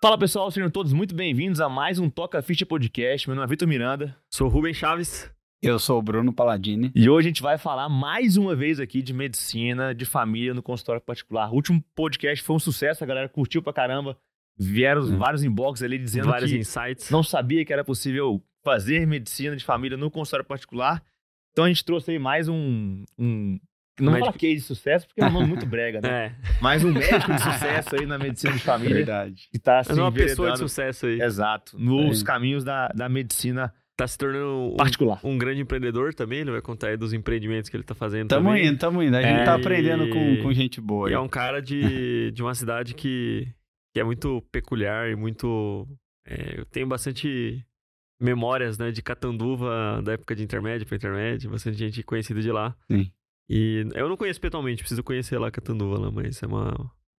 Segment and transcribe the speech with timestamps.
[0.00, 3.28] Fala pessoal, sejam todos muito bem-vindos a mais um Toca Ficha Podcast.
[3.28, 4.16] Meu nome é Vitor Miranda.
[4.30, 5.28] Sou Rubem Chaves.
[5.60, 6.92] Eu sou o Bruno Paladini.
[6.94, 10.62] E hoje a gente vai falar mais uma vez aqui de medicina, de família no
[10.62, 11.50] consultório particular.
[11.50, 14.16] O último podcast foi um sucesso, a galera curtiu pra caramba.
[14.56, 15.18] Vieram Hum.
[15.18, 17.10] vários inbox ali dizendo Vários que insights.
[17.10, 21.02] não sabia que era possível fazer medicina de família no consultório particular.
[21.52, 23.04] Então a gente trouxe aí mais um.
[23.18, 23.58] um
[24.02, 24.26] não Médico.
[24.32, 26.08] falar case de sucesso, porque é um nome muito brega, né?
[26.58, 28.96] É, Mais um médico de sucesso aí na medicina de família.
[28.96, 29.48] Verdade.
[29.52, 31.20] Que tá mas assim, uma pessoa de sucesso aí.
[31.20, 31.78] Exato.
[31.78, 32.24] Nos É.
[32.24, 35.18] caminhos da, da medicina Tá se tornando um, particular.
[35.24, 36.38] um grande empreendedor também.
[36.38, 38.68] Ele vai contar aí dos empreendimentos que ele tá fazendo Tamo também.
[38.68, 39.16] indo, tamo indo.
[39.16, 41.08] A gente É, tá aprendendo com, e- com gente boa.
[41.08, 41.14] E aí.
[41.16, 43.48] é um cara de, de uma cidade que,
[43.92, 45.84] que é muito peculiar e muito...
[46.24, 47.60] é, eu tenho bastante
[48.20, 51.50] memórias, né, de Catanduva, da época de intermédio para intermédio.
[51.50, 52.76] Bastante gente conhecida de lá.
[52.90, 53.10] Sim.
[53.48, 56.74] E eu não conheço pessoalmente, preciso conhecer lá Catanduva, lá, mas é uma...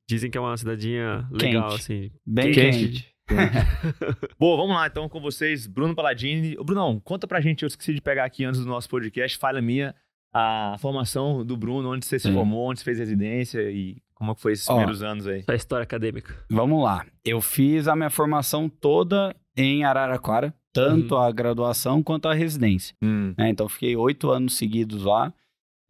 [0.08, 1.80] Dizem que é uma cidadinha legal, Quente.
[1.80, 2.10] assim.
[2.26, 2.78] Bem Quente.
[2.78, 3.08] quente.
[4.38, 6.56] Bom, vamos lá então com vocês, Bruno Paladini.
[6.58, 9.60] Ô, Brunão, conta pra gente, eu esqueci de pegar aqui antes do nosso podcast, falha
[9.60, 9.94] minha,
[10.32, 12.34] a formação do Bruno, onde você se Sim.
[12.34, 14.74] formou, onde você fez residência e como é foi esses Ó.
[14.74, 15.42] primeiros anos aí.
[15.42, 16.34] Da história acadêmica.
[16.50, 17.04] Vamos lá.
[17.24, 21.20] Eu fiz a minha formação toda em Araraquara, tanto Uhum.
[21.20, 22.94] a graduação quanto a residência.
[23.02, 23.34] Hum.
[23.36, 23.50] né?
[23.50, 25.32] Então, fiquei oito anos seguidos lá.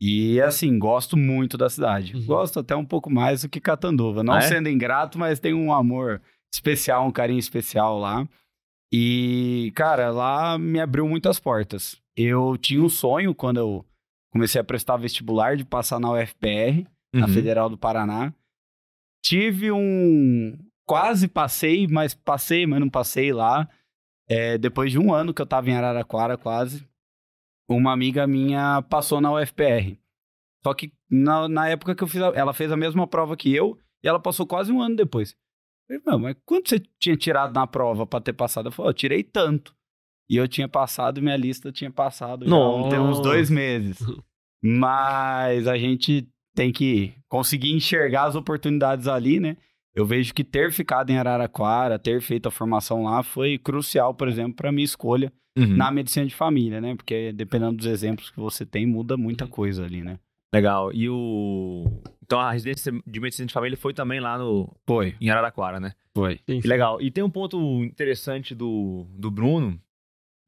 [0.01, 2.15] E, assim, gosto muito da cidade.
[2.17, 2.25] Uhum.
[2.25, 4.23] Gosto até um pouco mais do que Catanduva.
[4.23, 4.43] Não Ah, é?
[4.43, 6.23] sendo ingrato, mas tem um amor
[6.55, 8.27] especial, um carinho especial lá.
[8.93, 12.01] E, cara, lá me abriu muitas portas.
[12.17, 13.85] Eu tinha um sonho quando eu
[14.33, 17.33] comecei a prestar vestibular de passar na UFPR, na Uhum.
[17.33, 18.33] Federal do Paraná.
[19.25, 20.57] Tive um.
[20.87, 23.69] Quase passei, mas passei, mas não passei lá.
[24.29, 26.87] É, depois de um ano que eu tava em Araraquara, quase,
[27.69, 29.97] uma amiga minha passou na UFPR.
[30.65, 33.55] Só que na, na época que eu fiz, a- ela fez a mesma prova que
[33.55, 35.35] eu e ela passou quase um ano depois.
[35.89, 38.67] Eu falei, "Meu, mas quanto você tinha tirado na prova pra ter passado?
[38.69, 39.75] Eu falei, eu tirei tanto.
[40.31, 42.91] E eu tinha passado, minha lista tinha passado já Nossa.
[42.91, 43.99] tem uns dois meses.
[44.63, 49.57] Mas a gente tem que conseguir enxergar as oportunidades ali, né?
[49.99, 54.29] Eu vejo que ter ficado em Araraquara, ter feito a formação lá foi crucial, por
[54.29, 55.77] exemplo, para minha escolha Uhum.
[55.77, 56.95] na medicina de família, né?
[56.95, 60.21] Porque dependendo dos exemplos que você tem, muda muita coisa ali, né?
[60.55, 60.93] Legal.
[60.95, 61.85] E o.
[62.23, 65.95] Então a residência de medicina de família foi também lá no, Foi, em Araraquara, né?
[66.15, 66.39] foi.
[66.49, 67.03] Sim, Que legal.
[67.03, 69.81] E tem um ponto interessante do, do Bruno,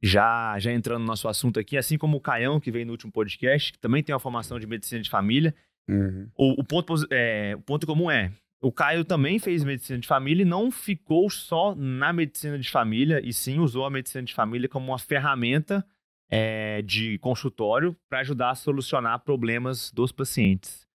[0.00, 3.10] já, já entrando no nosso assunto aqui, assim como o Caião, que veio no último
[3.10, 5.52] podcast, que também tem uma formação de medicina de família.
[6.36, 10.42] O, o ponto, é, o ponto comum é, o Caio também fez medicina de família
[10.42, 14.68] e não ficou só na medicina de família, e sim usou a medicina de família
[14.68, 15.84] como uma ferramenta
[16.28, 20.86] é, de consultório para ajudar a solucionar problemas dos pacientes.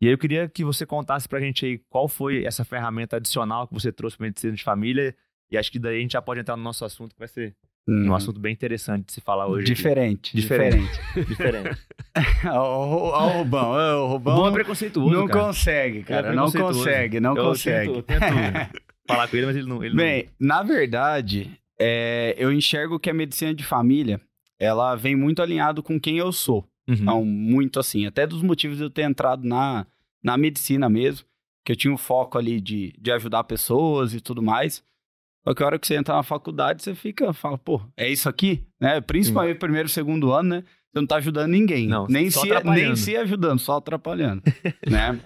[0.00, 3.68] E aí eu queria que você contasse pra gente aí qual foi essa ferramenta adicional
[3.68, 5.16] que você trouxe para medicina de família,
[5.48, 7.56] e acho que daí a gente já pode entrar no nosso assunto, que vai ser
[7.88, 8.14] um Uhum.
[8.14, 9.66] assunto bem interessante de se falar hoje.
[9.66, 10.88] Diferente, Diferente.
[11.26, 11.78] diferente.
[12.46, 15.46] Ó, o Rubão, ó, o Rubão bom é preconceituoso, não cara.
[15.46, 18.02] consegue, cara, Ele é não consegue, não eu consegue.
[18.02, 18.20] Tento, tento
[19.08, 19.82] falar com ele, mas ele não.
[19.82, 21.50] Ele Bem, na verdade,
[21.80, 24.20] é, eu enxergo que a medicina de família,
[24.60, 26.64] ela vem muito alinhado com quem eu sou.
[26.86, 26.94] não.
[26.96, 27.04] Uhum.
[27.04, 28.06] Não, muito assim.
[28.06, 29.86] Até dos motivos de eu ter entrado na,
[30.22, 31.26] na medicina mesmo,
[31.64, 34.84] que eu tinha um foco ali de, de ajudar pessoas e tudo mais.
[35.44, 38.28] Só que a hora que você entra na faculdade, você fica, fala, pô, é isso
[38.28, 38.64] aqui?
[38.80, 39.00] Né?
[39.00, 40.64] Principalmente primeiro, segundo ano, né?
[40.92, 41.88] Você não tá ajudando ninguém.
[41.88, 42.86] Não, nem, só se, atrapalhando.
[42.86, 44.42] nem se ajudando, só atrapalhando.
[44.88, 45.18] né?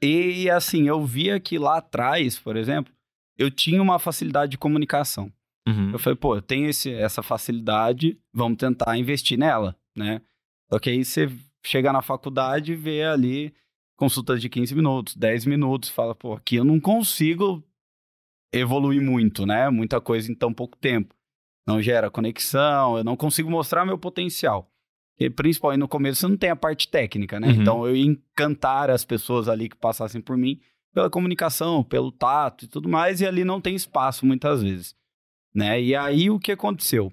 [0.00, 2.92] E assim, eu via que lá atrás, por exemplo,
[3.38, 5.32] eu tinha uma facilidade de comunicação.
[5.66, 5.90] Uhum.
[5.92, 10.20] Eu falei, pô, eu tenho esse, essa facilidade, vamos tentar investir nela, né?
[10.70, 11.30] Só que aí você
[11.64, 13.52] chega na faculdade e vê ali
[13.96, 17.64] consultas de 15 minutos, 10 minutos, fala, pô, aqui eu não consigo
[18.52, 19.68] evoluir muito, né?
[19.70, 21.14] Muita coisa em tão pouco tempo.
[21.66, 24.70] Não gera conexão, eu não consigo mostrar meu potencial.
[25.16, 27.48] Porque, principalmente no começo, você não tem a parte técnica, né?
[27.48, 27.54] Uhum.
[27.54, 30.60] Então, eu ia encantar as pessoas ali que passassem por mim
[30.94, 34.96] pela comunicação, pelo tato e tudo mais, e ali não tem espaço muitas vezes
[35.56, 35.80] né?
[35.80, 37.10] E aí o que aconteceu?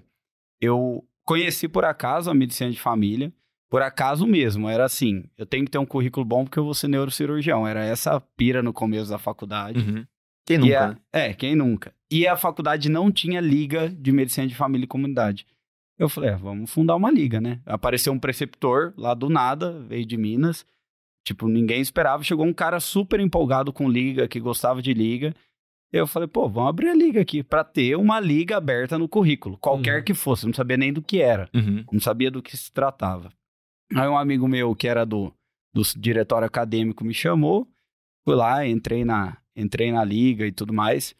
[0.60, 3.32] Eu conheci por acaso a medicina de família,
[3.70, 6.74] por acaso mesmo, era assim, eu tenho que ter um currículo bom porque eu vou
[6.74, 9.80] ser neurocirurgião, era essa a pira no começo da faculdade.
[9.80, 10.04] Uhum.
[10.46, 10.84] Quem nunca?
[10.84, 10.96] a- né?
[11.12, 11.94] É, quem nunca.
[12.10, 15.46] E a faculdade não tinha liga de medicina de família e comunidade.
[15.98, 17.60] Eu falei, é, vamos fundar uma liga, né?
[17.64, 20.66] Apareceu um preceptor lá do nada, veio de Minas.
[21.26, 22.22] Tipo, ninguém esperava.
[22.22, 25.34] Chegou um cara super empolgado com liga, que gostava de liga.
[25.92, 29.56] Eu falei, pô, vamos abrir a liga aqui pra ter uma liga aberta no currículo,
[29.58, 30.04] qualquer Uhum.
[30.04, 30.44] que fosse.
[30.44, 31.84] Não sabia nem do que era, Uhum.
[31.92, 33.32] não sabia do que se tratava.
[33.94, 35.32] Aí um amigo meu, que era do,
[35.72, 37.66] do diretório acadêmico, me chamou.
[38.24, 41.14] Fui lá, entrei na, entrei na liga e tudo mais.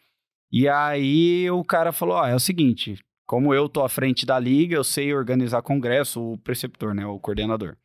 [0.50, 4.38] E aí o cara falou: ó, é o seguinte, como eu tô à frente da
[4.38, 7.76] liga, eu sei organizar congresso, o preceptor, né, o coordenador.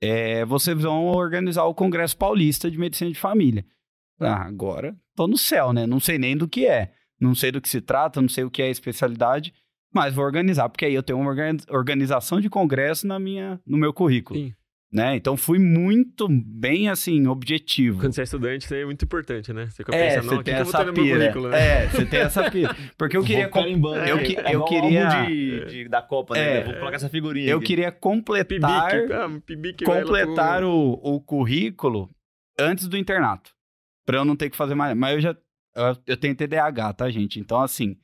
[0.00, 3.66] É, vocês vão organizar o Congresso Paulista de Medicina de Família.
[4.20, 5.86] Ah, agora tô no céu, né?
[5.86, 6.92] Não sei nem do que é.
[7.20, 9.52] Não sei do que se trata, não sei o que é a especialidade,
[9.92, 11.34] mas vou organizar, porque aí eu tenho uma
[11.70, 14.38] organização de congresso na minha, no meu currículo.
[14.38, 14.54] Sim.
[14.90, 15.16] Né?
[15.16, 18.00] Então fui muito bem assim, objetivo.
[18.00, 19.68] Quando você é estudante, isso é muito importante, né?
[19.68, 21.18] Você é, pensa, você tem essa pira.
[21.18, 21.60] Né?
[21.60, 22.74] É, você tem essa pira.
[22.96, 23.48] Porque eu queria.
[23.48, 23.60] Com...
[23.60, 25.26] Eu, é, que, eu queria.
[25.26, 26.60] De, de, da Copa, né?
[26.60, 27.50] É, Vou colocar essa figurinha.
[27.50, 27.66] Eu aqui.
[27.66, 28.46] queria completar.
[28.46, 32.08] Pibique, ah, pibique completar o, o currículo
[32.58, 33.50] antes do internato.
[34.06, 34.96] Pra eu não ter que fazer mais.
[34.96, 35.36] Mas eu já.
[35.76, 37.38] Eu, eu tenho TDAH, tá, gente?
[37.38, 37.94] Então, assim.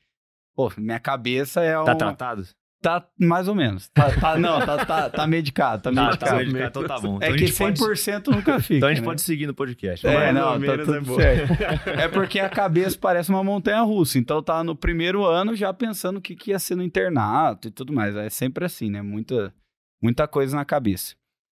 [0.55, 1.73] Pô, minha cabeça é.
[1.83, 2.43] Tá tratado?
[2.85, 3.89] Tá mais ou menos.
[3.89, 5.81] Tá, tá não, tá, tá, tá, medicado.
[5.81, 6.31] Tá, tá medicado.
[6.31, 7.13] Tá medicado, então tá bom.
[7.19, 8.37] É então é que 100% pode...
[8.37, 8.75] nunca fica.
[8.75, 9.05] Então a gente né?
[9.05, 10.05] pode seguir no podcast.
[10.05, 11.89] É, não, tá tudo é certo.
[11.89, 14.19] é porque a cabeça parece uma montanha russa.
[14.19, 17.71] Então tá no primeiro ano já pensando o que, que ia ser no internato e
[17.71, 18.15] tudo mais.
[18.15, 19.01] É sempre assim, né?
[19.01, 19.51] Muita,
[19.99, 21.15] muita coisa na cabeça.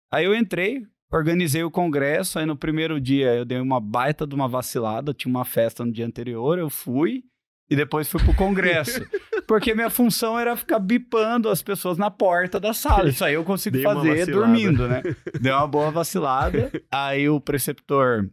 [0.10, 2.40] Aí eu entrei, organizei o congresso.
[2.40, 5.14] Aí no primeiro dia eu dei uma baita de uma vacilada.
[5.14, 7.26] Tinha uma festa no dia anterior, eu fui
[7.69, 9.06] e depois fui pro congresso.
[9.48, 13.10] porque minha função era ficar bipando as pessoas na porta da sala.
[13.10, 15.02] Isso aí eu consigo Dei fazer dormindo, né?
[15.40, 16.69] Deu uma boa vacilada.
[16.92, 18.30] aí o preceptor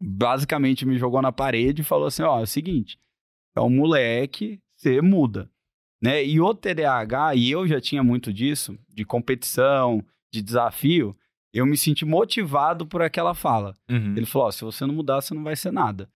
[0.00, 2.98] basicamente me jogou na parede e falou assim: ó, é o seguinte,
[3.56, 5.48] é um moleque, você muda.
[6.02, 6.24] Né?
[6.24, 11.16] E o TDAH, e eu já tinha muito disso, de competição, de desafio,
[11.54, 13.74] eu me senti motivado por aquela fala.
[13.88, 14.16] Uhum.
[14.16, 16.10] Ele falou: ó, se você não mudar, você não vai ser nada.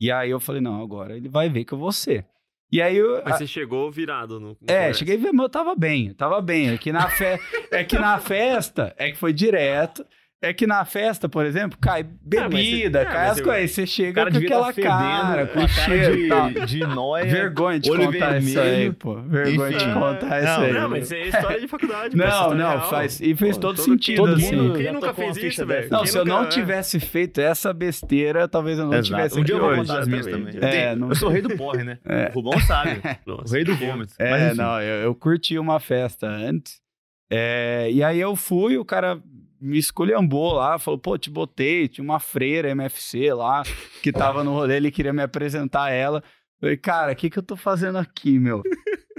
[0.00, 2.26] E aí eu falei, não, agora ele vai ver que eu vou ser.
[2.70, 4.48] E aí eu, Mas você chegou virado no.
[4.48, 4.98] no é, conversa.
[4.98, 6.70] cheguei, mas eu tava bem, tava bem.
[6.70, 7.38] É que na, fe...
[7.70, 10.04] é que na festa, é que foi direto.
[10.42, 13.70] É que na festa, por exemplo, cai bebida, ah, você, cai as coisas.
[13.70, 16.50] Você chega com aquela tá cara, com cheiro de, tal.
[16.50, 17.24] de nóia.
[17.24, 18.38] Vergonha de contar vermelho.
[18.38, 19.14] isso aí, pô.
[19.22, 19.86] Vergonha Enfim.
[19.88, 20.72] de contar não, isso aí.
[20.74, 22.16] Não, mas isso é história de faculdade.
[22.16, 23.18] Não, não, faz.
[23.18, 24.56] E fez pô, todo, todo sentido, todo assim.
[24.56, 25.88] Mundo, quem nunca fez isso, velho?
[25.90, 29.06] Não, se eu não tivesse feito essa besteira, talvez eu não Exato.
[29.06, 29.40] tivesse.
[29.40, 30.54] Um dia eu vou contar as minhas também.
[30.60, 31.98] É, eu sou o rei do porre, né?
[32.04, 32.28] É.
[32.28, 33.00] O Rubão sabe.
[33.26, 34.14] O rei do vômito.
[34.18, 36.80] É, não, eu curti uma festa antes.
[37.30, 39.20] É, e aí eu fui, o cara
[39.60, 43.62] me esculhambou lá, falou, pô, te botei, tinha uma freira MFC lá,
[44.02, 46.18] que tava no rolê, ele queria me apresentar ela.
[46.18, 48.62] Eu falei, cara, o que que eu tô fazendo aqui, meu?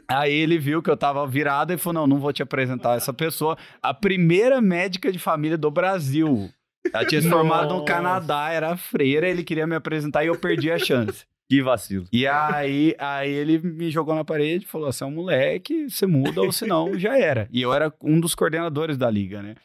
[0.09, 3.11] Aí ele viu que eu tava virado e falou, não, não vou te apresentar essa
[3.11, 3.57] pessoa.
[3.81, 6.49] A primeira médica de família do Brasil.
[6.93, 10.71] Ela tinha se formado no Canadá, era freira, ele queria me apresentar e eu perdi
[10.71, 11.25] a chance.
[11.49, 12.05] Que vacilo.
[12.11, 16.05] E aí, aí ele me jogou na parede e falou: você é um moleque, você
[16.05, 17.47] muda ou senão já era.
[17.51, 19.55] E eu era um dos coordenadores da liga, né?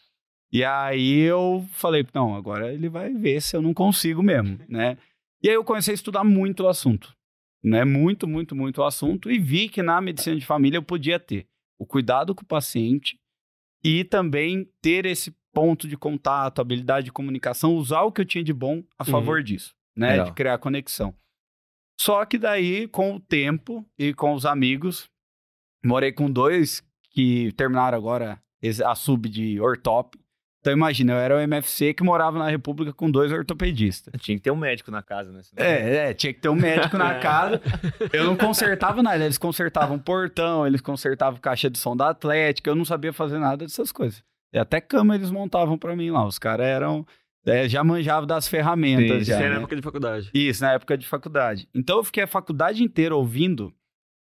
[0.53, 4.99] E aí eu falei, não, agora ele vai ver se eu não consigo mesmo, né?
[5.43, 7.17] E aí eu comecei a estudar muito o assunto,
[7.65, 7.85] né?
[7.85, 11.47] Muito, muito, muito o assunto e vi que na medicina de família eu podia ter
[11.79, 13.19] o cuidado com o paciente
[13.83, 18.45] e também ter esse ponto de contato, habilidade de comunicação, usar o que eu tinha
[18.45, 19.45] de bom a favor uhum.
[19.45, 20.11] disso, né?
[20.11, 20.27] Legal.
[20.27, 21.15] De criar conexão.
[21.99, 25.09] Só que daí, com o tempo e com os amigos,
[25.85, 28.43] morei com dois que terminaram agora
[28.85, 30.19] a sub de ortop,
[30.63, 34.15] então imagina, eu era o MFC que morava na República com dois ortopedistas.
[34.21, 35.41] Tinha que ter um médico na casa, né?
[35.57, 37.61] É, é, tinha que ter um médico na casa.
[38.13, 42.77] Eu não consertava nada, eles consertavam portão, eles consertavam caixa de som da Atlética, eu
[42.77, 44.23] não sabia fazer nada dessas coisas.
[44.53, 47.05] E até cama eles montavam para mim lá, os caras eram...
[47.45, 49.19] É, já manjavam das ferramentas.
[49.19, 49.49] Sim, já, isso né?
[49.49, 50.31] na época de faculdade.
[50.33, 51.69] Isso, na época de faculdade.
[51.75, 53.75] Então eu fiquei a faculdade inteira ouvindo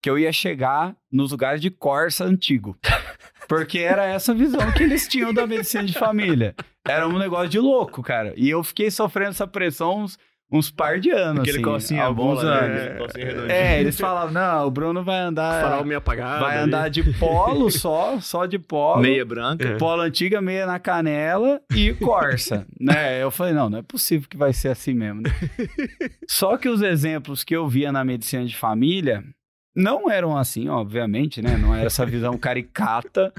[0.04, 2.78] que eu ia chegar nos lugares de Corsa antigo.
[3.48, 6.54] Porque era essa visão que eles tinham da medicina de família.
[6.88, 8.34] Era um negócio de louco, cara.
[8.36, 10.18] E eu fiquei sofrendo essa pressão uns,
[10.52, 11.42] uns par de anos.
[11.42, 12.88] Aquele assim, calcinha alguns bola, né?
[12.88, 13.14] anos.
[13.14, 13.46] Né?
[13.50, 15.62] É, eles falavam, não, o Bruno vai andar.
[15.62, 16.44] Farol meio apagado.
[16.44, 16.92] Vai andar ali.
[16.92, 19.02] de polo só, só de polo.
[19.02, 19.68] Meia branca.
[19.68, 19.78] É.
[19.78, 22.66] Polo antiga, meia na canela e Corsa.
[22.80, 23.22] né?
[23.22, 25.22] Eu falei, não, não é possível que vai ser assim mesmo.
[25.22, 25.30] Né?
[26.28, 29.24] só que os exemplos que eu via na medicina de família
[29.78, 31.56] não eram assim, obviamente, né?
[31.56, 33.32] Não era essa visão caricata,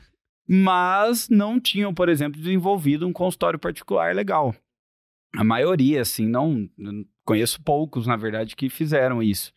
[0.48, 4.54] mas não tinham, por exemplo, desenvolvido um consultório particular legal.
[5.34, 6.70] A maioria, assim, não.
[7.26, 9.52] Conheço poucos, na verdade, que fizeram isso.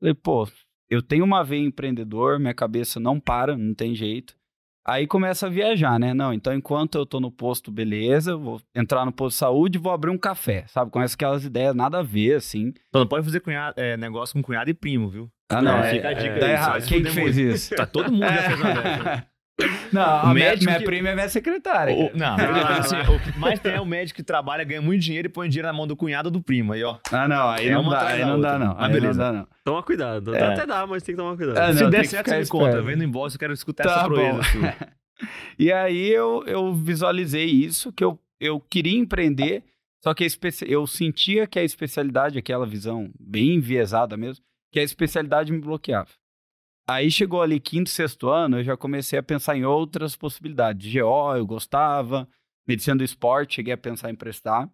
[0.00, 0.48] Falei, pô,
[0.90, 4.34] eu tenho uma veia empreendedor, minha cabeça não para, não tem jeito.
[4.84, 6.12] Aí começa a viajar, né?
[6.12, 9.80] Não, então enquanto eu tô no posto, beleza, vou entrar no posto de saúde e
[9.80, 10.90] vou abrir um café, sabe?
[10.90, 12.72] Começa aquelas ideias nada a ver, assim.
[12.88, 15.30] Então não pode fazer cunhado, é, negócio com cunhado e primo, viu?
[15.52, 16.80] Ah, não, é, fica a dica é, aí.
[16.80, 17.74] Tá Quem que fez isso?
[17.74, 19.26] Tá todo mundo já fez uma dessa.
[19.92, 20.84] Não, a minha, minha que...
[20.84, 21.94] prima é minha secretária.
[21.94, 25.02] O, não, ah, assim, o que mais tem é o médico que trabalha, ganha muito
[25.02, 26.72] dinheiro e põe dinheiro na mão do cunhado do primo.
[26.72, 26.98] Aí, ó.
[27.12, 28.74] Ah, não, aí, é não, dá, aí não dá, não.
[28.74, 29.22] Mas aí beleza.
[29.22, 29.48] não dá, não.
[29.62, 30.34] Toma cuidado.
[30.34, 30.42] É.
[30.42, 31.58] Até dá, mas tem que tomar cuidado.
[31.58, 32.82] Ah, não, Se der certo, você me conta.
[32.82, 34.40] Vendo embora, eu quero escutar tá essa proeza
[35.58, 39.62] E aí eu, eu visualizei isso, que eu, eu queria empreender,
[40.02, 40.26] só que
[40.66, 46.10] eu sentia que a especialidade, aquela visão bem enviesada mesmo, que a especialidade me bloqueava.
[46.88, 50.92] Aí chegou ali quinto, sexto ano, eu já comecei a pensar em outras possibilidades.
[50.92, 52.28] GO, eu gostava,
[52.66, 54.68] medicina do esporte, cheguei a pensar em prestar.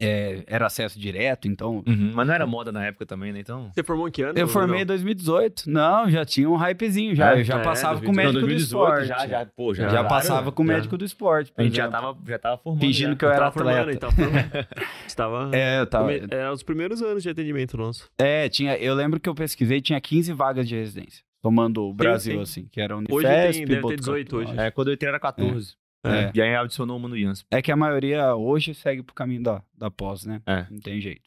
[0.00, 1.82] É, era acesso direto, então.
[1.86, 3.40] Uhum, mas não era moda na época também, né?
[3.40, 3.70] Então.
[3.72, 4.38] Você formou em que ano?
[4.38, 5.70] Eu formei em 2018.
[5.70, 7.34] Não, já tinha um hypezinho já.
[7.34, 9.06] É, eu já é, passava com o médico não, 2018, do esporte.
[9.06, 11.52] Já, já, pô, já, já passava com o médico do esporte.
[11.56, 12.80] A gente já tava, já tava formando.
[12.80, 13.16] Fingindo já.
[13.16, 14.10] que eu, eu era atleta.
[14.10, 14.66] Formando,
[15.06, 15.50] Estava.
[15.54, 16.12] É, eu tava.
[16.12, 18.08] Era os primeiros anos de atendimento nosso.
[18.18, 18.76] É, tinha.
[18.76, 21.22] Eu lembro que eu pesquisei, tinha 15 vagas de residência.
[21.42, 24.58] Tomando o Brasil, assim, que era Unifesp, Hoje tem, deve ter 18 hoje.
[24.58, 25.76] É, quando eu entrei era 14.
[26.04, 26.30] É.
[26.34, 27.44] E aí adicionou uma no Jans.
[27.50, 30.42] É que a maioria hoje segue pro caminho da, da pós, né?
[30.46, 30.66] É.
[30.70, 31.22] Não tem jeito.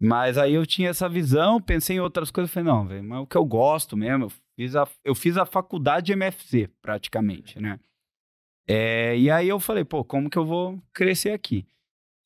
[0.00, 3.26] Mas aí eu tinha essa visão, pensei em outras coisas, falei, não, velho, mas o
[3.26, 7.80] que eu gosto mesmo, eu fiz a, eu fiz a faculdade de MFC, praticamente, né?
[8.68, 11.66] É, e aí eu falei, pô, como que eu vou crescer aqui?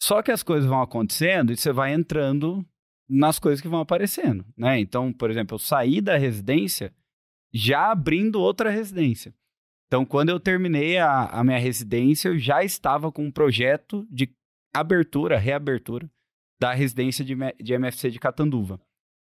[0.02, 2.64] Só que as coisas vão acontecendo e você vai entrando
[3.08, 4.78] nas coisas que vão aparecendo, né?
[4.80, 6.92] Então, por exemplo, eu saí da residência
[7.52, 9.34] já abrindo outra residência.
[9.90, 14.32] Então, quando eu terminei a, a minha residência, eu já estava com um projeto de
[14.72, 16.08] abertura, reabertura
[16.60, 18.80] da residência de, de MFC de Catanduva.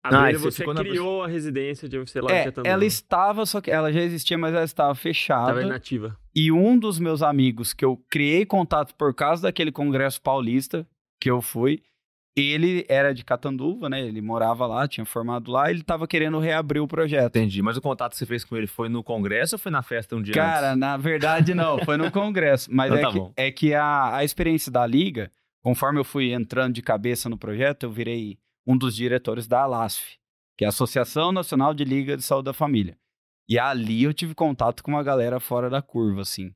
[0.04, 1.26] A ah, você criou na...
[1.26, 2.74] a residência de MFC lá é, de Catanduva.
[2.74, 5.52] Ela estava, só que ela já existia, mas ela estava fechada.
[5.52, 6.20] Estava inativa.
[6.36, 10.86] E um dos meus amigos que eu criei contato por causa daquele congresso paulista
[11.22, 11.82] que eu fui,
[12.36, 14.02] ele era de Catanduva, né?
[14.02, 17.36] Ele morava lá, tinha formado lá, ele estava querendo reabrir o projeto.
[17.36, 17.62] Entendi.
[17.62, 20.16] Mas o contato que você fez com ele foi no congresso ou foi na festa
[20.16, 20.80] um dia Cara, antes?
[20.80, 22.70] na verdade não, foi no congresso.
[22.74, 25.32] Mas então, é, tá que, é, que, a, a experiência da liga,
[25.62, 30.18] conforme eu fui entrando de cabeça no projeto, eu virei um dos diretores da ALASF,
[30.58, 32.98] que é a Associação Nacional de Liga de Saúde da Família.
[33.50, 36.54] E ali eu tive contato com uma galera fora da curva, assim.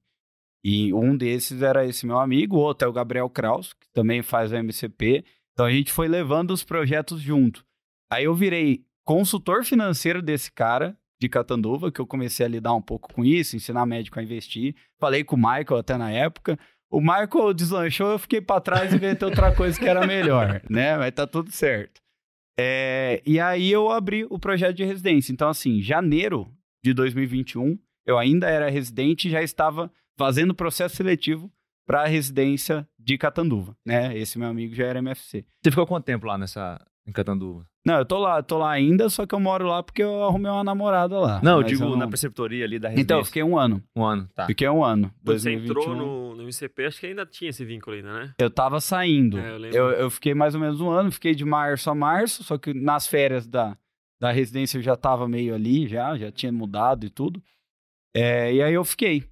[0.63, 4.21] E um desses era esse meu amigo, o outro é o Gabriel Kraus, que também
[4.21, 5.25] faz o MCP.
[5.53, 7.65] Então a gente foi levando os projetos junto.
[8.11, 12.81] Aí eu virei consultor financeiro desse cara de Catanduva, que eu comecei a lidar um
[12.81, 14.75] pouco com isso, ensinar médico a investir.
[14.99, 16.59] Falei com o Michael até na época.
[16.91, 20.97] O Michael deslanchou, eu fiquei para trás e inventei outra coisa que era melhor, né?
[20.97, 22.01] Mas tá tudo certo.
[22.59, 25.31] É, e aí eu abri o projeto de residência.
[25.31, 26.51] Então, assim, janeiro
[26.83, 31.51] de 2021, eu ainda era residente e já estava fazendo o processo seletivo
[31.85, 34.17] para a residência de Catanduva, né?
[34.17, 35.45] Esse meu amigo já era MFC.
[35.61, 37.65] Você ficou quanto tempo lá nessa em Catanduva?
[37.85, 40.49] Não, eu tô lá, tô lá ainda, só que eu moro lá porque eu arrumei
[40.49, 41.41] uma namorada lá.
[41.43, 41.97] Não, eu digo eu não...
[41.97, 43.03] na preceptoria ali da residência.
[43.03, 43.83] Então, eu fiquei um ano.
[43.93, 44.45] Um ano, tá.
[44.45, 45.11] Fiquei um ano.
[45.17, 45.73] Quando 2021.
[45.73, 48.33] você entrou no, no MCP, acho que ainda tinha esse vínculo ainda, né?
[48.39, 49.37] Eu tava saindo.
[49.37, 52.41] É, eu, eu, eu, fiquei mais ou menos um ano, fiquei de março a março,
[52.41, 53.77] só que nas férias da,
[54.17, 57.43] da residência eu já tava meio ali, já, já tinha mudado e tudo.
[58.15, 59.25] É, e aí eu fiquei.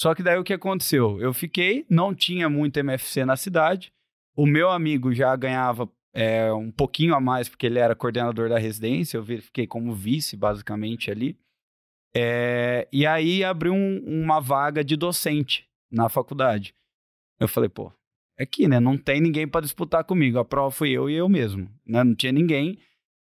[0.00, 1.20] Só que daí o que aconteceu?
[1.20, 3.92] Eu fiquei, não tinha muito MFC na cidade.
[4.36, 8.58] O meu amigo já ganhava é, um pouquinho a mais, porque ele era coordenador da
[8.58, 9.16] residência.
[9.16, 11.36] Eu fiquei como vice, basicamente, ali.
[12.14, 16.72] É, e aí abriu um, uma vaga de docente na faculdade.
[17.40, 17.92] Eu falei, pô,
[18.38, 18.78] é aqui, né?
[18.78, 20.38] Não tem ninguém para disputar comigo.
[20.38, 21.68] A prova fui eu e eu mesmo.
[21.84, 22.04] Né?
[22.04, 22.78] Não tinha ninguém.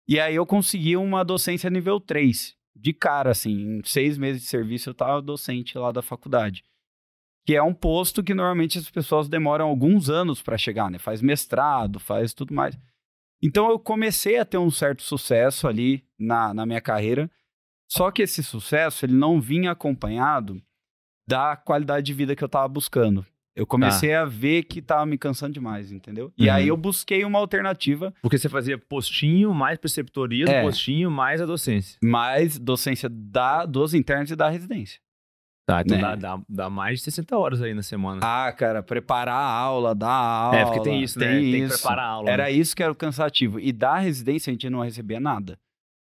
[0.05, 4.47] E aí eu consegui uma docência nível 3 de cara, assim, em seis meses de
[4.47, 6.63] serviço eu estava docente lá da faculdade.
[7.45, 10.99] Que é um posto que normalmente as pessoas demoram alguns anos para chegar, né?
[10.99, 12.77] Faz mestrado, faz tudo mais.
[13.41, 17.29] Então eu comecei a ter um certo sucesso ali na, na minha carreira.
[17.89, 20.61] Só que esse sucesso ele não vinha acompanhado
[21.27, 23.25] da qualidade de vida que eu estava buscando.
[23.57, 24.21] Eu comecei tá.
[24.21, 26.31] a ver que tava me cansando demais, entendeu?
[26.37, 26.53] E uhum.
[26.53, 28.13] aí eu busquei uma alternativa.
[28.21, 30.61] Porque você fazia postinho, mais preceptoria do é.
[30.61, 31.97] postinho, mais a docência.
[32.03, 34.99] Mais docência da, dos internos e da residência.
[35.67, 36.03] Tá, então né?
[36.03, 38.21] dá, dá, dá, mais de 60 horas aí na semana.
[38.23, 40.57] Ah, cara, preparar a aula, dar a aula.
[40.59, 41.27] É, porque tem isso, né?
[41.27, 42.29] Tem, tem que preparar a aula.
[42.29, 42.51] Era né?
[42.51, 43.59] isso que era o cansativo.
[43.59, 45.59] E da residência a gente não recebia nada.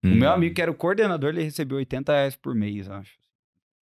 [0.05, 0.13] Hum.
[0.13, 3.20] O meu amigo, que era o coordenador, ele recebeu 80 reais por mês, acho.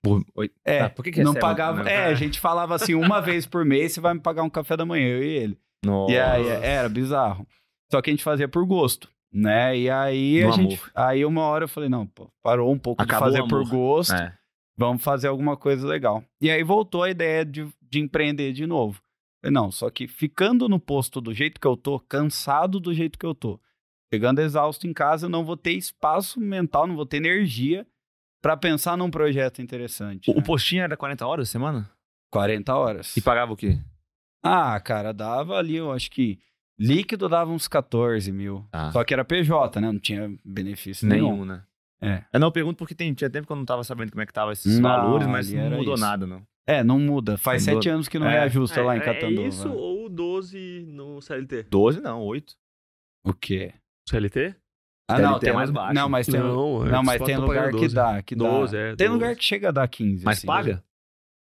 [0.02, 0.24] Por,
[0.64, 1.82] é, ah, por que, que não pagava.
[1.82, 1.92] Né?
[1.92, 4.76] É, a gente falava assim, uma vez por mês você vai me pagar um café
[4.76, 5.58] da manhã, eu e ele.
[5.84, 6.12] Nossa.
[6.12, 7.46] E aí, era bizarro.
[7.90, 9.76] Só que a gente fazia por gosto, né?
[9.76, 10.80] E aí no a gente.
[10.94, 14.14] Aí uma hora eu falei, não, pô, parou um pouco Acabou de fazer por gosto.
[14.14, 14.36] É.
[14.76, 16.22] Vamos fazer alguma coisa legal.
[16.40, 19.02] E aí voltou a ideia de, de empreender de novo.
[19.42, 23.18] Falei, não, só que ficando no posto do jeito que eu tô, cansado do jeito
[23.18, 23.60] que eu tô,
[24.12, 27.86] chegando exausto em casa, eu não vou ter espaço mental, não vou ter energia
[28.42, 30.30] para pensar num projeto interessante.
[30.30, 30.40] O, né?
[30.40, 31.90] o postinho era 40 horas por semana?
[32.30, 33.16] 40 horas.
[33.16, 33.78] E pagava o quê?
[34.42, 36.38] Ah, cara, dava ali, eu acho que
[36.78, 38.66] líquido dava uns 14 mil.
[38.73, 38.90] Ah.
[38.92, 39.90] Só que era PJ, né?
[39.90, 41.33] Não tinha benefício nenhum.
[41.33, 41.62] Nenhum, né?
[42.00, 42.23] É.
[42.33, 44.33] Eu não pergunto porque tem, tinha tempo que eu não tava sabendo como é que
[44.33, 46.00] tava esses Não, valores, mas não mudou isso.
[46.02, 46.47] nada, não.
[46.64, 47.37] É, não muda.
[47.38, 48.33] Faz sete anos que não É.
[48.40, 49.42] reajusta lá em é, Catanduva.
[49.42, 51.64] É isso ou 12 no CLT?
[51.64, 52.54] 12 não, 8.
[53.25, 53.73] O quê?
[54.09, 54.54] CLT?
[55.08, 55.94] Ah, não, tem mais baixo.
[55.94, 57.94] Não, mas tem, Não, não, é, mas só tem tô lugar que 12.
[57.94, 58.48] dá, que dá.
[58.48, 59.10] 12, é, Tem 12.
[59.10, 60.24] lugar que chega a dar 15.
[60.24, 60.46] Mas assim.
[60.46, 60.84] paga?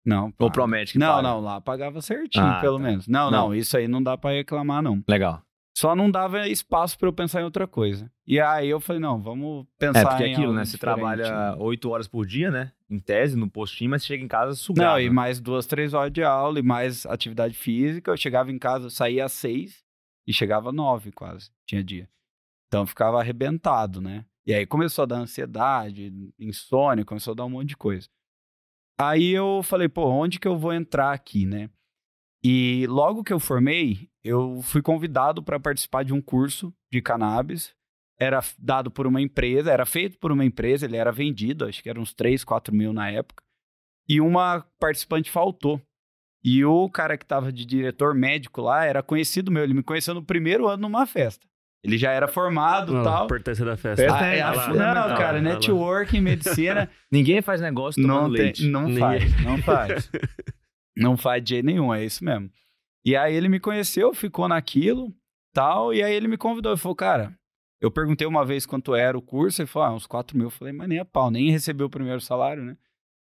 [0.05, 0.25] Não.
[0.25, 0.51] Ou paga.
[0.51, 1.21] promete que Não, paga?
[1.27, 2.83] não, lá pagava certinho, Ah, pelo tá.
[2.83, 3.07] menos.
[3.07, 3.55] Não, não, Não.
[3.55, 5.01] isso aí não dá pra reclamar, não.
[5.07, 5.41] Legal.
[5.77, 8.09] Só não dava espaço pra eu pensar em outra coisa.
[8.25, 10.65] E aí eu falei, não, vamos pensar É, porque em aquilo, algo né?
[10.65, 11.55] Você trabalha né?
[11.59, 12.71] 8 horas por dia, né?
[12.89, 14.85] Em tese, no postinho, mas você chega em casa sugado.
[14.91, 15.09] Não, e né?
[15.13, 18.09] mais duas, três horas de aula e mais atividade física.
[18.11, 19.83] Eu chegava em casa, saía às seis
[20.25, 22.07] e chegava às nove quase, tinha dia.
[22.67, 24.25] Então ficava arrebentado, né?
[24.45, 28.07] E aí começou a dar ansiedade, insônia, começou a dar um monte de coisa.
[28.97, 31.69] Aí eu falei, pô, onde que eu vou entrar aqui, né?
[32.43, 37.73] E logo que eu formei, eu fui convidado para participar de um curso de cannabis.
[38.19, 41.89] Era dado por uma empresa, era feito por uma empresa, ele era vendido, acho que
[41.89, 43.43] eram uns 3, 4 mil na época.
[44.07, 45.81] E uma participante faltou.
[46.43, 50.13] E o cara que estava de diretor médico lá era conhecido meu, ele me conheceu
[50.13, 51.47] no primeiro ano numa festa.
[51.85, 53.25] Ele já era formado e lá, tal.
[53.25, 54.03] importância da festa.
[54.03, 55.53] Festa Ah, é é, a a- fundamental, não, cara, Olha lá.
[55.55, 58.67] networking, medicina, Ninguém faz negócio tomando não, tem, leite.
[58.67, 58.99] não Ninguém.
[58.99, 60.11] faz, não faz.
[60.97, 62.49] não faz de jeito nenhum, é isso mesmo.
[63.05, 65.13] E aí ele me conheceu, ficou naquilo,
[65.53, 67.33] tal, e aí ele me convidou, ele falou, cara,
[67.79, 70.47] eu perguntei uma vez quanto era o curso, ele falou, ah, uns 4 mil.
[70.47, 72.75] Eu falei, mas nem a pau, nem recebeu o primeiro salário, né?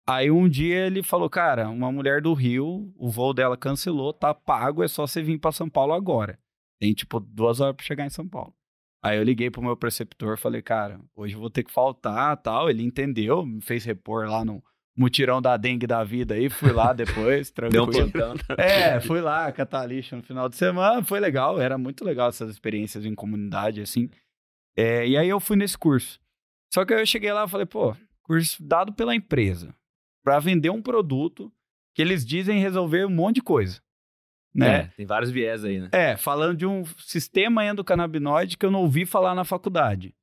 [0.10, 4.34] Aí um dia ele falou, cara, uma mulher do Rio, o voo dela cancelou, tá
[4.34, 6.38] pago, é só você vir pra São Paulo agora.
[6.82, 8.56] Tem, tipo, duas horas pra chegar em São Paulo.
[9.04, 12.72] Aí eu liguei pro meu preceptor, falei, cara, hoje eu vou ter que faltar, tal.
[12.72, 14.64] Ele entendeu, me fez repor lá no
[14.98, 18.12] mutirão da dengue da vida aí, fui lá depois, Deu um tranquilo.
[18.12, 18.56] plantão.
[18.58, 22.50] É, fui lá catar lixo no final de semana, foi legal, era muito legal essas
[22.50, 24.10] experiências em comunidade, assim.
[24.76, 26.20] É, e aí eu fui nesse curso.
[26.74, 29.74] Só que aí eu cheguei lá e falei, pô, curso dado pela empresa
[30.24, 31.52] para vender um produto
[31.96, 33.82] que eles dizem resolver um monte de coisa.
[34.56, 34.92] É, Né?
[34.98, 35.90] tem vários viés aí, né?
[35.92, 40.14] É, falando de um sistema endocannabinoide que eu não ouvi falar na faculdade.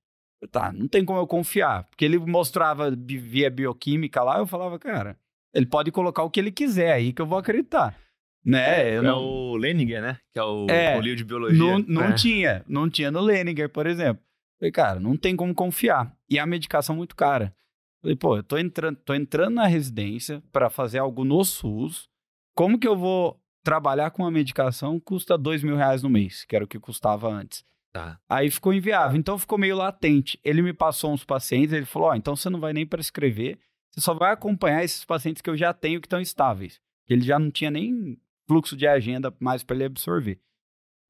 [0.41, 1.85] Eu, Tá, não tem como eu confiar.
[1.85, 5.17] Porque ele mostrava via bioquímica lá, eu falava, cara,
[5.55, 7.97] ele pode colocar o que ele quiser aí que eu vou acreditar.
[8.45, 8.95] Né?
[8.97, 10.19] Eu É não, o Leninger, né?
[10.33, 11.59] Que é o, É, o livro de biologia.
[11.59, 12.13] não, não É.
[12.13, 12.65] tinha.
[12.69, 14.23] Não tinha no Leninger, por exemplo.
[14.59, 16.15] Falei, cara, não tem como confiar.
[16.31, 17.53] E a medicação muito cara.
[18.01, 22.09] Falei, pô, eu tô entrando, tô entrando na residência para fazer algo no SUS.
[22.55, 26.57] Como que eu vou trabalhar com uma medicação custa dois mil reais no mês, que
[26.57, 27.65] era o que custava antes?
[27.93, 28.19] Tá.
[28.29, 29.19] Aí ficou inviável.
[29.19, 30.39] Então ficou meio latente.
[30.45, 33.59] Ele me passou uns pacientes, ele falou: Ó, então você não vai nem prescrever,
[33.91, 36.81] você só vai acompanhar esses pacientes que eu já tenho que estão estáveis.
[37.09, 40.41] Ele já não tinha nem fluxo de agenda mais para ele absorver.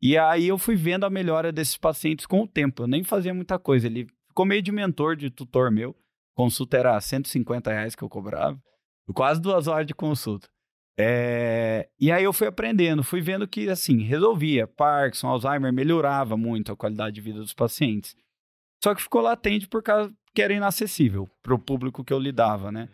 [0.01, 2.85] E aí eu fui vendo a melhora desses pacientes com o tempo.
[2.85, 3.87] Eu nem fazia muita coisa.
[3.87, 5.97] Ele ficou meio de mentor, de tutor meu.
[6.35, 8.61] Consulta era 150 reais que eu cobrava.
[9.13, 10.49] Quase duas horas de consulta.
[10.99, 14.67] É, E aí eu fui aprendendo, fui vendo que, assim, resolvia.
[14.67, 18.17] Parkinson, Alzheimer, melhorava muito a qualidade de vida dos pacientes.
[18.83, 22.71] Só que ficou latente por causa que era inacessível para o público que eu lidava,
[22.73, 22.89] né?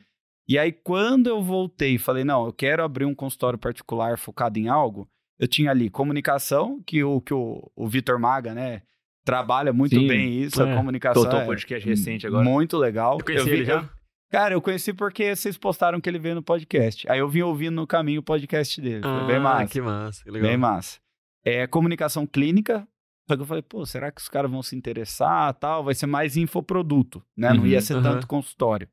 [0.47, 4.59] E aí, quando eu voltei e falei, não, eu quero abrir um consultório particular focado
[4.59, 8.83] em algo, eu tinha ali comunicação, que o, que o, o Vitor Maga, né,
[9.25, 10.73] trabalha muito Sim, bem isso, é.
[10.73, 11.23] a comunicação.
[11.25, 12.45] Um é podcast recente agora.
[12.45, 13.19] Muito legal.
[13.19, 13.89] Eu conheci vi- ele já?
[14.35, 17.09] Cara, eu conheci porque vocês postaram que ele veio no podcast.
[17.11, 19.03] Aí eu vim ouvindo no caminho o podcast dele.
[19.03, 19.73] Foi bem Ah, massa.
[19.73, 20.25] que massa.
[20.25, 20.49] Que legal.
[20.49, 20.99] Bem massa.
[21.45, 22.87] É comunicação clínica.
[23.29, 25.85] Só que eu falei, pô, será que os caras vão se interessar tal?
[25.85, 27.51] Vai ser mais infoproduto, né?
[27.53, 28.03] Não Uhum, ia ser aham.
[28.03, 28.89] tanto consultório.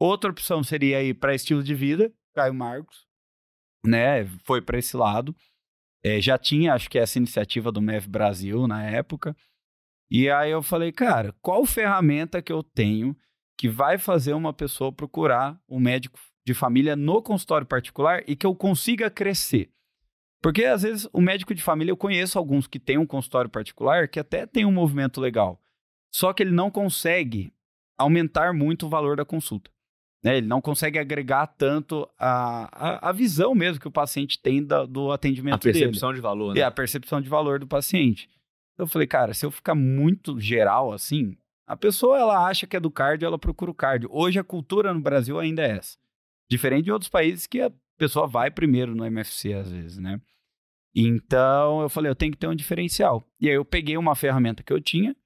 [0.00, 3.06] Outra opção seria ir para estilo de vida, Caio Marcos,
[3.86, 4.24] né?
[4.44, 5.36] Foi para esse lado.
[6.02, 9.36] É, já tinha, acho que essa iniciativa do MEV Brasil na época.
[10.10, 13.14] E aí eu falei, cara, qual ferramenta que eu tenho
[13.56, 18.46] que vai fazer uma pessoa procurar um médico de família no consultório particular e que
[18.46, 19.70] eu consiga crescer?
[20.42, 24.08] Porque às vezes o médico de família, eu conheço alguns que têm um consultório particular
[24.08, 25.58] que até tem um movimento legal.
[26.12, 27.52] Só que ele não consegue
[27.98, 29.70] aumentar muito o valor da consulta.
[30.22, 30.36] né?
[30.38, 34.84] Ele não consegue agregar tanto a, a, a visão mesmo que o paciente tem da-
[34.86, 35.78] do A atendimento dele.
[35.78, 36.60] percepção de valor, né?
[36.60, 38.28] E a percepção de valor do paciente.
[38.76, 42.80] Eu falei, cara, se eu ficar muito geral assim, a pessoa ela acha que é
[42.80, 44.08] do cardio, ela procura o cardio.
[44.12, 45.96] Hoje a cultura no Brasil ainda é essa.
[46.50, 50.20] Diferente de outros países que a pessoa vai primeiro no MFC às vezes, né?
[50.94, 53.26] Então eu falei, eu tenho que ter um diferencial.
[53.40, 55.16] E aí eu peguei uma ferramenta que eu tinha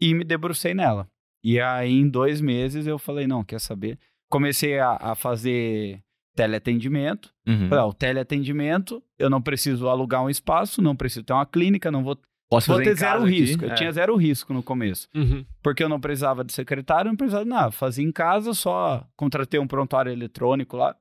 [0.00, 1.08] e me debrucei nela.
[1.42, 3.98] E aí, em dois meses, eu falei, não, quer saber?
[4.28, 6.02] Comecei a, a fazer
[6.34, 7.32] teleatendimento.
[7.46, 7.68] Uhum.
[7.68, 11.90] Falei, ó, o teleatendimento, eu não preciso alugar um espaço, não preciso ter uma clínica,
[11.90, 13.40] não vou, Posso vou ter em zero casa aqui?
[13.40, 13.64] risco.
[13.64, 13.74] Eu É.
[13.74, 15.08] tinha zero risco no começo.
[15.14, 15.44] Uhum.
[15.62, 17.70] Porque eu não precisava de secretário, não precisava de nada.
[17.72, 20.94] Fazia em casa, só contratei um prontuário eletrônico lá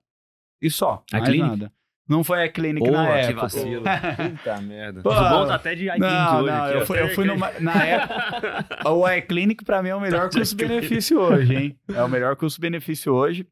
[0.62, 1.04] e só.
[1.14, 1.50] A mais Clinic?
[1.50, 1.72] nada.
[2.08, 3.42] Não foi a clínica Pô, na que época.
[3.42, 3.82] vacilo.
[4.38, 5.02] Puta merda.
[5.02, 6.52] Pô, o bom tá até de iClinic Não, hoje.
[6.52, 6.86] não, aqui, eu ó.
[6.86, 8.90] fui, eu fui numa, na época.
[8.92, 11.80] O iClinic pra mim é o melhor custo-benefício hoje, hein?
[11.92, 13.48] É o melhor custo-benefício hoje.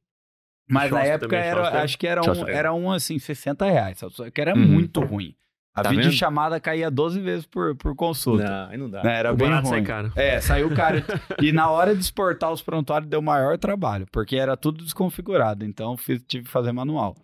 [0.70, 3.98] Mas na época também, era, acho que era um, era um assim, 60 reais.
[4.12, 4.66] Só que era Uhum.
[4.66, 5.36] muito ruim.
[5.76, 8.44] A Tá videochamada caía 12 vezes por, por consulta.
[8.44, 9.02] Não, aí não dá.
[9.04, 9.18] Né?
[9.18, 9.88] Era O bem barato sai ruim.
[9.88, 10.14] caro.
[10.16, 10.98] É, saiu caro.
[11.42, 15.66] e na hora de exportar os prontuários deu maior trabalho, porque era tudo desconfigurado.
[15.66, 17.16] Então fiz- tive que fazer manual.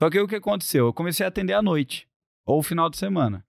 [0.00, 0.86] Só que o que aconteceu?
[0.86, 2.06] Eu comecei a atender à noite,
[2.46, 3.44] ou final de semana.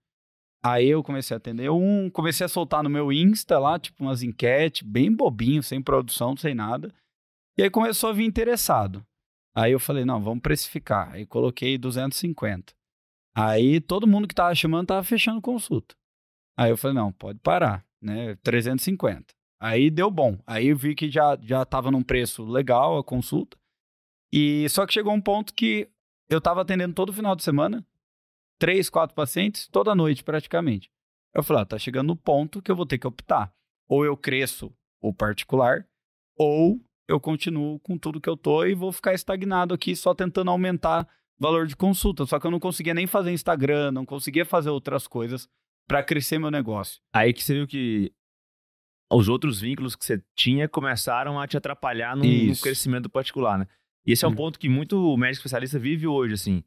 [0.64, 4.22] Aí eu comecei a atender um, comecei a soltar no meu Insta lá, tipo umas
[4.24, 6.94] enquetes, bem bobinho, sem produção, sem nada.
[7.58, 9.04] E aí começou a vir interessado.
[9.56, 11.12] Aí eu falei, não, vamos precificar.
[11.12, 12.74] Aí coloquei 250.
[13.36, 15.96] Aí todo mundo que tava chamando tava fechando consulta.
[16.58, 18.36] Aí eu falei, não, pode parar, né?
[18.44, 19.34] 350.
[19.60, 20.38] Aí deu bom.
[20.46, 23.58] Aí eu vi que já, já tava num preço legal a consulta.
[24.34, 25.90] E só que chegou um ponto que
[26.30, 27.86] eu tava atendendo todo final de semana,
[28.60, 30.90] três, quatro pacientes, toda noite praticamente.
[31.34, 33.54] Eu falei, ah, tá chegando no ponto que eu vou ter que optar.
[33.88, 35.88] Ou eu cresço o particular,
[36.38, 40.52] ou eu continuo com tudo que eu tô e vou ficar estagnado aqui só tentando
[40.52, 41.08] aumentar
[41.42, 42.26] valor de consulta.
[42.28, 45.50] Só que eu não conseguia nem fazer Instagram, não conseguia fazer outras coisas
[45.88, 47.02] para crescer meu negócio.
[47.12, 48.14] Aí que você viu que
[49.12, 53.68] os outros vínculos que você tinha começaram a te atrapalhar no, no crescimento particular, né?
[54.06, 54.36] E esse é um Hum.
[54.36, 56.64] ponto que muito médico especialista vive hoje, assim.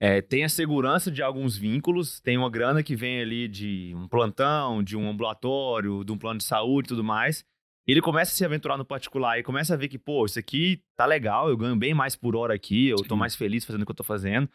[0.00, 4.08] É, tem a segurança de alguns vínculos, tem uma grana que vem ali de um
[4.08, 7.44] plantão, de um ambulatório, de um plano de saúde e tudo mais.
[7.86, 10.82] Ele começa a se aventurar no particular e começa a ver que, pô, isso aqui
[10.96, 13.86] tá legal, eu ganho bem mais por hora aqui, eu tô mais feliz fazendo o
[13.86, 14.48] que eu tô fazendo.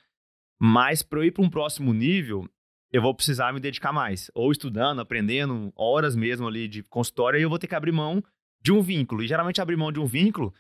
[0.60, 2.50] Mas para eu ir para um próximo nível,
[2.92, 4.32] eu vou precisar me dedicar mais.
[4.34, 8.24] Ou estudando, aprendendo, horas mesmo ali de consultório, e eu vou ter que abrir mão
[8.62, 9.22] de um vínculo.
[9.22, 10.54] E geralmente abrir mão de um vínculo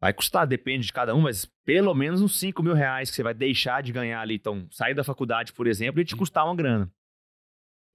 [0.00, 3.22] vai custar, depende de cada um, mas pelo menos uns 5 mil reais que você
[3.22, 4.36] vai deixar de ganhar ali.
[4.36, 6.90] Então, sair da faculdade, por exemplo, e te custar uma grana.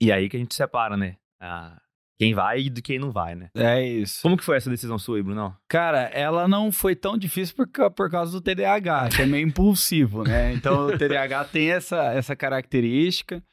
[0.01, 1.17] E aí que a gente separa, né?
[1.39, 1.81] Ah,
[2.23, 3.49] quem vai e de quem não vai, né?
[3.55, 4.21] É isso.
[4.21, 5.55] Como que foi essa decisão sua aí, Brunão?
[5.67, 10.23] Cara, ela não foi tão difícil por, por causa do TDAH, que é meio impulsivo,
[10.23, 10.53] né?
[10.53, 13.43] Então, o TDAH tem essa, essa característica.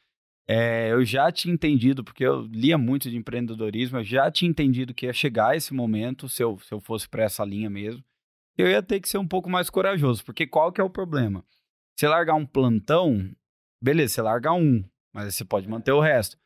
[0.47, 4.93] É, eu já tinha entendido, porque eu lia muito de empreendedorismo, eu já tinha entendido
[4.93, 8.03] que ia chegar esse momento, se eu, se eu fosse para essa linha mesmo.
[8.57, 11.43] Eu ia ter que ser um pouco mais corajoso, porque qual que é o problema?
[11.95, 13.31] Você largar um plantão,
[13.81, 16.37] beleza, você larga um, mas você pode manter o resto.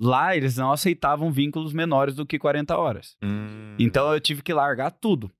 [0.00, 3.16] Lá, eles não aceitavam vínculos menores do que 40 horas.
[3.22, 3.76] Hum.
[3.78, 5.30] Então eu tive que largar tudo.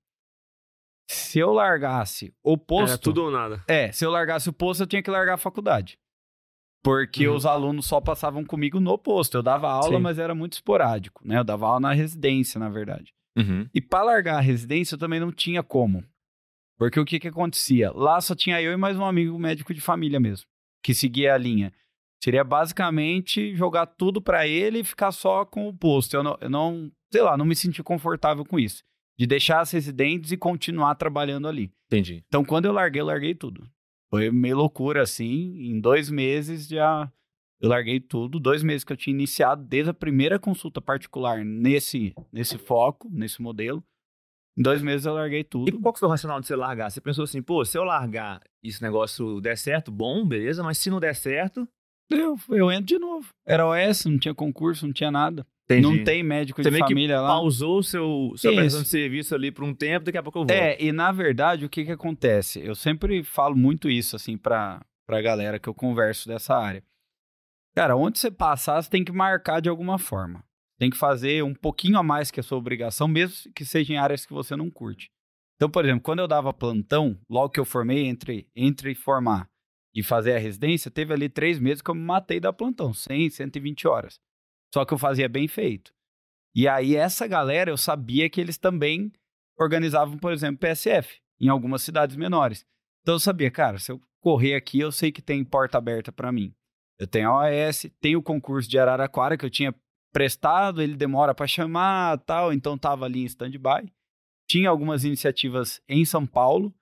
[1.09, 2.91] Se eu largasse o posto.
[2.93, 3.63] Era tudo ou nada.
[3.67, 5.97] É, se eu largasse o posto, eu tinha que largar a faculdade.
[6.83, 7.35] Porque Uhum.
[7.35, 9.37] os alunos só passavam comigo no posto.
[9.37, 10.01] Eu dava aula, Sim.
[10.03, 11.37] mas era muito esporádico, né?
[11.39, 13.13] Eu dava aula na residência, na verdade.
[13.37, 13.67] Uhum.
[13.73, 16.03] E para largar a residência, eu também não tinha como.
[16.77, 17.91] Porque o que que acontecia?
[17.91, 20.45] Lá só tinha eu e mais um amigo médico de família mesmo,
[20.83, 21.71] que seguia a linha.
[22.23, 26.15] Seria basicamente jogar tudo para ele e ficar só com o posto.
[26.15, 28.81] Eu não, eu não, sei lá, não me senti confortável com isso.
[29.19, 31.69] De deixar as residentes e continuar trabalhando ali.
[31.87, 32.23] Entendi.
[32.25, 33.69] Então, quando eu larguei, eu larguei tudo.
[34.09, 35.53] Foi meio loucura, assim.
[35.67, 37.11] Em dois meses já
[37.59, 38.39] eu larguei tudo.
[38.39, 43.41] Dois meses que eu tinha iniciado desde a primeira consulta particular nesse, nesse foco, nesse
[43.41, 43.83] modelo.
[44.57, 45.77] Em dois meses eu larguei E tudo.
[45.81, 46.89] qual que foi o racional de você largar?
[46.89, 50.77] Você pensou assim, pô, se eu largar e esse negócio der certo, bom, beleza, mas
[50.77, 51.67] se não der certo,
[52.13, 53.27] Eu, eu entro de novo.
[53.45, 55.45] Era OS, não tinha concurso, não tinha nada.
[55.65, 55.81] entendi.
[55.81, 57.27] Não tem médico Você de família lá.
[57.29, 60.45] pausou o seu, sua prestação de serviço ali por um tempo, daqui a pouco eu
[60.45, 60.51] volto.
[60.51, 62.59] É, e na verdade, o que que acontece?
[62.63, 66.83] Eu sempre falo muito isso, assim, pra, pra galera que eu converso dessa área.
[67.75, 70.43] Cara, onde você passar, você tem que marcar de alguma forma.
[70.79, 73.97] Tem que fazer um pouquinho a mais que a sua obrigação, mesmo que seja em
[73.97, 75.09] áreas que você não curte.
[75.55, 79.47] Então, por exemplo, quando eu dava plantão, logo que eu formei, entre, entre formar
[79.95, 83.29] e fazer a residência, teve ali três meses que eu me matei da plantão, 100,
[83.29, 84.19] 120 horas.
[84.73, 85.93] Só que eu fazia bem feito.
[86.55, 89.11] E aí, essa galera, eu sabia que eles também
[89.57, 92.65] organizavam, por exemplo, PSF em algumas cidades menores.
[93.01, 96.31] Então eu sabia, cara, se eu correr aqui, eu sei que tem porta aberta para
[96.31, 96.53] mim.
[96.97, 99.75] Eu tenho a OAS, tenho o concurso de Araraquara que eu tinha
[100.13, 103.91] prestado, ele demora para chamar, tal, então tava ali em stand-by.
[104.47, 106.73] Tinha algumas iniciativas em São Paulo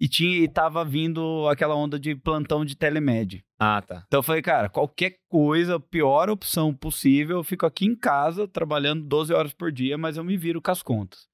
[0.00, 3.44] e tinha e tava vindo aquela onda de plantão de telemed.
[3.58, 4.04] Ah, tá.
[4.06, 9.04] Então eu falei, cara, qualquer coisa, pior opção possível, eu fico aqui em casa trabalhando
[9.04, 11.28] 12 horas por dia, mas eu me viro com as contas.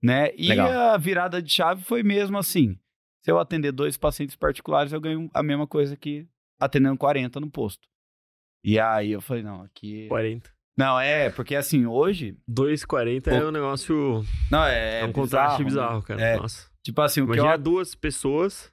[0.00, 0.30] Né?
[0.36, 0.70] E Legal.
[0.90, 2.78] a virada de chave foi mesmo assim.
[3.24, 6.28] Se eu atender dois pacientes particulares, eu ganho a mesma coisa que
[6.60, 7.88] atendendo 40 no posto.
[8.62, 10.06] E aí eu falei, não, aqui.
[10.08, 10.50] 40.
[10.76, 12.36] Não, é, porque assim, hoje.
[12.48, 13.48] 2,40 é Pô.
[13.48, 14.24] um negócio.
[14.50, 15.00] Não, é.
[15.00, 15.64] É, um contraste né?
[15.64, 16.20] bizarro, cara.
[16.20, 16.36] É.
[16.36, 16.73] Nossa.
[16.84, 17.58] Tipo assim, o que Imagina eu.
[17.58, 18.72] duas pessoas.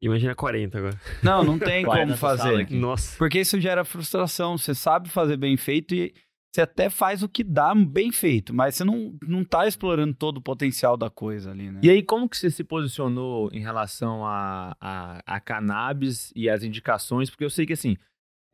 [0.00, 1.00] Imagina 40 agora.
[1.22, 2.70] Não, não tem como fazer.
[2.70, 3.16] Nossa.
[3.18, 4.56] Porque isso gera frustração.
[4.56, 6.14] Você sabe fazer bem feito e
[6.54, 10.38] você até faz o que dá bem feito, mas você não, não tá explorando todo
[10.38, 11.80] o potencial da coisa ali, né?
[11.82, 16.62] E aí, como que você se posicionou em relação a, a, a cannabis e as
[16.62, 17.28] indicações?
[17.28, 17.96] Porque eu sei que, assim,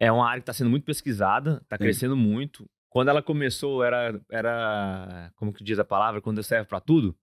[0.00, 1.84] é uma área que está sendo muito pesquisada, está Sim.
[1.84, 2.64] crescendo muito.
[2.90, 6.20] Quando ela começou, era, era como que diz a palavra?
[6.20, 7.16] Quando serve para tudo?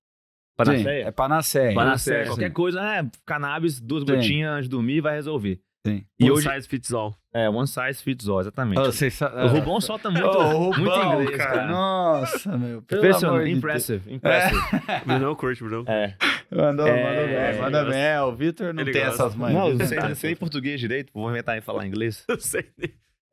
[0.65, 1.03] Sim, Panaceia?
[1.07, 1.73] é panaceia.
[1.73, 2.23] Panaceia.
[2.23, 2.29] Sim.
[2.29, 4.15] Qualquer coisa, é, cannabis, duas Sim.
[4.15, 5.59] gotinhas antes de dormir, vai resolver.
[5.85, 6.05] Sim.
[6.19, 7.15] E One hoje, size fits all.
[7.33, 8.77] é, one size fits all, exatamente.
[8.81, 11.65] Vocês sa- O Rubão solta muito, muito Rubão, inglês, cara.
[11.67, 12.77] Nossa, meu.
[12.79, 14.61] Impressionante, amor de impressive, impressive.
[15.07, 15.83] Brunão curte, Brunão.
[15.91, 16.13] É.
[16.51, 17.99] Mandou, É, mandou bem, manda bem.
[17.99, 19.23] É, o Vitor não Ele tem gosta.
[19.23, 19.55] essas manhas.
[19.57, 22.23] Não, eu sei, eu sei português direito, vou inventar em falar inglês.
[22.29, 22.65] Eu sei.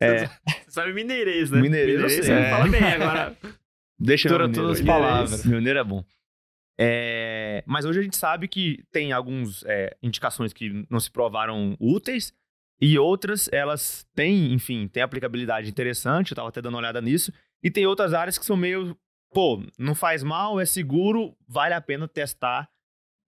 [0.00, 0.26] É.
[0.26, 0.30] Você
[0.68, 1.60] sabe mineirês, né?
[1.60, 2.32] Mineirês, eu sei.
[2.34, 2.50] É.
[2.50, 3.36] fala bem agora.
[4.00, 5.44] Deixa eu Mistura todas as palavras.
[5.44, 6.04] Mineiro é bom.
[6.80, 9.64] É, mas hoje a gente sabe que tem algumas
[10.02, 12.32] indicações que não se provaram úteis
[12.80, 16.30] e outras elas têm, enfim, têm aplicabilidade interessante.
[16.30, 17.32] Eu tava até dando uma olhada nisso.
[17.62, 18.96] E tem outras áreas que são meio,
[19.32, 22.70] pô, não faz mal, é seguro, vale a pena testar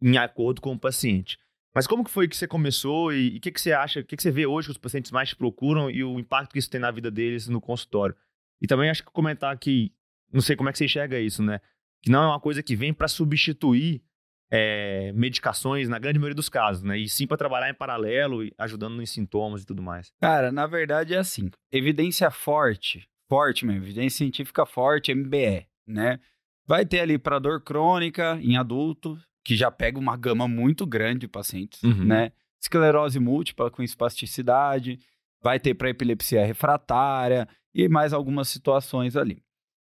[0.01, 1.37] em acordo com o paciente.
[1.75, 4.17] Mas como que foi que você começou e o que, que você acha, o que,
[4.17, 6.71] que você vê hoje que os pacientes mais te procuram e o impacto que isso
[6.71, 8.15] tem na vida deles no consultório?
[8.61, 9.93] E também acho que comentar que,
[10.33, 11.61] não sei como é que você enxerga isso, né?
[12.03, 14.03] Que não é uma coisa que vem para substituir
[14.51, 16.99] é, medicações na grande maioria dos casos, né?
[16.99, 20.13] E sim para trabalhar em paralelo, e ajudando nos sintomas e tudo mais.
[20.21, 21.51] Cara, na verdade é assim.
[21.71, 26.19] Evidência forte, forte mesmo, evidência científica forte, MBE, né?
[26.67, 31.21] Vai ter ali para dor crônica em adulto, que já pega uma gama muito grande
[31.21, 32.05] de pacientes, Uhum.
[32.05, 32.33] né?
[32.61, 34.99] Esclerose múltipla com espasticidade,
[35.43, 39.43] vai ter para epilepsia refratária e mais algumas situações ali.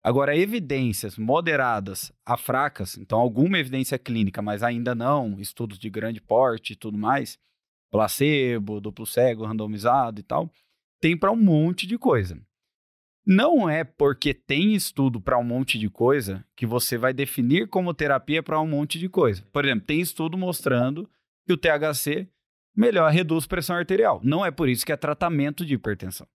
[0.04, 6.20] Agora, evidências moderadas a fracas, então alguma evidência clínica, mas ainda não, estudos de grande
[6.20, 7.38] porte e tudo mais,
[7.92, 10.52] placebo, duplo cego, randomizado e tal,
[11.00, 12.42] tem para um monte de coisa.
[13.26, 17.94] Não é porque tem estudo para um monte de coisa que você vai definir como
[17.94, 19.46] terapia para um monte de coisa.
[19.54, 21.08] Por exemplo, tem estudo mostrando
[21.46, 22.28] que o THC
[22.76, 24.20] melhor reduz pressão arterial.
[24.24, 26.28] Não é por isso que é tratamento de hipertensão,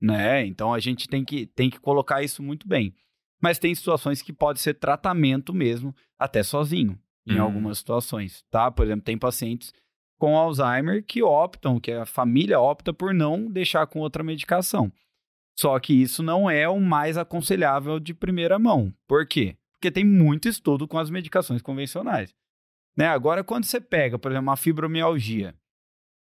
[0.00, 0.44] né?
[0.44, 2.94] Então a gente tem que, tem que colocar isso muito bem.
[3.42, 7.42] Mas tem situações que pode ser tratamento mesmo, até sozinho, em Hum.
[7.42, 8.70] algumas situações, tá?
[8.70, 9.72] Por exemplo, tem pacientes
[10.18, 14.92] com Alzheimer que optam, que a família opta por não deixar com outra medicação.
[15.58, 18.92] Só que isso não é o mais aconselhável de primeira mão.
[19.06, 19.56] Por quê?
[19.72, 22.34] Porque tem muito estudo com as medicações convencionais.
[22.96, 23.06] Né?
[23.06, 25.54] Agora, quando você pega, por exemplo, uma fibromialgia,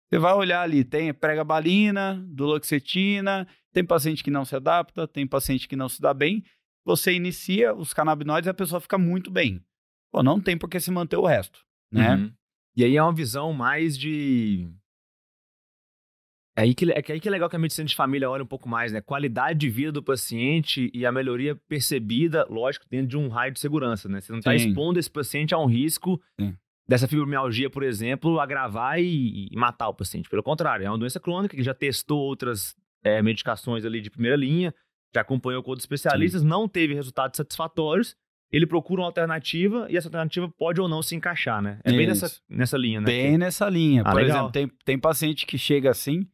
[0.10, 5.68] você vai olhar ali, tem pregabalina, duloxetina, tem paciente que não se adapta, tem paciente
[5.68, 6.44] que não se dá bem.
[6.88, 9.62] Você inicia os canabinoides e a pessoa fica muito bem.
[10.10, 11.60] Pô, não tem por que se manter o resto,
[11.92, 12.16] né?
[12.16, 12.32] Uhum.
[12.78, 14.70] E aí é uma visão mais de.
[16.58, 18.46] É aí, que, é que aí que é legal que a medicina de família olha
[18.46, 19.02] um pouco mais, né?
[19.02, 23.60] Qualidade de vida do paciente e a melhoria percebida, lógico, dentro de um raio de
[23.60, 24.22] segurança, né?
[24.22, 26.56] Você não está expondo esse paciente a um risco Sim.
[26.88, 30.30] dessa fibromialgia, por exemplo, agravar e, e matar o paciente.
[30.30, 34.38] Pelo contrário, é uma doença crônica que já testou outras é, medicações ali de primeira
[34.38, 34.74] linha,
[35.14, 38.16] já acompanhou com outros especialistas, não teve resultados satisfatórios.
[38.52, 41.80] Ele procura uma alternativa e essa alternativa pode ou não se encaixar, né?
[41.84, 42.22] É bem Isso.
[42.24, 43.06] nessa, nessa linha, né?
[43.06, 44.04] Bem nessa linha.
[44.06, 44.38] Ah, Por legal.
[44.38, 46.26] exemplo, tem, tem paciente que chega assim.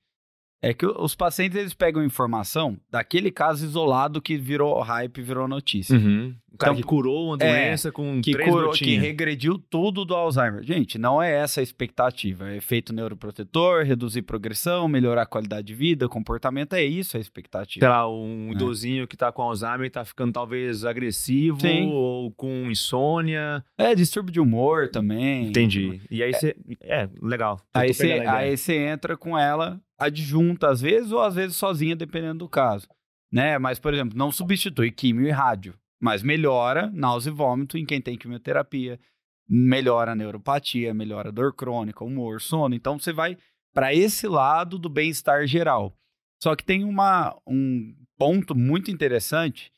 [0.63, 5.97] É que os pacientes eles pegam informação daquele caso isolado que virou hype, virou notícia.
[5.97, 6.33] Uhum.
[6.53, 10.05] O cara Então, que curou uma é, doença com Que, três curou, que regrediu tudo
[10.05, 10.63] do Alzheimer.
[10.63, 12.49] Gente, não é essa a expectativa.
[12.51, 16.73] É efeito neuroprotetor, reduzir progressão, melhorar a qualidade de vida, comportamento.
[16.73, 17.83] É isso a expectativa.
[17.83, 18.51] Sei lá, um É.
[18.51, 21.89] idosinho que tá com Alzheimer e tá ficando talvez agressivo Sim.
[21.91, 23.65] ou com insônia.
[23.77, 25.47] É, distúrbio de humor também.
[25.47, 25.99] Entendi.
[26.09, 26.55] E aí você.
[26.81, 27.59] É, legal.
[27.75, 28.31] Você, pegando a ideia.
[28.51, 32.87] aí você entra com ela adjunta, às vezes, ou às vezes sozinha, dependendo do caso.
[33.31, 33.57] Né?
[33.57, 38.01] Mas, por exemplo, não substitui químio e rádio, mas melhora náusea e vômito em quem
[38.01, 38.99] tem quimioterapia,
[39.47, 42.75] melhora a neuropatia, melhora a dor crônica, humor, sono.
[42.75, 43.37] Então, você vai
[43.73, 45.95] para esse lado do bem-estar geral.
[46.41, 49.71] Só que tem uma, um ponto muito interessante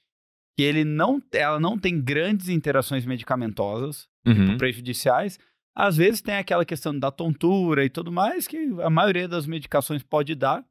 [0.58, 4.58] que ele não, ela não tem grandes interações medicamentosas Uhum.
[4.58, 5.38] prejudiciais,
[5.76, 10.02] Às vezes tem aquela questão da tontura e tudo mais, que a maioria das medicações
[10.02, 10.66] pode dar.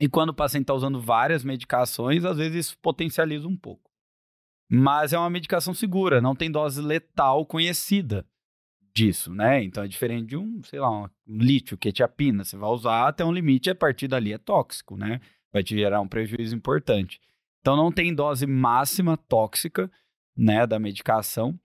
[0.00, 3.90] E quando o paciente está usando várias medicações, às vezes isso potencializa um pouco.
[4.70, 8.26] Mas é uma medicação segura, não tem dose letal conhecida
[8.94, 9.62] disso, né?
[9.62, 12.42] Então é diferente de um, sei lá, um lítio, quetiapina.
[12.42, 15.20] Você vai usar até um limite, a partir dali é tóxico, né?
[15.52, 17.20] Vai te gerar um prejuízo importante.
[17.60, 19.90] Então não tem dose máxima tóxica,
[20.36, 21.58] né, da medicação.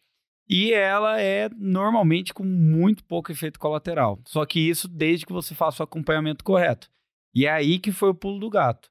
[0.50, 4.20] E ela é normalmente com muito pouco efeito colateral.
[4.26, 6.90] Só que isso desde que você faça o acompanhamento correto.
[7.36, 8.90] E é aí que foi o pulo do gato.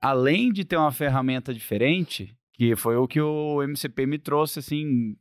[0.00, 5.16] Além de ter uma ferramenta diferente, que foi o que o MCP me trouxe, assim,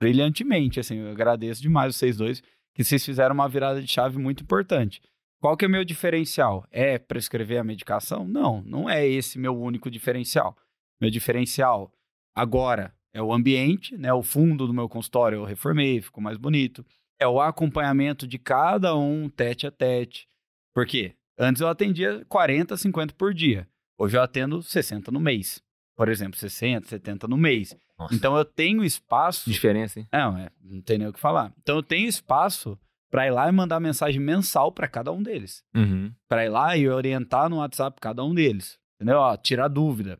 [0.00, 2.42] brilhantemente, assim, eu agradeço demais vocês dois,
[2.74, 5.00] que vocês fizeram uma virada de chave muito importante.
[5.40, 6.66] Qual que é o meu diferencial?
[6.70, 8.26] É prescrever a medicação?
[8.26, 10.56] Não, não é esse meu único diferencial.
[11.00, 11.90] Meu diferencial
[12.34, 14.12] agora é o ambiente, né?
[14.12, 16.84] O fundo do meu consultório eu reformei, ficou mais bonito.
[17.18, 20.26] É o acompanhamento de cada um tete a tete.
[20.74, 21.14] Por quê?
[21.38, 23.68] Antes eu atendia 40, 50 por dia.
[23.98, 25.62] Hoje eu atendo 60 no mês.
[25.96, 27.76] Por exemplo, 60, 70 no mês.
[27.98, 28.14] Nossa.
[28.14, 29.50] Então eu tenho espaço.
[29.50, 30.08] Diferença, hein?
[30.12, 31.52] Não, é, não tem nem o que falar.
[31.60, 32.78] Então eu tenho espaço
[33.10, 35.62] para ir lá e mandar mensagem mensal para cada um deles.
[35.74, 36.12] Uhum.
[36.28, 38.78] Para ir lá e orientar no WhatsApp cada um deles.
[38.96, 39.18] Entendeu?
[39.18, 40.18] Ó, tirar dúvida.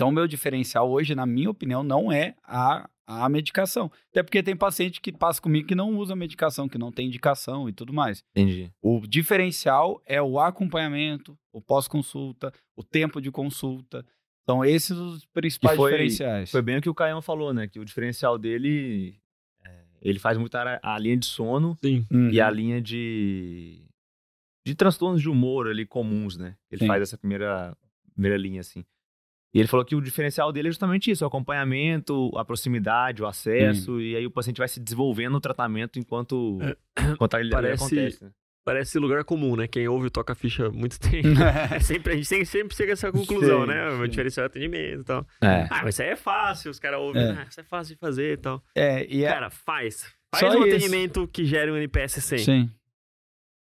[0.00, 3.92] Então, meu diferencial hoje, na minha opinião, não é a, a medicação.
[4.10, 7.68] Até porque tem paciente que passa comigo que não usa medicação, que não tem indicação
[7.68, 8.24] e tudo mais.
[8.34, 8.72] Entendi.
[8.80, 14.02] O diferencial é o acompanhamento, o pós-consulta, o tempo de consulta.
[14.42, 16.50] Então, esses são os principais foi, diferenciais.
[16.50, 17.68] Foi bem o que o Caião falou, né?
[17.68, 19.20] Que o diferencial dele.
[19.62, 22.06] É, ele faz muito a, a, linha de sono Sim.
[22.32, 22.54] e a uhum.
[22.54, 23.86] linha de.
[24.66, 26.56] de transtornos de humor ali comuns, né?
[26.70, 26.86] Ele Sim.
[26.86, 27.76] faz essa primeira,
[28.14, 28.82] primeira linha, assim.
[29.52, 33.26] E ele falou que o diferencial dele é justamente isso: o acompanhamento, a proximidade, o
[33.26, 34.00] acesso, hum.
[34.00, 36.76] e aí o paciente vai se desenvolvendo no tratamento enquanto, é.
[37.12, 38.24] enquanto ele parece, acontece.
[38.24, 38.30] Né?
[38.64, 39.66] Parece lugar comum, né?
[39.66, 41.28] Quem ouve toca ficha muito tempo.
[41.74, 43.88] é sempre, a gente sempre, sempre chega a essa conclusão, sim, né?
[43.90, 45.26] O diferencial é atendimento e tal.
[45.42, 45.66] É.
[45.70, 47.30] Ah, mas isso aí é fácil, os caras ouvem, é.
[47.30, 48.62] ah, isso é fácil de fazer e tal.
[48.74, 50.14] É, e Cara, faz.
[50.32, 50.76] Faz Só um isso.
[50.76, 52.38] atendimento que gere um NPS 100.
[52.38, 52.70] Sim.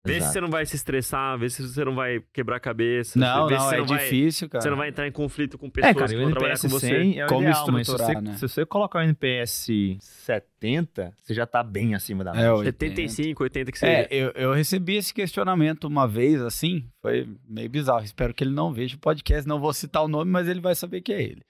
[0.07, 0.27] Vê Exato.
[0.27, 3.19] se você não vai se estressar, vê se você não vai quebrar a cabeça.
[3.19, 4.63] Não, vê não, se é não difícil, cara.
[4.63, 7.19] Você não vai entrar em conflito com pessoas é, cara, que vão trabalhar com você.
[7.19, 8.33] É Como ideal, estruturar, se você, né?
[8.35, 9.69] se você colocar o NPS
[10.01, 12.63] 70, você já tá bem acima da média.
[12.63, 13.93] É, 75, 80 que seja.
[13.93, 18.05] É, eu, eu recebi esse questionamento uma vez, assim, foi meio bizarro.
[18.05, 20.75] Espero que ele não veja o podcast, não vou citar o nome, mas ele vai
[20.75, 21.43] saber que é ele.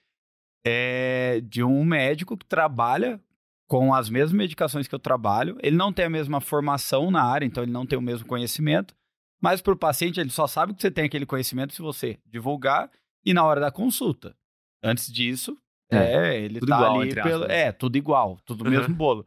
[0.65, 3.19] É de um médico que trabalha
[3.67, 5.57] com as mesmas medicações que eu trabalho.
[5.61, 8.95] Ele não tem a mesma formação na área, então ele não tem o mesmo conhecimento.
[9.41, 12.89] Mas para o paciente, ele só sabe que você tem aquele conhecimento se você divulgar
[13.25, 14.35] e na hora da consulta.
[14.81, 15.57] Antes disso,
[15.91, 18.71] é, é ele tudo tá igual, ali pelo, é, tudo igual, tudo uhum.
[18.71, 19.25] mesmo bolo.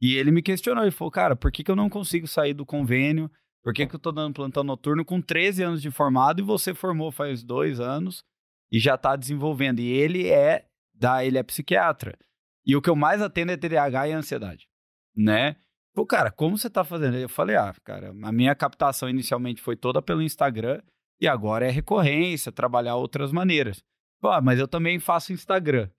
[0.00, 2.66] E ele me questionou, ele falou, cara, por que, que eu não consigo sair do
[2.66, 3.30] convênio?
[3.62, 6.74] Por que, que eu tô dando plantão noturno com 13 anos de formado e você
[6.74, 8.24] formou faz dois anos
[8.70, 9.78] e já está desenvolvendo?
[9.78, 12.18] E ele é da, ele é psiquiatra.
[12.66, 14.68] E o que eu mais atendo é TDAH e ansiedade,
[15.16, 15.56] né?
[15.94, 17.16] Pô, cara, como você tá fazendo?
[17.16, 20.80] Eu falei, ah, cara, a minha captação inicialmente foi toda pelo Instagram
[21.20, 23.84] e agora é recorrência, trabalhar outras maneiras.
[24.20, 25.90] Pô, ah, mas eu também faço Instagram.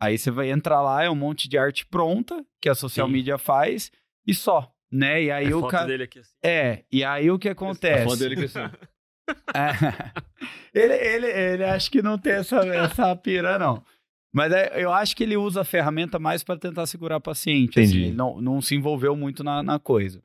[0.00, 3.12] Aí você vai entrar lá, é um monte de arte pronta que a social Sim.
[3.12, 3.90] media faz
[4.26, 5.22] e só, né?
[5.24, 6.34] E aí é o cara dele aqui assim.
[6.42, 8.02] É, e aí o que acontece?
[8.02, 8.60] A foto dele aqui assim.
[9.54, 10.12] é.
[10.72, 13.84] ele, ele, ele acho que não tem essa, essa pira, não.
[14.32, 17.78] Mas é, eu acho que ele usa a ferramenta mais para tentar segurar o paciente.
[17.78, 17.98] Assim, Entendi.
[17.98, 20.22] Assim, ele não, não se envolveu muito na, na coisa.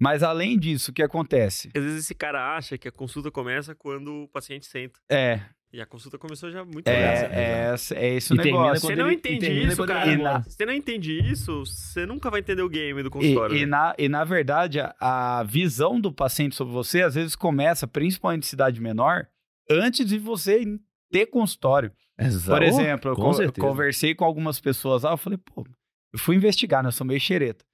[0.00, 1.70] Mas além disso, o que acontece?
[1.74, 4.98] Às vezes esse cara acha que a consulta começa quando o paciente senta.
[5.08, 5.40] É.
[5.72, 8.88] E a consulta começou já muito é, é, é, é esse o negócio.
[8.88, 10.16] Você não entende isso, cara.
[10.18, 10.42] Na...
[10.42, 13.56] Você não entende isso, você nunca vai entender o game do consultório.
[13.56, 17.34] E, e, na, e na verdade, a, a, visão do paciente sobre você, às vezes
[17.34, 19.26] começa, principalmente em cidade menor,
[19.70, 20.62] antes de você
[21.10, 21.90] ter consultório.
[22.26, 22.58] Exato.
[22.58, 25.66] Por exemplo, eu, com eu conversei com algumas pessoas lá, eu falei, pô,
[26.12, 26.88] eu fui investigar, né?
[26.88, 27.64] Eu sou meio xereta.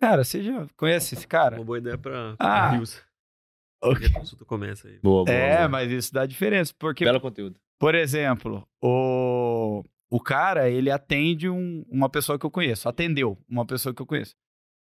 [0.00, 1.56] Cara, você já conhece esse cara?
[1.56, 3.02] Uma boa ideia pra, ah, Rios.
[3.82, 4.08] Okay.
[4.08, 4.98] A consulta começa aí.
[5.00, 5.68] Boa, boa, é, boa.
[5.68, 6.72] mas isso dá diferença.
[6.78, 7.60] Porque, Belo conteúdo.
[7.78, 12.88] Por exemplo, o, o cara, ele atende um, uma pessoa que eu conheço.
[12.88, 14.34] Atendeu uma pessoa que eu conheço.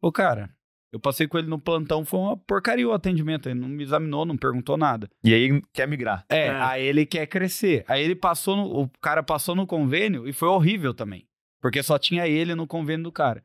[0.00, 0.50] O cara,
[0.92, 3.48] eu passei com ele no plantão, foi uma porcaria o atendimento.
[3.48, 5.08] Ele não me examinou, não perguntou nada.
[5.22, 6.24] E aí quer migrar.
[6.28, 6.50] É, é.
[6.50, 7.84] aí ele quer crescer.
[7.88, 11.26] Aí ele passou, no, o cara passou no convênio e foi horrível também.
[11.60, 13.42] Porque só tinha ele no convênio do cara.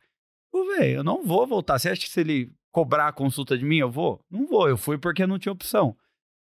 [0.51, 1.79] Pô, velho, eu não vou voltar.
[1.79, 4.23] Você acha que se ele cobrar a consulta de mim, eu vou?
[4.29, 5.95] Não vou, eu fui porque não tinha opção.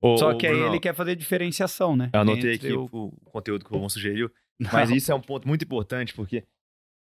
[0.02, 2.10] Ô, só que aí Bruno, ele quer fazer diferenciação, né?
[2.14, 2.86] Eu anotei aqui o...
[2.92, 3.12] o...
[3.26, 4.30] conteúdo que o Romão sugeriu.
[4.72, 6.38] Mas isso é um ponto muito importante, porque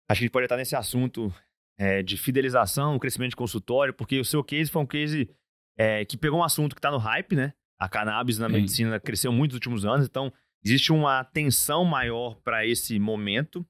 [0.08, 1.34] acho que a gente pode estar nesse assunto
[1.78, 5.30] é, de fidelização, crescimento de consultório, porque o seu case foi um case
[5.78, 7.54] é, que pegou um assunto que está no hype, né?
[7.78, 8.54] A cannabis na Sim.
[8.54, 10.32] medicina cresceu muito nos últimos anos, então
[10.64, 13.66] existe uma atenção maior para esse momento.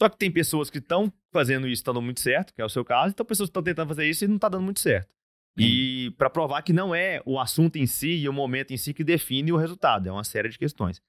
[0.00, 2.68] Só que tem pessoas que estão fazendo isso, estão dando muito certo, que é o
[2.68, 5.14] seu caso, então pessoas que estão tentando fazer isso e não está dando muito certo.
[5.58, 8.92] E para provar que não é o assunto em si e o momento em si
[8.92, 11.00] que define o resultado, é uma série de questões.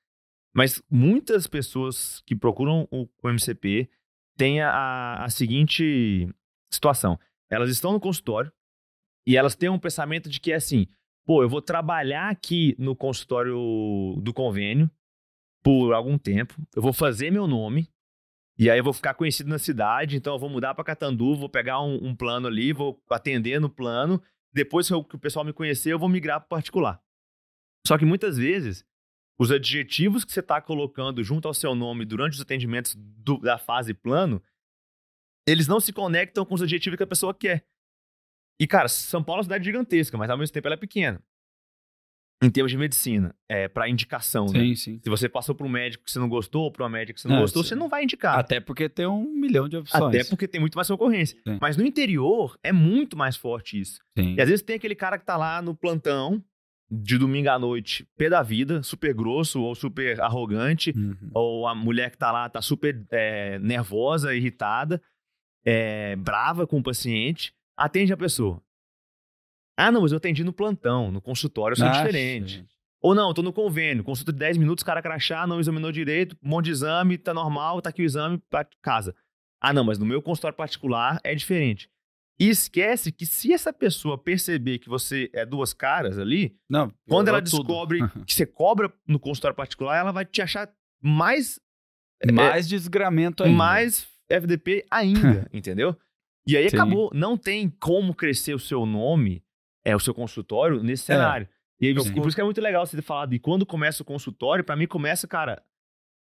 [0.55, 3.89] Mas muitas pessoas que procuram o, o MCP
[4.38, 6.29] têm a, a seguinte
[6.71, 7.19] situação:
[7.49, 8.51] elas estão no consultório
[9.25, 10.88] e elas têm um pensamento de que é assim,
[11.25, 14.89] pô, eu vou trabalhar aqui no consultório do convênio
[15.61, 17.89] por algum tempo, eu vou fazer meu nome,
[18.57, 21.49] e aí eu vou ficar conhecido na cidade, então eu vou mudar para Catandu, vou
[21.49, 24.21] pegar um, um, plano ali, vou atender no plano,
[24.53, 27.01] depois que, eu, que o pessoal me conhecer, eu vou migrar para particular.
[27.85, 28.85] Só que muitas vezes,
[29.39, 33.57] os adjetivos que você está colocando junto ao seu nome durante os atendimentos do, da
[33.57, 34.41] fase plano,
[35.47, 37.65] eles não se conectam com os adjetivos que a pessoa quer.
[38.59, 41.21] E, cara, São Paulo é uma cidade gigantesca, mas ao mesmo tempo ela é pequena.
[42.43, 44.75] Em termos de medicina, é para indicação, sim, né?
[44.75, 44.99] Sim.
[45.03, 47.21] Se você passou para um médico que você não gostou, ou para uma médica que
[47.21, 47.69] você não, gostou, sim.
[47.69, 48.38] você não vai indicar.
[48.38, 50.03] Até porque tem um milhão de opções.
[50.03, 51.35] Até porque tem muito mais concorrência.
[51.47, 51.57] Sim.
[51.59, 53.99] Mas no interior é muito mais forte isso.
[54.15, 54.35] Sim.
[54.35, 56.43] E às vezes tem aquele cara que tá lá no plantão,
[56.89, 61.31] de domingo à noite, pé da vida, super grosso ou super arrogante, uhum.
[61.33, 65.01] ou a mulher que tá lá tá super é, nervosa, irritada,
[65.65, 68.61] é, brava com o paciente, atende a pessoa.
[69.75, 72.53] Ah, não, mas eu atendi no plantão, no consultório, eu sou Nossa, diferente.
[72.55, 72.77] Gente.
[73.01, 76.35] Ou não, eu tô no convênio, consulta de 10 minutos, cara crachá, não examinou direito,
[76.41, 79.13] um monte de exame, tá normal, tá aqui o exame, pra casa.
[79.61, 81.89] Ah, não, mas no meu consultório particular é diferente.
[82.39, 87.29] E esquece que se essa pessoa perceber que você é duas caras ali, não, quando
[87.29, 90.71] ela descobre que você cobra no consultório particular, ela vai te achar
[91.01, 91.59] mais.
[92.21, 93.57] É, mais é, desgramento ainda.
[93.57, 95.97] Mais FDP ainda, entendeu?
[96.45, 96.75] E aí Sim.
[96.75, 97.11] acabou.
[97.13, 99.43] Não tem como crescer o seu nome
[99.83, 101.15] é o seu consultório nesse é.
[101.15, 101.47] cenário.
[101.79, 103.33] E, aí, por isso que é muito legal você ter falado.
[103.33, 105.63] E quando começa o consultório, para mim começa, cara,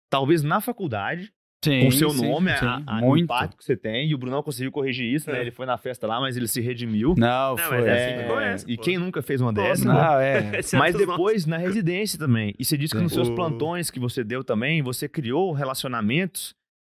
[0.08, 1.32] talvez na faculdade,
[1.70, 4.08] sim, com o seu sim, nome, sim, a, a, o impacto que você tem.
[4.08, 5.36] E o Brunão conseguiu corrigir isso, né?
[5.36, 5.38] é.
[5.38, 5.44] né?
[5.44, 7.14] Ele foi na festa lá, mas ele se redimiu.
[7.16, 7.78] Não, foi.
[7.78, 9.84] Mas é, assim que começa, e quem nunca fez uma dessa?
[9.84, 10.60] Não, é.
[10.74, 12.54] mas depois na residência também.
[12.58, 16.54] E você disse que nos seus plantões que você deu também, você criou relacionamentos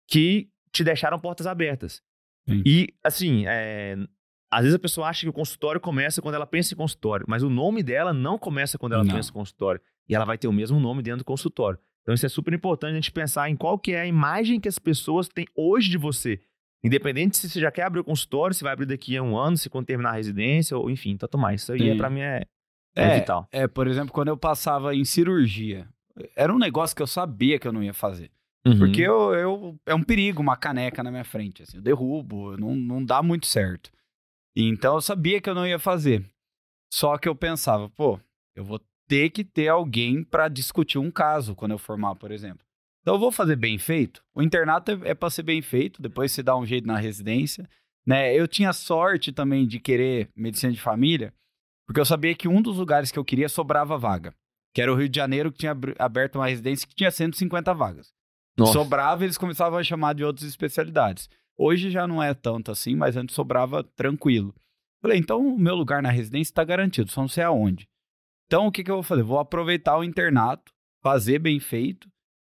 [0.09, 2.03] que te deixaram portas abertas.
[2.65, 3.97] E, assim, é,
[4.51, 7.43] às vezes a pessoa acha que o consultório começa quando ela pensa em consultório, mas
[7.43, 9.15] o nome dela não começa quando ela não.
[9.15, 9.81] pensa em consultório.
[10.09, 11.79] E ela vai ter o mesmo nome dentro do consultório.
[12.07, 14.69] Então isso é super importante a gente pensar em qual que é a imagem que
[14.69, 16.41] as pessoas têm hoje de você.
[16.85, 19.57] Independente se você já quer abrir o consultório, se vai abrir daqui a um ano,
[19.57, 21.63] se quando terminar a residência, ou enfim, tanto mais.
[21.63, 21.91] Isso aí Sim.
[21.91, 22.43] é, pra mim é,
[22.95, 23.49] é, é vital.
[23.51, 25.89] É, por exemplo, quando eu passava em cirurgia,
[26.37, 28.31] era um negócio que eu sabia que eu não ia fazer.
[28.65, 28.79] Uhum.
[28.79, 31.65] Porque eu, eu, é um perigo uma caneca na minha frente.
[31.65, 33.91] Assim, eu derrubo, não, não dá muito certo.
[34.55, 36.25] Então eu sabia que eu não ia fazer.
[36.93, 38.21] Só que eu pensava, pô,
[38.55, 42.65] eu vou ter que ter alguém para discutir um caso quando eu formar, por exemplo.
[43.03, 44.23] Então eu vou fazer bem feito.
[44.35, 47.69] O internato é, é para ser bem feito, depois você dá um jeito na residência,
[48.05, 48.35] né?
[48.35, 51.33] Eu tinha sorte também de querer medicina de família,
[51.87, 54.35] porque eu sabia que um dos lugares que eu queria sobrava vaga,
[54.75, 58.13] que era o Rio de Janeiro, que tinha aberto uma residência que tinha 150 vagas.
[58.57, 58.73] Nossa.
[58.73, 61.29] Sobrava, eles começavam a chamar de outras especialidades.
[61.57, 64.55] Hoje já não é tanto assim, mas antes sobrava tranquilo.
[65.01, 67.89] Falei, então o meu lugar na residência está garantido, só não sei aonde.
[68.47, 69.23] Então o que, que eu vou fazer?
[69.23, 70.73] Vou aproveitar o internato,
[71.03, 72.09] fazer bem feito.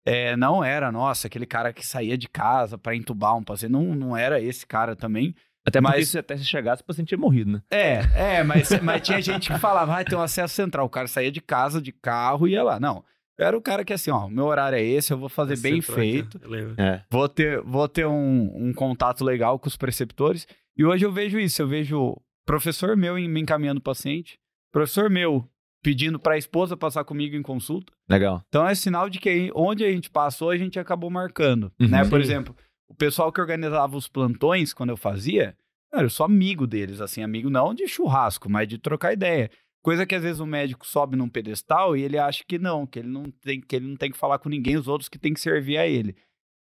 [0.06, 3.72] É, não era, nossa, aquele cara que saía de casa para entubar um paciente.
[3.72, 5.36] Não, não era esse cara também.
[5.66, 7.62] Até mas se até se chegasse, o paciente tinha morrido, né?
[7.70, 10.86] É, é, mas, mas tinha gente que falava, vai ah, ter um acesso central.
[10.86, 12.80] O cara saía de casa, de carro e ia lá.
[12.80, 13.04] Não.
[13.38, 15.82] Eu era o cara que assim, ó, meu horário é esse, eu vou fazer bem
[15.82, 16.40] feito.
[16.78, 17.02] É.
[17.12, 20.48] Vou ter, vou ter um, um contato legal com os preceptores.
[20.78, 22.16] E hoje eu vejo isso, eu vejo
[22.46, 24.40] professor meu me encaminhando paciente,
[24.72, 25.48] professor meu
[25.88, 27.94] pedindo para a esposa passar comigo em consulta.
[28.10, 28.44] Legal.
[28.50, 31.88] Então é sinal de que onde a gente passou, a gente acabou marcando, uhum.
[31.88, 32.04] né?
[32.04, 32.54] Por exemplo,
[32.90, 35.56] o pessoal que organizava os plantões quando eu fazia,
[35.94, 39.50] eu sou amigo deles, assim, amigo não de churrasco, mas de trocar ideia.
[39.82, 43.00] Coisa que às vezes o médico sobe num pedestal e ele acha que não, que
[43.00, 45.34] ele não tem que, ele não tem que falar com ninguém, os outros que tem
[45.34, 46.18] que servir a ele.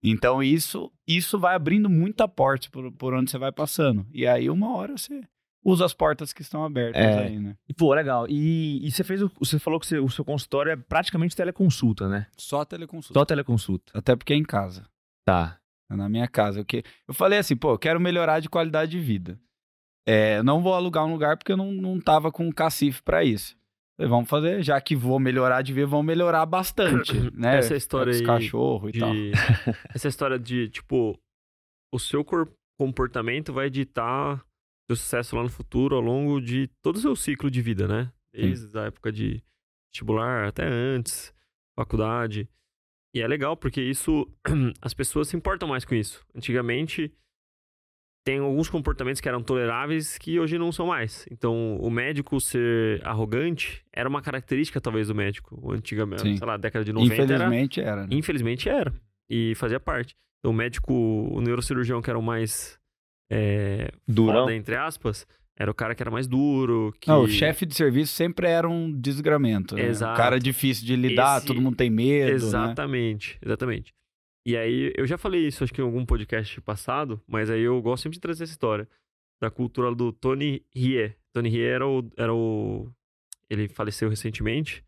[0.03, 4.07] Então isso isso vai abrindo muita porta por, por onde você vai passando.
[4.15, 5.21] E aí uma hora você
[5.65, 7.27] usa as portas que estão abertas é.
[7.27, 7.57] aí, né?
[7.69, 8.27] E, pô, legal.
[8.29, 12.09] E, e você fez o, você falou que você, o seu consultório é praticamente teleconsulta,
[12.09, 12.27] né?
[12.37, 13.19] Só teleconsulta.
[13.19, 13.93] Só teleconsulta.
[13.95, 14.89] Até porque é em casa.
[15.25, 15.59] Tá.
[15.91, 16.61] É na minha casa.
[16.61, 19.39] Eu, que, eu falei assim, pô, eu quero melhorar de qualidade de vida.
[20.07, 23.57] É, não vou alugar um lugar porque eu não, não tava com cacife para isso.
[23.97, 27.59] Falei, vamos fazer, já que vou melhorar de ver, vamos melhorar bastante, né?
[27.59, 29.01] Essa história aí cachorro e de...
[29.01, 29.13] tal.
[29.95, 31.19] Essa história de, tipo,
[31.93, 34.43] o seu corpo, comportamento vai ditar
[34.91, 38.13] seu sucesso lá no futuro ao longo de todo o seu ciclo de vida, né?
[38.33, 38.79] Desde Sim.
[38.79, 39.43] a época de
[39.93, 41.33] vestibular até antes,
[41.77, 42.49] faculdade.
[43.15, 44.29] E é legal porque isso
[44.81, 46.25] as pessoas se importam mais com isso.
[46.35, 47.13] Antigamente
[48.25, 51.27] tem alguns comportamentos que eram toleráveis que hoje não são mais.
[51.31, 56.37] Então, o médico ser arrogante era uma característica talvez do médico, antigamente, Sim.
[56.37, 57.91] sei lá, década de 90 Infelizmente era.
[57.91, 58.09] era né?
[58.11, 58.93] Infelizmente era
[59.29, 60.15] e fazia parte.
[60.41, 62.80] Então, o médico, o neurocirurgião que era o mais
[63.31, 64.43] é, Durão.
[64.43, 65.27] Foda, entre aspas,
[65.57, 66.93] era o cara que era mais duro.
[67.01, 67.09] Que...
[67.09, 69.75] Não, o chefe de serviço sempre era um desgramento.
[69.75, 69.87] Né?
[69.87, 70.15] Exato.
[70.15, 71.47] O cara difícil de lidar, Esse...
[71.47, 72.31] todo mundo tem medo.
[72.31, 72.35] Né?
[72.35, 73.39] Exatamente, né?
[73.45, 73.95] exatamente.
[74.47, 77.81] E aí, eu já falei isso, acho que em algum podcast passado, mas aí eu
[77.83, 78.89] gosto sempre de trazer essa história.
[79.41, 81.15] Da cultura do Tony Rie.
[81.33, 82.11] Tony Rie era o.
[82.17, 82.91] Era o
[83.49, 84.85] ele faleceu recentemente.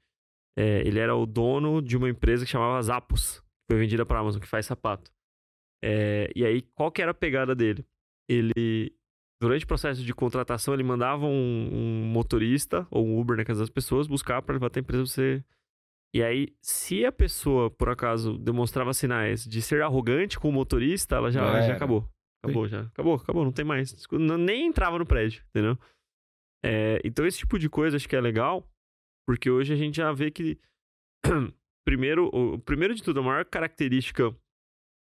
[0.57, 4.21] É, ele era o dono de uma empresa que chamava Zappos, que foi vendida para
[4.21, 5.11] Amazon, que faz sapato.
[5.83, 7.85] É, e aí, qual que era a pegada dele?
[8.29, 8.95] Ele
[9.41, 13.59] durante o processo de contratação, ele mandava um, um motorista ou um Uber na casa
[13.59, 15.45] das pessoas buscar para levar até a empresa você.
[16.15, 21.17] E aí, se a pessoa, por acaso, demonstrava sinais de ser arrogante com o motorista,
[21.17, 22.09] ela já, já acabou.
[22.45, 22.71] Acabou, Sim.
[22.71, 22.81] já.
[22.83, 23.97] Acabou, acabou, não tem mais.
[24.39, 25.77] Nem entrava no prédio, entendeu?
[26.65, 28.69] É, então, esse tipo de coisa acho que é legal,
[29.27, 30.59] porque hoje a gente já vê que.
[31.85, 34.37] primeiro, o, primeiro de tudo, a maior característica.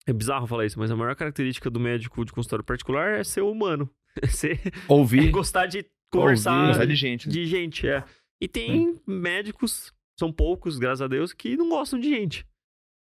[0.07, 3.41] É bizarro falar isso, mas a maior característica do médico de consultório particular é ser
[3.41, 3.89] humano.
[4.23, 5.27] Você ouvir.
[5.27, 7.29] É gostar de conversar ouvir, de gente.
[7.29, 8.03] De gente, é.
[8.41, 12.45] E tem médicos, são poucos, graças a Deus, que não gostam de gente.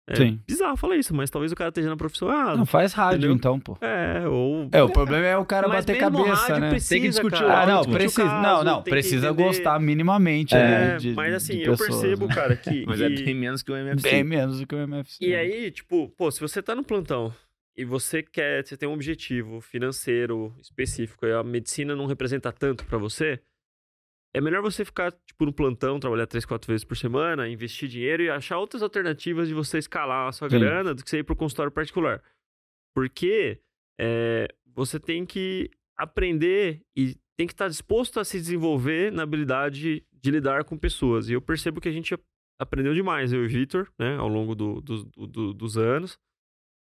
[0.06, 0.39] É Sim.
[0.45, 2.30] bizarro falar isso, mas talvez o cara esteja na profissão.
[2.30, 3.36] Ah, não faz rádio entendeu?
[3.36, 3.78] então, pô.
[3.80, 4.68] É, ou.
[4.70, 6.70] É, o problema é o cara mas bater cabeça, né?
[6.72, 10.54] Precisa, tem que discutir cara, o ah, não, precisa, caso, não, não, precisa gostar minimamente.
[10.56, 12.36] É, de, mas assim, eu pessoas, percebo, né?
[12.36, 12.86] cara, que.
[12.86, 14.10] mas é é bem menos que o MFC.
[14.10, 15.26] Bem menos do que o MFC.
[15.26, 17.34] E aí, tipo, pô, se você tá no plantão
[17.76, 22.84] e você quer, você tem um objetivo financeiro específico e a medicina não representa tanto
[22.86, 23.39] para você,
[24.34, 28.24] é melhor você ficar, tipo, no plantão, trabalhar três, quatro vezes por semana, investir dinheiro
[28.24, 30.60] e achar outras alternativas de você escalar a sua Sim.
[30.60, 32.22] grana do que você ir pro consultório particular.
[32.96, 33.60] Porque
[34.00, 40.06] é, você tem que aprender e tem que estar disposto a se desenvolver na habilidade
[40.12, 41.30] de lidar com pessoas.
[41.30, 42.18] E eu percebo que a gente
[42.60, 46.18] aprendeu demais, eu e o Vitor, né, ao longo do, do, do, dos anos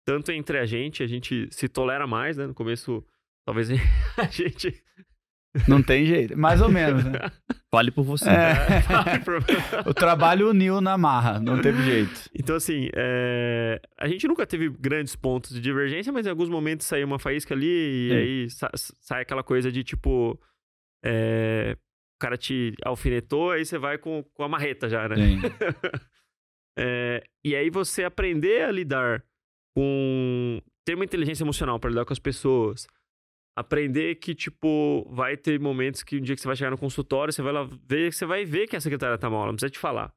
[0.05, 2.45] tanto entre a gente, a gente se tolera mais, né?
[2.45, 3.03] No começo,
[3.43, 3.69] talvez
[4.15, 4.71] a gente.
[5.67, 7.19] Não tem jeito, mais ou menos, né?
[7.73, 8.29] Fale por você.
[8.29, 8.55] É.
[9.85, 12.29] o trabalho uniu na marra, não teve jeito.
[12.33, 13.81] Então, assim, é...
[13.97, 17.53] a gente nunca teve grandes pontos de divergência, mas em alguns momentos saiu uma faísca
[17.53, 18.15] ali e Sim.
[18.15, 20.39] aí sa sai aquela coisa de tipo.
[21.03, 21.75] É...
[22.17, 25.15] O cara te alfinetou, aí você vai com, com a marreta já, né?
[26.79, 27.23] é...
[27.43, 29.21] E aí você aprender a lidar
[29.75, 32.87] com ter uma inteligência emocional para lidar com as pessoas.
[33.55, 37.31] Aprender que, tipo, vai ter momentos que um dia que você vai chegar no consultório,
[37.31, 39.69] você vai lá ver, você vai ver que a secretária tá mal, ela não precisa
[39.69, 40.13] te falar.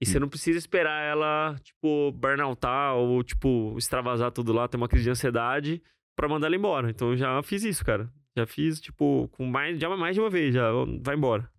[0.00, 0.22] E você hum.
[0.22, 5.10] não precisa esperar ela, tipo, burnoutar ou, tipo, extravasar tudo lá, ter uma crise de
[5.10, 5.82] ansiedade
[6.16, 6.90] para mandar ela embora.
[6.90, 8.10] Então eu já fiz isso, cara.
[8.36, 10.70] Já fiz, tipo, com mais, já mais de uma vez, já.
[11.02, 11.50] Vai embora.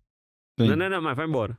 [0.58, 0.68] Sim.
[0.68, 1.58] Não, não, não, mas vai embora.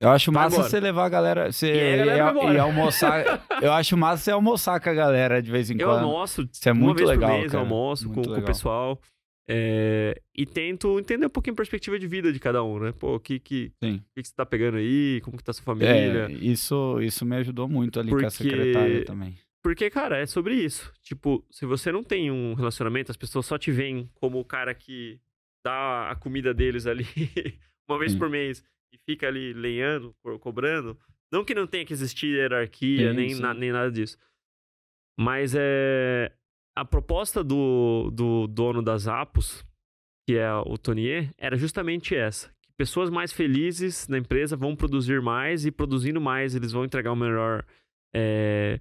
[0.00, 1.52] Eu acho massa você levar a galera.
[1.52, 3.44] Você e, galera almoçar.
[3.60, 5.82] eu acho massa você almoçar com a galera de vez em quando.
[5.82, 6.48] Eu almoço.
[6.50, 7.38] Isso é muito legal.
[7.38, 7.52] Mês.
[7.52, 8.98] Eu almoço com, com, o pessoal.
[9.46, 12.92] É, e tento entender um pouquinho a perspectiva de vida de cada um, né?
[12.92, 15.20] Pô, o que, que, que, que você tá pegando aí?
[15.22, 16.28] Como que tá sua família?
[16.28, 18.22] É, isso, isso me ajudou muito ali Porque...
[18.22, 19.36] com a secretária também.
[19.62, 20.90] Porque, cara, é sobre isso.
[21.02, 24.72] Tipo, se você não tem um relacionamento, as pessoas só te veem como o cara
[24.72, 25.20] que
[25.64, 27.04] dá a comida deles ali
[27.88, 28.18] uma vez Sim.
[28.18, 30.98] por mês e fica ali lenhando, cobrando.
[31.32, 33.40] Não que não tenha que existir hierarquia, sim, nem, sim.
[33.40, 34.18] Na, nem nada disso.
[35.18, 36.32] Mas é.
[36.76, 39.66] A proposta do, do dono das Apos,
[40.26, 42.48] que é o Tonier, era justamente essa.
[42.62, 47.12] Que pessoas mais felizes na empresa vão produzir mais e produzindo mais eles vão entregar
[47.12, 47.66] o melhor
[48.14, 48.80] é,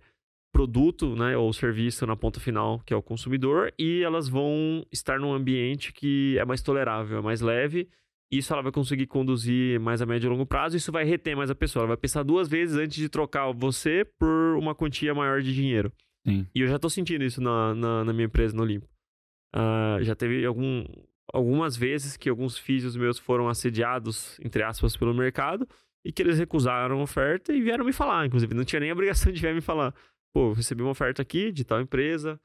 [0.53, 5.19] produto, né, ou serviço na ponta final, que é o consumidor, e elas vão estar
[5.19, 7.89] num ambiente que é mais tolerável, é mais leve
[8.31, 11.49] isso ela vai conseguir conduzir mais a médio e longo prazo, isso vai reter mais
[11.49, 11.81] a pessoa.
[11.81, 15.91] Ela vai pensar duas vezes antes de trocar você por uma quantia maior de dinheiro.
[16.27, 16.45] Sim.
[16.53, 18.87] E eu já tô sentindo isso na, na, na minha empresa, no Olimpo.
[19.55, 20.85] Uh, já teve algum,
[21.33, 25.67] algumas vezes que alguns filhos meus foram assediados, entre aspas, pelo mercado,
[26.05, 28.27] e que eles recusaram a oferta e vieram me falar.
[28.27, 29.93] Inclusive, não tinha nem obrigação de vir me falar.
[30.33, 32.39] Pô, recebi uma oferta aqui de tal empresa,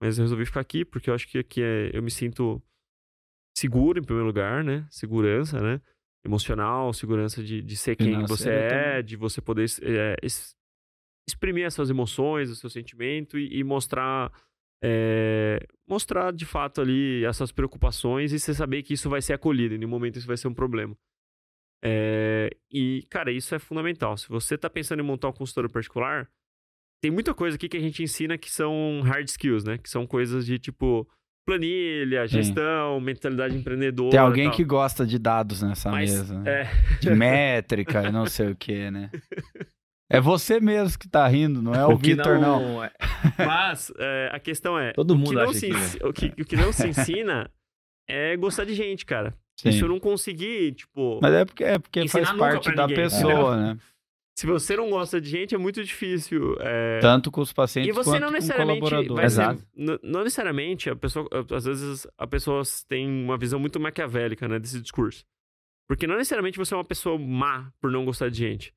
[0.00, 2.62] mas eu resolvi ficar aqui porque eu acho que aqui é, eu me sinto
[3.56, 4.86] seguro, em primeiro lugar, né?
[4.90, 5.80] Segurança, né?
[6.24, 9.04] Emocional, segurança de, de ser quem você é, também.
[9.04, 10.16] de você poder é,
[11.26, 14.30] exprimir as suas emoções, o seu sentimento e, e, mostrar
[14.82, 19.74] é, mostrar de fato ali essas preocupações e você saber que isso vai ser acolhido,
[19.74, 20.96] em nenhum momento isso vai ser um problema.
[21.82, 24.16] É, e, cara, isso é fundamental.
[24.16, 26.28] Se você está pensando em montar um consultório particular,
[27.00, 29.78] tem muita coisa aqui que a gente ensina que são hard skills, né?
[29.78, 31.08] Que são coisas de tipo
[31.46, 33.04] planilha, gestão, Sim.
[33.04, 34.10] mentalidade empreendedora.
[34.10, 36.40] Tem alguém que gosta de dados nessa Mas, mesa.
[36.40, 36.62] Né?
[36.62, 36.98] É...
[36.98, 39.10] De métrica e não sei o que, né?
[40.10, 42.60] É você mesmo que tá rindo, não é o, o Vitor, não.
[42.60, 42.84] não.
[42.84, 42.92] É.
[43.38, 46.56] Mas é, a questão é: Todo mundo o, que se, que, o, que, o que
[46.56, 47.50] não se ensina
[48.08, 49.34] é gostar de gente, cara.
[49.58, 49.72] Sim.
[49.72, 51.18] Se eu não conseguir, tipo.
[51.20, 53.78] Mas é porque, é porque faz parte da ninguém, pessoa, né?
[54.38, 56.56] Se você não gosta de gente, é muito difícil.
[56.60, 56.98] É...
[57.00, 59.32] Tanto com os pacientes e você quanto não necessariamente com colaboradores.
[59.32, 59.60] Exato.
[59.60, 64.58] Ser, não necessariamente, a pessoa, às vezes, a pessoas têm uma visão muito maquiavélica né,
[64.58, 65.24] desse discurso.
[65.88, 68.74] Porque não necessariamente você é uma pessoa má por não gostar de gente.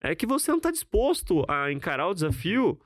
[0.00, 2.80] É que você não está disposto a encarar o desafio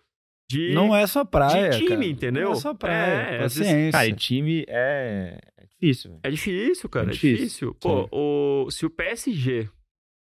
[0.51, 0.72] de.
[0.72, 1.70] Não é só praia.
[1.70, 2.07] De time, cara.
[2.07, 2.45] entendeu?
[2.45, 3.35] Não é só praia.
[3.35, 3.93] É, paciência.
[3.93, 6.20] Cara, e time é, é difícil.
[6.22, 7.09] É difícil, cara.
[7.09, 7.35] É difícil.
[7.35, 7.75] É difícil.
[7.75, 8.70] Pô, o...
[8.70, 9.68] se o PSG,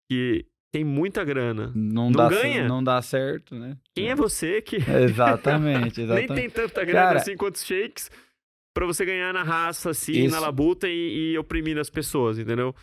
[0.09, 1.72] que tem muita grana.
[1.74, 2.68] Não, não dá, ganha.
[2.68, 3.76] Não dá certo, né?
[3.94, 4.76] Quem é você que.
[5.04, 6.28] Exatamente, exatamente.
[6.32, 7.18] Nem tem tanta grana Cara...
[7.18, 8.10] assim quanto os shakes
[8.72, 10.34] para você ganhar na raça, assim, Isso...
[10.34, 12.74] na labuta e, e oprimir as pessoas, entendeu?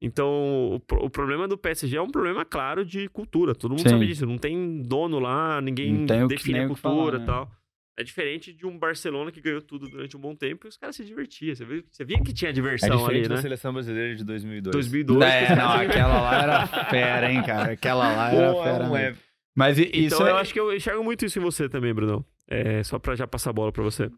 [0.00, 3.54] Então, o, o, problema do PSG é um problema, claro, de cultura.
[3.54, 3.90] Todo mundo Sim.
[3.90, 4.26] sabe disso.
[4.26, 7.26] Não tem dono lá, ninguém define a cultura e né?
[7.26, 7.50] tal.
[7.96, 10.96] É diferente de um Barcelona que ganhou tudo durante um bom tempo e os caras
[10.96, 11.54] se divertiam.
[11.54, 13.34] Você via, você via que tinha diversão é diferente ali, né?
[13.36, 14.72] da seleção brasileira de 2002.
[14.72, 15.22] 2002.
[15.22, 17.72] É, não, aquela lá era fera, hein, cara?
[17.72, 18.88] Aquela lá era Pô, fera.
[18.88, 19.14] Não é.
[19.54, 20.32] Mas isso então é...
[20.32, 22.26] eu acho que eu enxergo muito isso em você também, Bruno.
[22.48, 24.10] É, só pra já passar a bola pra você.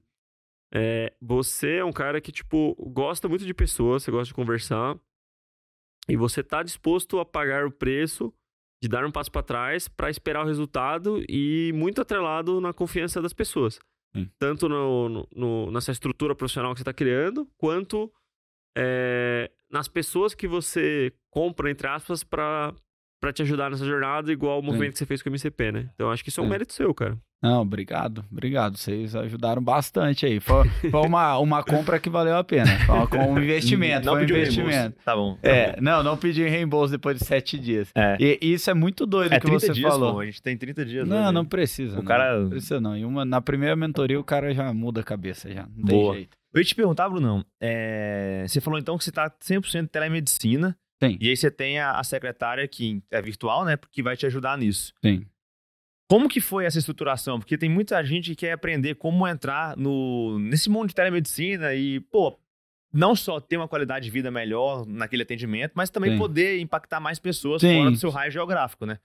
[0.75, 4.97] É, você é um cara que, tipo, gosta muito de pessoas, você gosta de conversar.
[6.09, 8.33] E você tá disposto a pagar o preço
[8.87, 13.21] de dar um passo para trás para esperar o resultado e muito atrelado na confiança
[13.21, 13.81] das pessoas.
[14.15, 14.31] Sim.
[14.39, 18.11] Tanto no, no, no, nessa estrutura profissional que você está criando, quanto
[18.79, 22.73] é, nas pessoas que você compra, entre aspas, para
[23.35, 25.91] te ajudar nessa jornada, igual o movimento que você fez com o MCP, né?
[25.95, 27.19] Então acho que isso é um mérito seu, cara.
[27.43, 28.77] Não, obrigado, obrigado.
[28.77, 30.41] Vocês ajudaram bastante aí.
[30.41, 32.67] Foi, foi uma, uma compra que valeu a pena.
[32.87, 34.07] Foi um investimento.
[34.07, 34.71] Não foi um investimento.
[34.71, 35.05] Reembolso.
[35.05, 35.35] Tá bom.
[35.35, 35.83] Tá é, bom.
[35.83, 37.91] não, não pedi reembolso depois de sete dias.
[37.95, 38.17] É.
[38.19, 40.15] E, isso é muito doido é, que você dias, falou.
[40.15, 41.09] Pô, a gente tem 30 dias.
[41.09, 41.95] Não, não precisa.
[41.95, 42.41] O não, cara.
[42.41, 42.97] Não precisa não.
[42.97, 45.69] E uma, na primeira mentoria o cara já muda a cabeça, já.
[45.77, 46.13] Não Boa.
[46.13, 46.37] tem jeito.
[46.55, 47.45] Eu ia te perguntar, Brunão.
[47.61, 50.77] É, você falou então que você tá 100% telemedicina.
[50.99, 51.19] Tem.
[51.21, 53.79] E aí você tem a, a secretária que é virtual, né?
[53.93, 54.95] Que vai te ajudar nisso.
[55.05, 55.27] Sim.
[56.09, 57.39] Como que foi essa estruturação?
[57.39, 61.99] Porque tem muita gente que quer aprender como entrar no, nesse mundo de telemedicina e,
[62.01, 62.39] pô,
[62.93, 66.19] não só ter uma qualidade de vida melhor naquele atendimento, mas também Sim.
[66.19, 67.79] poder impactar mais pessoas Sim.
[67.79, 68.99] fora do seu raio geográfico, né?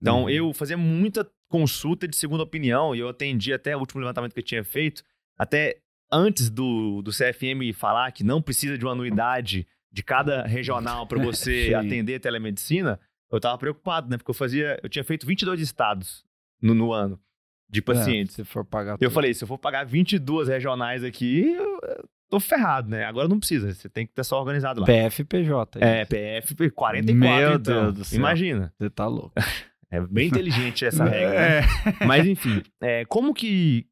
[0.00, 0.30] Então, uhum.
[0.30, 4.40] eu fazia muita consulta de segunda opinião e eu atendi até o último levantamento que
[4.40, 5.02] eu tinha feito,
[5.36, 5.78] até
[6.10, 11.18] antes do, do CFM falar que não precisa de uma anuidade de cada regional para
[11.22, 12.98] você atender telemedicina,
[13.30, 14.16] eu tava preocupado, né?
[14.16, 16.24] Porque eu fazia, eu tinha feito 22 estados
[16.60, 17.20] no, no ano
[17.68, 18.38] de é, pacientes.
[18.38, 19.10] É, se for pagar Eu tudo.
[19.10, 21.80] falei, se eu for pagar 22 regionais aqui, eu,
[22.28, 23.04] tô ferrado, né?
[23.04, 24.86] Agora não precisa, você tem que estar só organizado lá.
[24.86, 25.78] PFPJ.
[25.82, 27.82] É, PFP 44, Meu então.
[27.84, 28.18] Deus do céu.
[28.18, 28.72] Imagina.
[28.78, 29.32] Você tá louco.
[29.90, 31.30] É bem inteligente essa regra.
[31.30, 31.60] Né?
[32.00, 32.04] É.
[32.04, 33.86] Mas enfim, é, como que...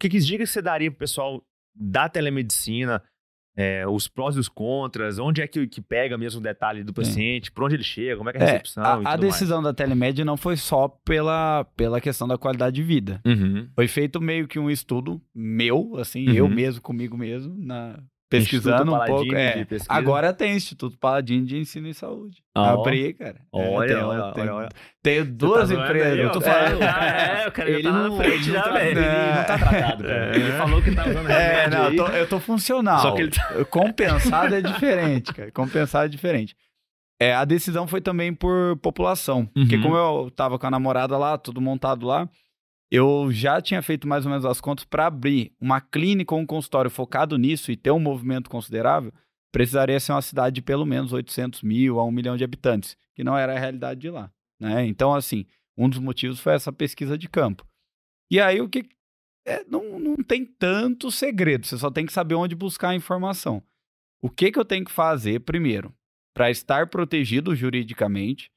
[0.00, 1.44] Que, que dicas você daria pro pessoal
[1.74, 3.02] da telemedicina
[3.56, 6.92] é, os prós e os contras, onde é que, que pega mesmo o detalhe do
[6.92, 8.84] paciente, por onde ele chega, como é que é a é, recepção.
[8.84, 9.74] a, a decisão mais.
[9.74, 13.20] da telemédia não foi só pela, pela questão da qualidade de vida.
[13.24, 13.68] Uhum.
[13.74, 16.34] Foi feito meio que um estudo meu, assim, uhum.
[16.34, 17.98] eu mesmo, comigo mesmo, na,
[18.28, 19.34] pesquisando um pouco.
[19.34, 22.42] É, agora tem Instituto Paladino de Ensino e Saúde.
[22.56, 22.60] Oh.
[22.60, 23.40] Abri, cara.
[23.52, 24.68] Olha, é, olha, tenho, olha,
[25.02, 26.18] Tenho duas tá empresas.
[26.18, 26.82] Eu tô falando.
[26.82, 28.98] É, é, o cara ele tá não, na frente já, velho.
[28.98, 30.36] Ele não tá tratado, cara.
[30.36, 33.00] Ele falou que tá usando É, não, eu tô, eu tô funcional.
[33.00, 33.64] Só que ele tá...
[33.66, 35.52] Compensado é diferente, cara.
[35.52, 36.56] Compensado é diferente.
[37.20, 39.40] É, a decisão foi também por população.
[39.40, 39.62] Uhum.
[39.62, 42.28] Porque como eu tava com a namorada lá, tudo montado lá,
[42.90, 46.46] eu já tinha feito mais ou menos as contas para abrir uma clínica ou um
[46.46, 49.12] consultório focado nisso e ter um movimento considerável,
[49.52, 53.24] precisaria ser uma cidade de pelo menos 800 mil a 1 milhão de habitantes, que
[53.24, 54.30] não era a realidade de lá.
[54.60, 54.86] Né?
[54.86, 57.66] Então, assim, um dos motivos foi essa pesquisa de campo.
[58.30, 58.88] E aí, o que.
[59.44, 63.62] É, não, não tem tanto segredo, você só tem que saber onde buscar a informação.
[64.20, 65.94] O que, que eu tenho que fazer, primeiro,
[66.34, 68.50] para estar protegido juridicamente,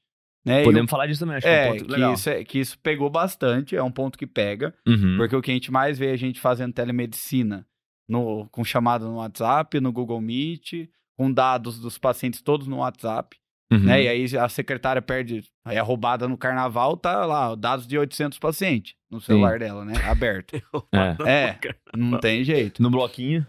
[0.44, 0.62] né?
[0.62, 2.14] Podemos eu, falar disso também, acho é, que é um ponto que legal.
[2.14, 5.16] Isso é, que isso pegou bastante, é um ponto que pega, uhum.
[5.16, 7.66] porque o que a gente mais vê é a gente fazendo telemedicina
[8.08, 13.36] no, com chamada no WhatsApp, no Google Meet, com dados dos pacientes todos no WhatsApp.
[13.72, 13.84] Uhum.
[13.84, 14.02] Né?
[14.02, 18.36] E aí a secretária perde, aí é roubada no carnaval, tá lá, dados de 800
[18.38, 19.58] pacientes no celular Sim.
[19.60, 19.94] dela, né?
[20.04, 20.60] Aberto.
[20.92, 21.30] é.
[21.30, 21.58] é,
[21.96, 22.82] não tem jeito.
[22.82, 23.46] No bloquinho.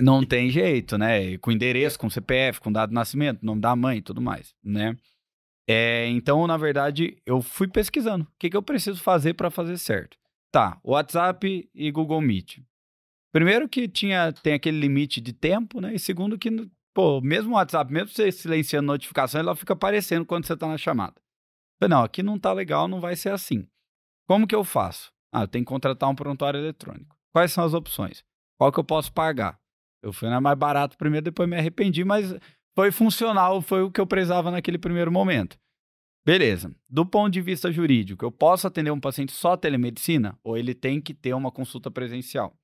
[0.00, 1.36] Não tem jeito, né?
[1.38, 4.96] Com endereço, com CPF, com dado de nascimento, nome da mãe e tudo mais, né?
[5.72, 8.24] É, então, na verdade, eu fui pesquisando.
[8.24, 10.18] O que, que eu preciso fazer para fazer certo?
[10.50, 12.58] Tá, WhatsApp e Google Meet.
[13.32, 15.94] Primeiro que tinha, tem aquele limite de tempo, né?
[15.94, 16.50] E segundo que,
[16.92, 20.76] pô, mesmo o WhatsApp, mesmo você silenciando notificação, ela fica aparecendo quando você tá na
[20.76, 21.14] chamada.
[21.80, 23.64] Falei, não, aqui não tá legal, não vai ser assim.
[24.26, 25.12] Como que eu faço?
[25.32, 27.16] Ah, eu tenho que contratar um prontuário eletrônico.
[27.32, 28.24] Quais são as opções?
[28.58, 29.56] Qual que eu posso pagar?
[30.02, 32.34] Eu fui na mais barato primeiro, depois me arrependi, mas
[32.74, 35.58] foi funcional, foi o que eu precisava naquele primeiro momento.
[36.24, 36.74] Beleza.
[36.88, 41.00] Do ponto de vista jurídico, eu posso atender um paciente só telemedicina ou ele tem
[41.00, 42.54] que ter uma consulta presencial?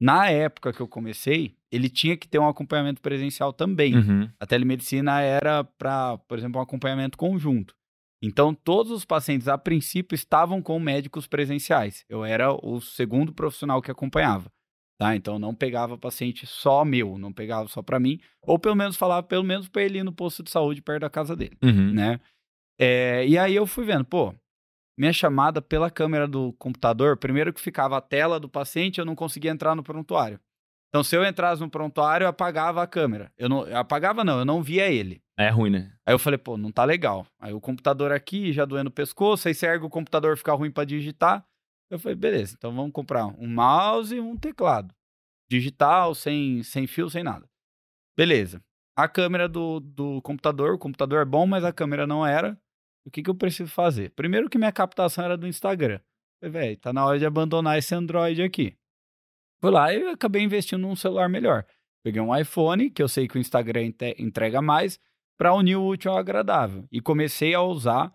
[0.00, 3.96] Na época que eu comecei, ele tinha que ter um acompanhamento presencial também.
[3.96, 4.28] Uhum.
[4.40, 7.74] A telemedicina era para, por exemplo, um acompanhamento conjunto.
[8.20, 12.04] Então, todos os pacientes, a princípio, estavam com médicos presenciais.
[12.08, 14.50] Eu era o segundo profissional que acompanhava.
[14.98, 15.16] Tá?
[15.16, 19.22] Então, não pegava paciente só meu, não pegava só para mim, ou pelo menos falava
[19.22, 21.92] pelo menos para ele ir no posto de saúde perto da casa dele, uhum.
[21.92, 22.20] né?
[22.78, 24.34] É, e aí eu fui vendo, pô,
[24.96, 29.14] minha chamada pela câmera do computador, primeiro que ficava a tela do paciente, eu não
[29.14, 30.38] conseguia entrar no prontuário.
[30.88, 33.32] Então, se eu entrasse no prontuário, eu apagava a câmera.
[33.38, 35.22] Eu não eu apagava, não, eu não via ele.
[35.38, 35.90] É ruim, né?
[36.04, 37.26] Aí eu falei, pô, não tá legal.
[37.40, 40.70] Aí o computador aqui já doendo o pescoço, aí você ergue o computador, fica ruim
[40.70, 41.46] para digitar.
[41.92, 44.94] Eu falei, beleza, então vamos comprar um mouse e um teclado.
[45.50, 47.46] Digital, sem, sem fio, sem nada.
[48.16, 48.64] Beleza.
[48.96, 52.58] A câmera do, do computador, o computador é bom, mas a câmera não era.
[53.04, 54.10] O que, que eu preciso fazer?
[54.12, 56.00] Primeiro que minha captação era do Instagram.
[56.42, 58.74] Velho, tá na hora de abandonar esse Android aqui.
[59.60, 61.66] Fui lá e acabei investindo num celular melhor.
[62.02, 64.98] Peguei um iPhone, que eu sei que o Instagram entrega mais,
[65.38, 66.86] para unir o útil ao agradável.
[66.90, 68.14] E comecei a usar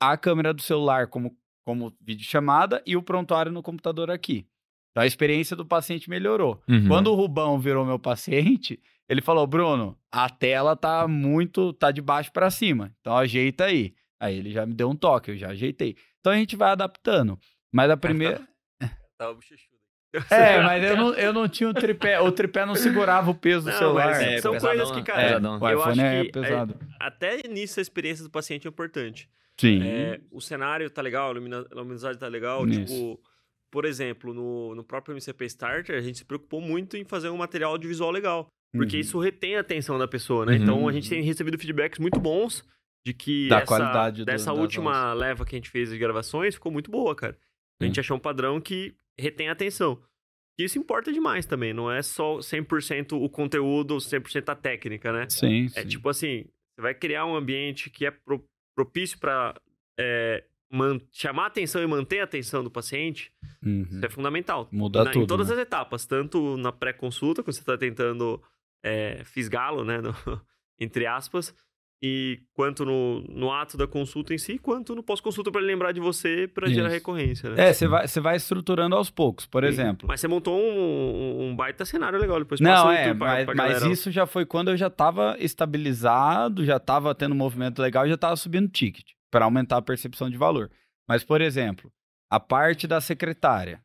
[0.00, 4.46] a câmera do celular como, como videochamada e o prontuário no computador aqui.
[4.90, 6.62] Então a experiência do paciente melhorou.
[6.68, 6.86] Uhum.
[6.86, 12.02] Quando o Rubão virou meu paciente, ele falou: Bruno, a tela tá muito, tá de
[12.02, 12.94] baixo para cima.
[13.00, 13.94] Então ajeita aí.
[14.20, 15.96] Aí ele já me deu um toque, eu já ajeitei.
[16.20, 17.38] Então a gente vai adaptando.
[17.72, 18.46] Mas a primeira.
[19.18, 19.72] Tava bochechudo.
[20.30, 22.20] É, mas eu não, eu não tinha o tripé.
[22.20, 24.22] O tripé não segurava o peso do celular.
[24.22, 26.78] É, são coisas que, cara, é, o eu acho é que pesado.
[26.78, 29.26] É, até nisso a experiência do paciente é importante.
[29.60, 29.82] Sim.
[29.82, 32.66] É, o cenário tá legal, a luminosidade tá legal.
[32.66, 32.84] Isso.
[32.84, 33.20] Tipo,
[33.70, 37.36] por exemplo, no, no próprio MCP Starter, a gente se preocupou muito em fazer um
[37.36, 38.48] material audiovisual legal.
[38.74, 39.00] Porque uhum.
[39.00, 40.56] isso retém a atenção da pessoa, né?
[40.56, 40.62] Uhum.
[40.62, 42.64] Então a gente tem recebido feedbacks muito bons
[43.04, 46.72] de que da essa, qualidade dessa última leva que a gente fez de gravações ficou
[46.72, 47.36] muito boa, cara.
[47.80, 50.00] A gente achou um padrão que retém a atenção.
[50.58, 55.26] E isso importa demais também, não é só 100% o conteúdo, 100% a técnica, né?
[55.28, 55.88] Sim, É sim.
[55.88, 56.44] tipo assim,
[56.74, 59.54] você vai criar um ambiente que é pro, propício para
[59.98, 60.44] é,
[61.10, 63.86] chamar a atenção e manter a atenção do paciente, uhum.
[63.90, 64.68] isso é fundamental.
[64.72, 65.24] Muda tudo.
[65.24, 65.54] Em todas né?
[65.54, 68.42] as etapas, tanto na pré-consulta, quando você está tentando
[68.82, 70.14] é, fisgá-lo, né, no,
[70.80, 71.54] entre aspas,
[72.02, 76.00] e quanto no, no ato da consulta em si, quanto no pós-consulta para lembrar de
[76.00, 77.50] você para gerar recorrência.
[77.50, 77.68] Né?
[77.68, 80.08] É, você vai, vai estruturando aos poucos, por exemplo.
[80.08, 82.60] Mas você montou um, um baita cenário legal depois.
[82.60, 86.76] Não, é, pra, mas, pra mas isso já foi quando eu já estava estabilizado, já
[86.76, 90.70] estava tendo um movimento legal, já estava subindo ticket para aumentar a percepção de valor.
[91.08, 91.92] Mas, por exemplo,
[92.28, 93.80] a parte da secretária.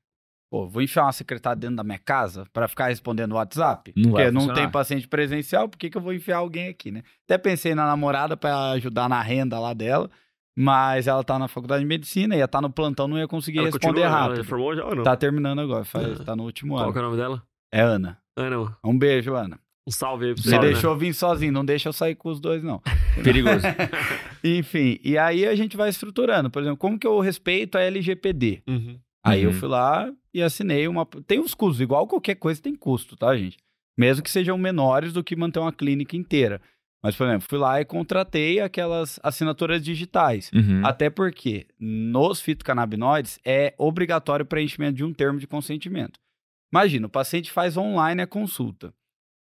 [0.50, 3.94] Pô, vou enfiar uma secretária dentro da minha casa para ficar respondendo WhatsApp?
[3.96, 7.04] Não porque não tem paciente presencial, por que, que eu vou enfiar alguém aqui, né?
[7.26, 10.10] Até pensei na namorada para ajudar na renda lá dela,
[10.58, 13.60] mas ela tá na faculdade de medicina, ia estar tá no plantão, não ia conseguir
[13.60, 14.36] ela responder continua, rápido.
[14.36, 15.04] Ela formou já ou não?
[15.04, 16.94] Tá terminando agora, faz, tá no último Qual ano.
[16.94, 17.44] Qual é o nome dela?
[17.72, 18.18] É Ana.
[18.38, 18.78] Ana.
[18.84, 19.60] Um beijo, Ana.
[19.86, 20.50] Um salve aí pra você.
[20.50, 22.82] Você deixou vir sozinho, não deixa eu sair com os dois, não.
[23.24, 23.66] Perigoso.
[24.44, 26.50] Enfim, e aí a gente vai estruturando.
[26.50, 28.64] Por exemplo, como que eu respeito a LGPD?
[28.68, 29.00] Uhum.
[29.24, 29.52] Aí uhum.
[29.52, 31.06] eu fui lá e assinei uma.
[31.26, 33.58] Tem os custos, igual qualquer coisa tem custo, tá, gente?
[33.98, 36.62] Mesmo que sejam menores do que manter uma clínica inteira.
[37.04, 40.52] Mas, por exemplo, fui lá e contratei aquelas assinaturas digitais.
[40.54, 40.86] Uhum.
[40.86, 46.20] Até porque nos fitocannabinoides é obrigatório o preenchimento de um termo de consentimento.
[46.72, 48.94] Imagina, o paciente faz online a consulta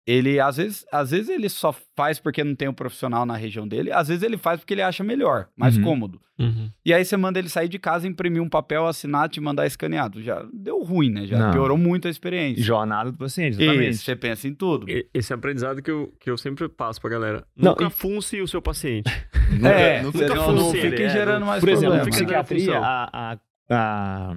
[0.09, 3.69] ele às vezes, às vezes ele só faz porque não tem um profissional na região
[3.69, 5.83] dele, às vezes ele faz porque ele acha melhor, mais uhum.
[5.83, 6.19] cômodo.
[6.39, 6.71] Uhum.
[6.83, 10.23] E aí você manda ele sair de casa, imprimir um papel, assinar, te mandar escaneado.
[10.23, 11.27] Já deu ruim, né?
[11.27, 11.51] Já não.
[11.51, 12.63] piorou muito a experiência.
[12.63, 13.91] Jornada do paciente, exatamente.
[13.91, 14.87] Isso, você pensa em tudo.
[15.13, 17.45] Esse é aprendizado que eu, que eu sempre passo pra galera.
[17.55, 17.91] Não, nunca e...
[17.91, 19.11] funce o seu paciente.
[19.63, 23.39] é, nunca, nunca não, não fique é, gerando mais Por exemplo, na psiquiatria, a, a,
[23.71, 24.35] a,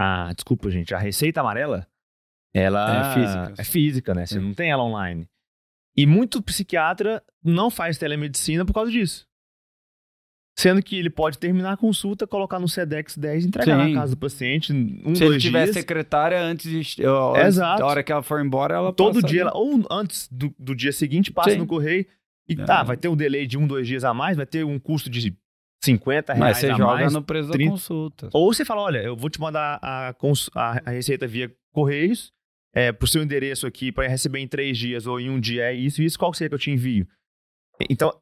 [0.00, 1.86] a, desculpa, gente, a receita amarela
[2.54, 4.26] ela é física, é física né?
[4.26, 5.28] Você não tem ela online.
[5.96, 9.26] E muito psiquiatra não faz telemedicina por causa disso.
[10.58, 13.94] Sendo que ele pode terminar a consulta, colocar no SEDEX 10 e entregar Sim.
[13.94, 15.74] na casa do paciente um, Se ele tiver dias.
[15.76, 17.02] secretária antes de.
[17.46, 17.78] Exato.
[17.80, 20.74] Da hora que ela for embora, ela Todo passa dia, ela- ou antes do, do
[20.74, 21.58] dia seguinte, passa Sim.
[21.58, 22.04] no correio.
[22.48, 22.64] E É.
[22.64, 25.08] tá, vai ter um delay de um, dois dias a mais, vai ter um custo
[25.08, 25.36] de
[25.84, 27.12] 50 reais Mas você a joga mais.
[27.12, 27.64] no preço 30.
[27.66, 28.28] da consulta.
[28.32, 32.32] Ou você fala, olha, eu vou te mandar a, a- a receita via correios,
[32.74, 35.74] é, pro seu endereço aqui, para receber em três dias ou em um dia, é
[35.74, 37.06] isso e isso, qual que seria que eu te envio?
[37.88, 38.12] Então,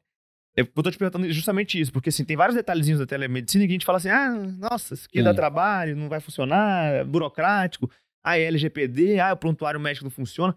[0.55, 3.73] eu tô te perguntando justamente isso, porque assim, tem vários detalhezinhos da telemedicina que a
[3.73, 5.35] gente fala assim, ah, nossa, isso aqui dá Sim.
[5.35, 7.91] trabalho, não vai funcionar, é burocrático,
[8.23, 10.55] ah, é LGPD, ah, o prontuário médico não funciona.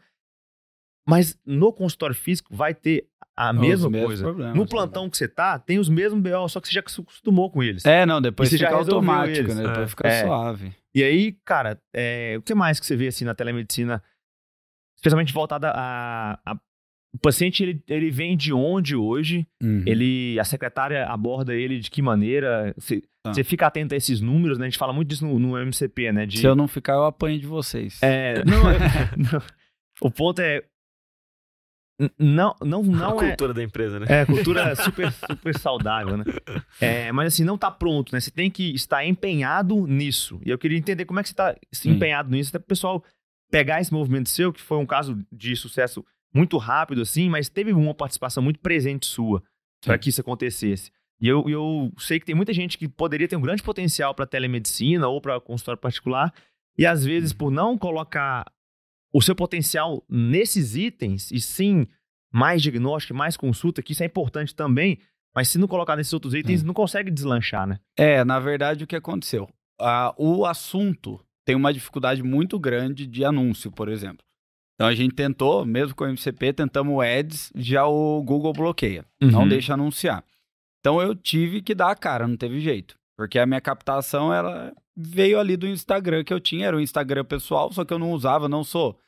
[1.07, 3.09] Mas no consultório físico vai ter
[3.49, 4.22] a Os mesma coisa.
[4.24, 7.01] problemas, No plantão que você tá, tem os mesmos BO, só que você já se
[7.01, 7.84] acostumou com eles.
[7.86, 9.57] É, não, depois E você já fica resolveu automático, eles.
[9.57, 9.62] né?
[9.62, 9.88] Depois É.
[9.88, 10.24] fica É.
[10.24, 10.72] suave.
[10.95, 14.03] E aí, cara, é, o que mais que você vê assim na telemedicina,
[14.97, 16.59] especialmente voltada a, a-
[17.12, 19.47] o paciente ele, ele vem de onde hoje?
[19.62, 19.82] Uhum.
[19.86, 22.72] Ele a secretária aborda ele de que maneira?
[22.76, 23.34] Você, Tá.
[23.34, 24.64] você fica atento a esses números, né?
[24.66, 26.24] A gente fala muito disso no, no MCP, né?
[26.24, 27.99] De, Se eu não ficar, eu apanho de vocês.
[28.03, 28.78] é, não, é-
[29.16, 29.43] não.
[30.01, 30.62] o ponto é
[32.18, 34.07] não não não a é cultura da empresa, né?
[34.09, 36.24] é, cultura super, super saudável, né?
[36.80, 38.20] É, mas assim, não tá pronto, né?
[38.20, 40.40] Você tem que estar empenhado nisso.
[40.44, 41.90] E eu queria entender como é que você tá se Sim.
[41.90, 43.05] empenhado nisso, até pro pessoal
[43.51, 47.72] pegar esse movimento seu, que foi um caso de sucesso muito rápido, assim, mas teve
[47.72, 49.42] uma participação muito presente sua
[49.84, 50.92] para que isso acontecesse.
[51.20, 54.26] E eu, eu sei que tem muita gente que poderia ter um grande potencial para
[54.26, 56.32] telemedicina ou para consultório particular,
[56.78, 58.46] e às vezes, por não colocar
[59.12, 61.86] o seu potencial nesses itens, e sim
[62.32, 64.98] mais diagnóstico, mais consulta, que isso é importante também,
[65.34, 67.78] mas se não colocar nesses outros itens, não consegue deslanchar, né?
[67.96, 69.48] É, na verdade, o que aconteceu?
[69.80, 74.24] Ah, o assunto tem uma dificuldade muito grande de anúncio, por exemplo.
[74.74, 79.04] Então a gente tentou, mesmo com o MCP, tentamos o Ads, já o Google bloqueia,
[79.20, 79.48] não Uhum.
[79.48, 80.24] deixa anunciar.
[80.80, 82.98] Então eu tive que dar a cara, não teve jeito.
[83.16, 87.24] Porque a minha captação, ela veio ali do Instagram que eu tinha, era o Instagram
[87.24, 88.98] pessoal, só que eu não usava, não sou.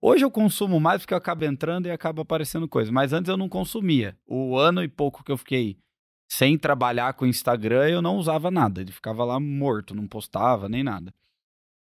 [0.00, 3.36] Hoje eu consumo mais porque eu acabo entrando e acaba aparecendo coisa, mas antes eu
[3.36, 4.16] não consumia.
[4.26, 5.78] O ano e pouco que eu fiquei
[6.28, 8.80] sem trabalhar com o Instagram, eu não usava nada.
[8.80, 11.14] Ele ficava lá morto, não postava nem nada.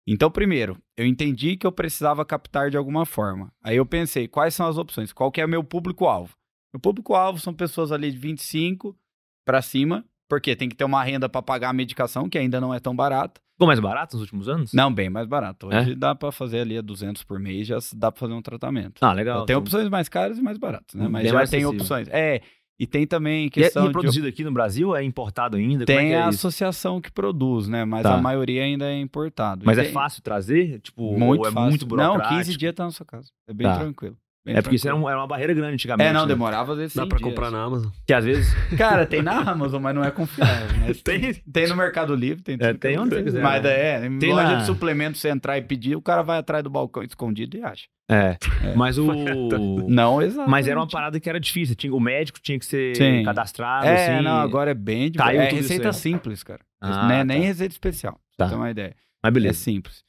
[0.07, 3.53] Então, primeiro, eu entendi que eu precisava captar de alguma forma.
[3.63, 5.13] Aí eu pensei, quais são as opções?
[5.13, 6.35] Qual que é meu público-alvo?
[6.75, 8.99] Meu público-alvo são pessoas ali de 25
[9.45, 12.75] para cima, porque tem que ter uma renda para pagar a medicação, que ainda não
[12.75, 13.41] é tão barata.
[13.61, 14.73] Ficou mais barato nos últimos anos?
[14.73, 15.71] Não, bem mais barato.
[15.71, 15.81] É?
[15.83, 19.05] Hoje dá para fazer ali a 200 por mês, já dá para fazer um tratamento.
[19.05, 19.45] Ah, legal.
[19.45, 21.03] tem opções mais caras e mais baratas, né?
[21.03, 22.09] Bem Mas já mais tem opções.
[22.11, 22.41] É,
[22.79, 24.97] e tem também E é questão de aqui no Brasil?
[24.97, 25.85] É importado ainda?
[25.85, 26.39] Como tem é é a isso?
[26.39, 27.85] associação que produz, né?
[27.85, 28.15] Mas Tá.
[28.15, 29.67] a maioria ainda é importado.
[29.67, 30.81] Mas é fácil trazer?
[30.81, 31.69] Tipo, Muito é fácil.
[31.69, 32.25] muito burocrático?
[32.31, 33.29] Não, 15 dias tá na sua casa.
[33.47, 33.79] É bem Tá.
[33.79, 34.17] tranquilo.
[34.45, 36.09] Bem É porque isso era, um- era uma barreira grande antigamente.
[36.09, 36.29] É, não, né?
[36.29, 37.29] demorava às vezes Dá 100 pra dias.
[37.31, 37.91] comprar na Amazon.
[38.07, 38.55] Que às vezes.
[38.79, 40.67] Cara, tem na Amazon, mas não é confiável.
[40.87, 43.71] Mas tem, tem no Mercado Livre, tem É, tudo tem onde você quiser, Mas né?
[44.03, 46.63] é, em Tem loja na- de suplementos, você entrar e pedir, o cara vai atrás
[46.65, 47.85] do balcão escondido e acha.
[48.11, 48.37] É.
[48.75, 49.07] Mas o.
[49.89, 50.51] Não, exato.
[50.51, 51.77] Mas era uma parada que era difícil.
[51.77, 53.23] Tinha, o médico tinha que ser Sim.
[53.23, 53.87] cadastrado.
[53.87, 55.95] É, assim, não, agora é bem de Caiu É tudo isso receita aí.
[55.95, 56.61] simples, cara.
[56.81, 57.25] Ah, Né, tá.
[57.25, 58.15] Nem receita especial.
[58.37, 58.47] Pra Tá.
[58.47, 58.97] você ter uma ideia.
[59.23, 59.59] Mas É beleza.
[59.59, 60.03] simples.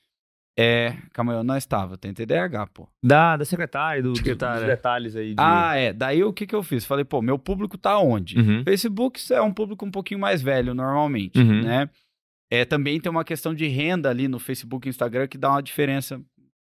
[0.62, 2.88] É, calma aí, eu não estava, tem TDAH, pô.
[3.04, 4.60] Da, da secretária, do, dos- Secretária.
[4.60, 5.30] dos detalhes aí.
[5.30, 5.36] De...
[5.40, 5.92] Ah, é.
[5.94, 6.86] Daí o que que eu fiz?
[6.86, 8.38] Falei, pô, meu público tá onde?
[8.38, 8.64] Uhum.
[8.64, 11.62] Facebook é um público um pouquinho mais velho, normalmente, Uhum.
[11.64, 11.90] né?
[12.52, 15.64] É, também tem uma questão de renda ali no Facebook e Instagram que dá uma
[15.64, 16.22] diferença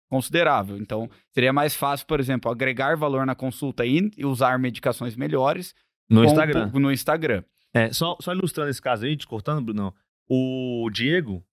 [0.09, 0.77] considerável.
[0.77, 5.73] Então, seria mais fácil, por exemplo, agregar valor na consulta e e usar medicações melhores
[6.09, 6.71] No Instagram.
[6.73, 7.43] no Instagram.
[7.73, 9.93] É, só, só ilustrando esse caso aí, te cortando, Bruno.
[10.29, 11.43] O Diego,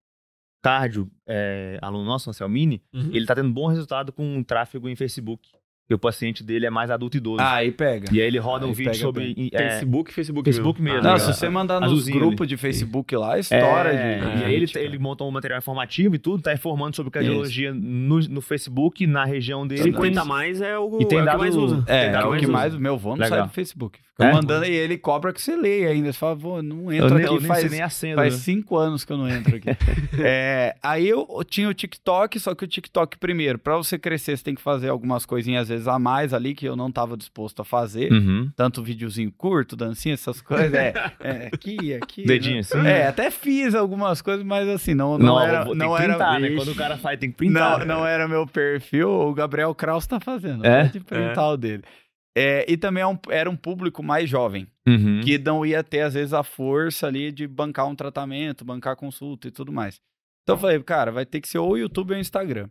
[0.65, 3.11] cardio, é, aluno nosso, Anselmini, Uhum.
[3.13, 5.49] ele tá tendo bom resultado com tráfego em Facebook.
[5.87, 7.43] Porque o paciente dele é mais adulto e idoso.
[7.43, 8.09] Ah, aí pega.
[8.11, 9.51] E aí ele roda um Aí vídeo pega sobre.
[9.53, 11.03] é, Facebook, Facebook, Facebook mesmo.
[11.03, 14.41] Não, Ah, se você mandar nos grupos de Facebook lá, estoura é, de.
[14.41, 14.83] E aí ele, cara.
[14.83, 19.27] ele montou um material informativo e tudo, tá informando sobre cardiologia no, no Facebook, na
[19.27, 19.83] região dele.
[19.83, 21.85] 50 mais é o, E tem é o dado- que mais usa.
[21.87, 22.53] É, Tem dado é o que usa.
[22.53, 22.75] mais.
[22.77, 23.39] Meu vô não Legal.
[23.41, 23.99] sai do Facebook.
[24.17, 24.33] Fica É?
[24.33, 26.13] mandando e ele cobra que você leia ainda.
[26.13, 28.15] Você fala, vô, não Eu entra eu aqui faz, nem a senha.
[28.15, 28.41] faz né?
[28.41, 29.69] cinco anos que eu não entro aqui.
[30.27, 34.45] É, aí eu tinha o TikTok, só que o TikTok, primeiro, pra você crescer, você
[34.45, 37.61] tem que fazer algumas coisinhas às vezes a mais ali que eu não tava disposto
[37.61, 38.13] a fazer.
[38.13, 38.49] Uhum.
[38.55, 40.73] Tanto videozinho curto, dancinha, essas coisas.
[40.73, 42.25] É, é, aqui, aqui.
[42.25, 42.61] Dedinho né?
[42.61, 42.87] assim?
[42.87, 45.65] É, até fiz algumas coisas, mas assim, não, não, Não, era.
[45.65, 46.57] tem Não printar, era, né?
[46.57, 47.81] Quando o cara faz, tem que printar.
[47.81, 50.65] não, não era meu perfil, o Gabriel Kraus tá fazendo.
[50.65, 50.85] É?
[50.85, 51.83] Pode printar o dele.
[52.37, 55.21] É, e também é era um público mais jovem, Uhum.
[55.23, 59.49] que não ia ter, às vezes, a força ali de bancar um tratamento, bancar consulta
[59.49, 60.01] e tudo mais.
[60.43, 62.69] Então eu falei, cara, vai ter que ser ou o YouTube ou o Instagram.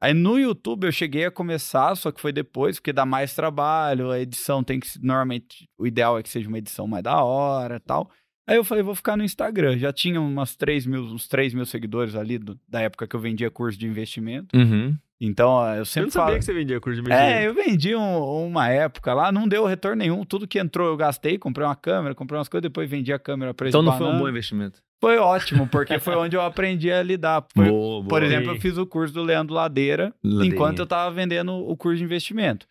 [0.00, 4.10] Aí no YouTube eu cheguei a começar, só que foi depois, porque dá mais trabalho,
[4.12, 4.86] a edição tem que.
[5.02, 8.08] Normalmente, o ideal é que seja uma edição mais da hora tal.
[8.46, 9.76] Aí eu falei, vou ficar no Instagram.
[9.76, 13.20] Já tinha umas 3 mil, uns 3 mil seguidores ali do, da época que eu
[13.20, 14.56] vendia curso de investimento.
[14.56, 14.96] Uhum.
[15.20, 16.38] Então, eu sempre eu não sabia falo...
[16.38, 17.34] que você vendia curso de investimento.
[17.34, 20.24] É, eu vendi um, uma época lá, não deu retorno nenhum.
[20.24, 23.52] Tudo que entrou eu gastei, comprei uma câmera, comprei umas coisas, depois vendi a câmera
[23.52, 24.80] para Então não foi um bom investimento.
[25.00, 27.44] Foi ótimo, porque foi onde eu aprendi a lidar.
[27.52, 28.08] Foi, Boa, boa.
[28.08, 30.54] por exemplo, eu fiz o curso do Leandro Ladeira, Ladeira.
[30.54, 32.66] enquanto eu estava vendendo o curso de investimento.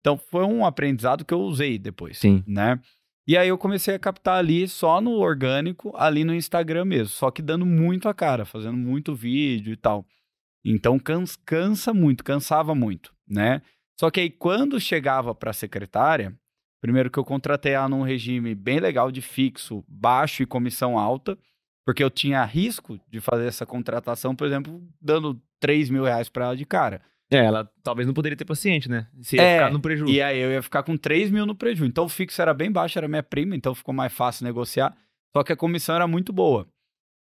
[0.00, 2.42] Então, foi um aprendizado que eu usei depois, Sim.
[2.46, 2.80] né?
[3.26, 7.30] E aí eu comecei a captar ali só no orgânico, ali no Instagram mesmo, só
[7.30, 10.04] que dando muito a cara, fazendo muito vídeo e tal.
[10.64, 13.62] Então cans- cansa muito, cansava muito, né?
[13.98, 16.34] Só que aí quando chegava para secretária,
[16.80, 21.38] primeiro que eu contratei ela num regime bem legal de fixo, baixo e comissão alta,
[21.84, 26.46] porque eu tinha risco de fazer essa contratação, por exemplo, dando 3 mil reais para
[26.46, 27.00] ela de cara.
[27.30, 29.06] É, ela talvez não poderia ter paciente, né?
[29.22, 30.12] Se ia É, ficar no prejuízo.
[30.14, 31.88] E aí eu ia ficar com 3 mil no prejuízo.
[31.88, 34.94] Então o fixo era bem baixo, era minha prima, então ficou mais fácil negociar.
[35.34, 36.68] Só que a comissão era muito boa.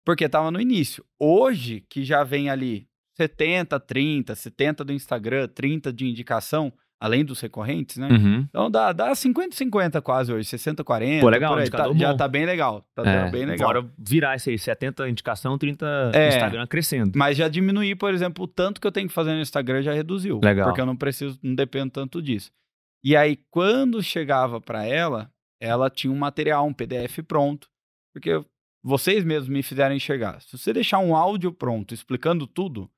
[0.04, 1.04] Porque tava no início.
[1.20, 2.86] Hoje, que já vem ali
[3.16, 8.08] 70, 30, 70 do Instagram, 30 de indicação, além dos recorrentes, né?
[8.08, 8.46] Uhum.
[8.48, 11.20] Então dá, dá 50, 50 quase hoje, 60, 40.
[11.20, 11.68] Pô, legal, aí.
[11.70, 12.86] Tá- já tá bem legal.
[12.94, 13.68] Tá É, bem legal.
[13.68, 16.28] Bora virar isso aí, 70 indicação, 30 É.
[16.28, 17.12] Instagram crescendo.
[17.18, 19.92] Mas já diminuí, por exemplo, o tanto que eu tenho que fazer no Instagram já
[19.92, 20.40] reduziu.
[20.42, 20.66] Legal.
[20.68, 22.50] Porque eu não preciso, não dependo tanto disso.
[23.04, 27.68] E aí, quando chegava para ela, ela tinha um material, um PDF pronto.
[28.14, 28.42] Porque
[28.82, 30.40] vocês mesmos me fizeram enxergar.
[30.40, 32.90] Se você deixar um áudio pronto explicando tudo,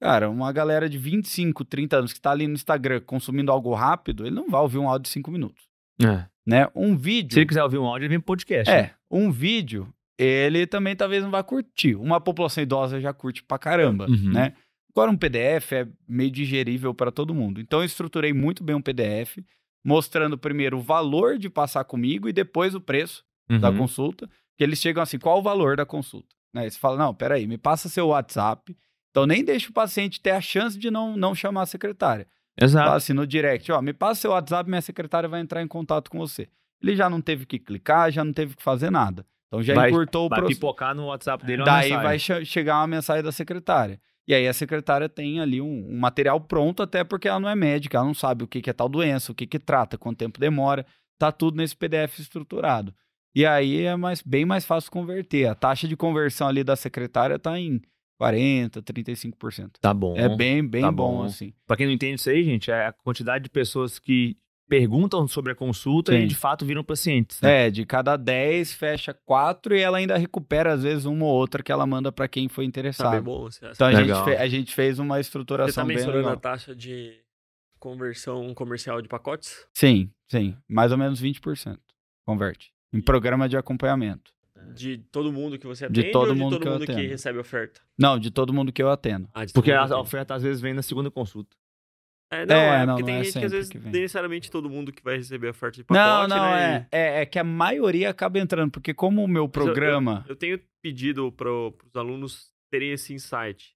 [0.00, 4.26] cara, uma galera de 25, 30 anos que está ali no Instagram consumindo algo rápido,
[4.26, 5.64] ele não vai ouvir um áudio de 5 minutos.
[6.02, 6.26] É.
[6.46, 6.68] Né?
[6.74, 7.32] Um vídeo.
[7.34, 8.70] Se ele quiser ouvir um áudio, ele vem pro podcast.
[8.70, 8.78] né?
[8.80, 9.88] É, um vídeo,
[10.18, 11.94] ele também talvez não vá curtir.
[11.94, 14.32] Uma população idosa já curte pra caramba, Uhum.
[14.32, 14.54] né?
[14.94, 17.60] Agora um PDF é meio digerível para todo mundo.
[17.60, 19.38] Então eu estruturei muito bem um PDF,
[19.84, 23.58] mostrando primeiro o valor de passar comigo e depois o preço Uhum.
[23.58, 24.28] da consulta.
[24.56, 26.28] Que eles chegam assim, qual o valor da consulta?
[26.54, 26.70] Né?
[26.70, 28.76] Você fala, não, peraí, me passa seu WhatsApp.
[29.14, 32.26] Então nem deixa o paciente ter a chance de não, não chamar a secretária.
[32.58, 32.90] Fala Exato.
[32.96, 36.18] assim no direct, ó, me passa seu WhatsApp, minha secretária vai entrar em contato com
[36.18, 36.48] você.
[36.82, 39.24] Ele já não teve que clicar, já não teve que fazer nada.
[39.46, 40.58] Então já Vai- encurtou o Vai processo.
[40.60, 42.02] pipocar no WhatsApp dele uma Daí mensagem.
[42.02, 44.00] vai che- chegar uma mensagem da secretária.
[44.26, 47.54] E aí a secretária tem ali um, um material pronto, até porque ela não é
[47.54, 50.18] médica, ela não sabe o que, que é tal doença, o que, que trata, quanto
[50.18, 50.84] tempo demora.
[51.18, 52.92] Tá tudo nesse PDF estruturado.
[53.34, 55.46] E aí é mais, bem mais fácil converter.
[55.46, 57.80] A taxa de conversão ali da secretária tá em
[58.20, 59.72] 40%, 35%.
[59.80, 60.16] Tá bom.
[60.16, 61.22] É bem, bem tá bom, bom.
[61.24, 61.52] assim.
[61.66, 64.36] Pra quem não entende isso aí, gente, é a quantidade de pessoas que
[64.66, 66.20] perguntam sobre a consulta Sim.
[66.20, 67.38] e de fato viram pacientes.
[67.42, 67.66] né?
[67.66, 71.62] É, de cada 10 fecha 4 e ela ainda recupera, às vezes, uma ou outra
[71.62, 73.22] que ela manda para quem foi Tá bem interessado.
[73.22, 73.42] bom.
[73.42, 76.36] Você, Então a gente, fe- a gente fez uma você estruturação tá bem mensurando a
[76.36, 77.12] taxa de
[77.78, 79.66] conversão comercial de pacotes?
[79.74, 80.56] Sim, sim.
[80.68, 81.78] Mais ou menos 20%.
[82.24, 82.72] Converte.
[82.92, 84.32] Em programa de acompanhamento.
[84.72, 86.86] De todo mundo que você De atende todo ou mundo de todo que eu mundo
[86.86, 87.08] que atendo.
[87.08, 87.80] recebe oferta?
[87.98, 89.28] Não, de todo mundo que eu atendo.
[89.34, 90.00] Ah, de todo Porque a que atende.
[90.00, 91.56] oferta às vezes vem na segunda consulta.
[92.32, 94.50] É, não, É, é, não, porque não tem é gente que às vezes que necessariamente
[94.50, 96.88] todo mundo que vai receber oferta de não, pacote, não, né?
[96.90, 97.22] é, é.
[97.22, 100.24] É que a maioria acaba entrando, porque como o meu eu- programa.
[100.28, 103.74] Eu tenho pedido para os alunos terem esse insight.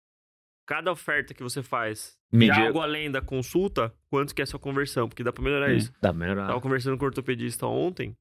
[0.66, 4.47] Cada oferta que você faz, Medir- já algo além da consulta, quanto que é a
[4.47, 5.09] sua conversão?
[5.09, 5.93] Porque dá para melhorar isso.
[6.03, 6.47] Dá pra melhorar.
[6.49, 8.14] Tava conversando com o ortopedista ontem,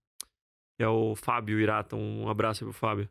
[0.78, 3.10] que é o Fábio Irata, um abraço aí pro Fábio.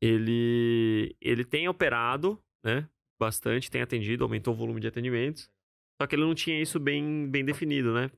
[0.00, 2.88] Ele, ele tem operado, né,
[3.18, 5.50] bastante, tem atendido, aumentou o volume de atendimentos,
[6.00, 8.10] só que ele não tinha isso bem, bem definido, né?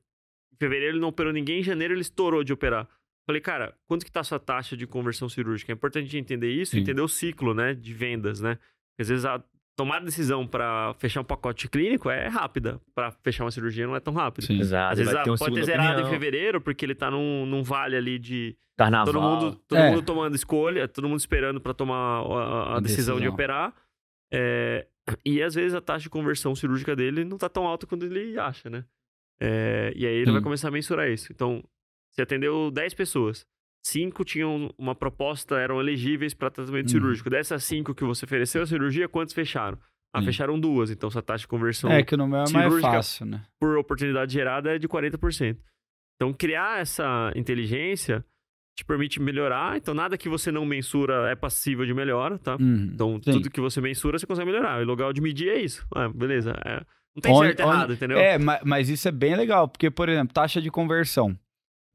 [0.53, 2.87] Em fevereiro ele não operou ninguém, em janeiro ele estourou de operar.
[3.27, 5.71] Falei, cara, quanto que tá a sua taxa de conversão cirúrgica?
[5.71, 6.79] É importante a gente entender isso, Sim.
[6.79, 8.57] entender o ciclo, né, de vendas, né?
[8.99, 9.43] Às vezes a
[9.77, 13.95] tomar a decisão para fechar um pacote clínico é rápida, para fechar uma cirurgia não
[13.95, 14.43] é tão rápido.
[14.45, 14.59] Sim.
[14.59, 14.91] Exato.
[14.93, 16.07] Às vezes vai ter pode ter zerado opinião.
[16.07, 19.05] em fevereiro, porque ele tá num, num vale ali de Carnaval.
[19.13, 19.89] todo mundo, todo É.
[19.89, 23.33] mundo tomando escolha, todo mundo esperando pra tomar a, a- a A decisão, de decisão.
[23.33, 23.73] operar.
[24.33, 24.87] É,
[25.23, 28.37] e às vezes a taxa de conversão cirúrgica dele não tá tão alta quanto ele
[28.37, 28.83] acha, né?
[29.39, 30.31] É, e aí ele Sim.
[30.33, 31.31] vai começar a mensurar isso.
[31.31, 31.63] Então,
[32.11, 33.45] você atendeu 10 pessoas.
[33.89, 36.91] Cinco tinham uma proposta, eram elegíveis para tratamento Uhum.
[36.91, 37.29] cirúrgico.
[37.29, 39.77] Dessas cinco que você ofereceu a cirurgia, quantos fecharam?
[40.13, 40.25] Ah, Sim.
[40.25, 40.91] fecharam duas.
[40.91, 43.43] Então, sua taxa de conversão É que no meu é mais fácil, né?
[43.59, 45.57] por oportunidade gerada é de 40%.
[46.15, 48.25] Então, criar essa inteligência
[48.77, 49.77] te permite melhorar.
[49.77, 52.57] Então, nada que você não mensura é passível de melhora, tá?
[52.59, 52.89] Uhum.
[52.93, 53.31] Então, Sim.
[53.31, 54.81] tudo que você mensura, você consegue melhorar.
[54.81, 55.85] O legal de medir é isso.
[55.95, 56.51] Ah, beleza.
[56.65, 56.81] É,
[57.15, 58.17] não tem Onde- certo e onde- errado, entendeu?
[58.17, 61.37] É, ma- mas, isso é bem legal, porque, por exemplo, taxa de conversão.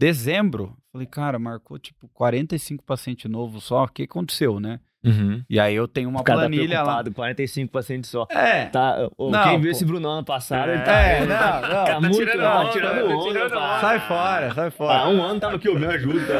[0.00, 3.84] Dezembro, falei, cara, marcou tipo 45 paciente novo só.
[3.84, 4.78] O que aconteceu, né?
[5.04, 5.42] Uhum.
[5.50, 7.04] E aí eu tenho uma tá planilha tá lá.
[7.12, 8.24] 45 pacientes só.
[8.30, 8.66] É.
[8.66, 11.00] Tá, não, quem viu esse Brunão ano passado, é, ele tá.
[11.00, 11.34] É, não, não.
[11.34, 13.28] Tá, tá muito tirando, não, tirando onda.
[13.28, 14.98] Tirando onda sai fora, sai fora.
[14.98, 16.34] Há um ano tava aqui, eu me ajuda.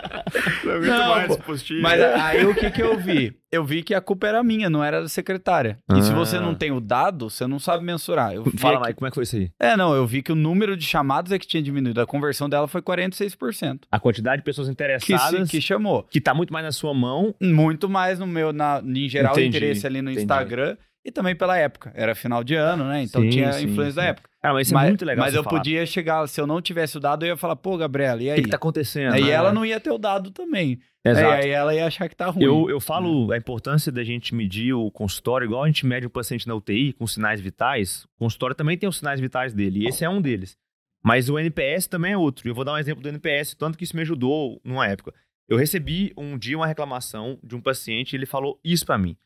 [0.64, 1.82] não, mais positivo.
[1.82, 3.34] Mas aí o que que eu vi?
[3.52, 5.76] Eu vi que a culpa era minha, não era da secretária.
[5.88, 5.98] Ah.
[5.98, 8.32] E se você não tem o dado, você não sabe mensurar.
[8.32, 9.50] Eu Fala mais, como é que foi isso aí?
[9.58, 12.00] É, não, eu vi que o número de chamadas é que tinha diminuído.
[12.00, 13.80] A conversão dela foi 46%.
[13.90, 15.50] A quantidade de pessoas interessadas.
[15.50, 16.04] Que, que chamou.
[16.04, 17.34] Que tá muito mais na sua mão.
[17.40, 20.22] Muito mais no meu, na, em geral, entendi, interesse ali no entendi.
[20.22, 20.76] Instagram.
[21.04, 21.90] E também pela época.
[21.94, 23.02] Era final de ano, né?
[23.02, 23.96] Então sim, tinha sim, influência sim.
[23.96, 24.28] da época.
[24.42, 25.24] Ah, mas isso é muito legal.
[25.24, 25.58] Mas eu falar.
[25.58, 28.32] podia chegar, se eu não tivesse o dado, eu ia falar, pô, Gabriela, e aí?
[28.32, 29.14] O que, que tá acontecendo?
[29.14, 30.78] Aí ela não ia ter o dado também.
[31.04, 31.26] Exato.
[31.26, 32.44] Aí, aí ela ia achar que tá ruim.
[32.44, 36.10] Eu, eu falo a importância da gente medir o consultório, igual a gente mede o
[36.10, 38.04] paciente na UTI com sinais vitais.
[38.16, 40.56] O consultório também tem os sinais vitais dele, e esse é um deles.
[41.02, 42.46] Mas o NPS também é outro.
[42.46, 45.14] Eu vou dar um exemplo do NPS, tanto que isso me ajudou numa época.
[45.48, 49.16] Eu recebi um dia uma reclamação de um paciente e ele falou isso para mim.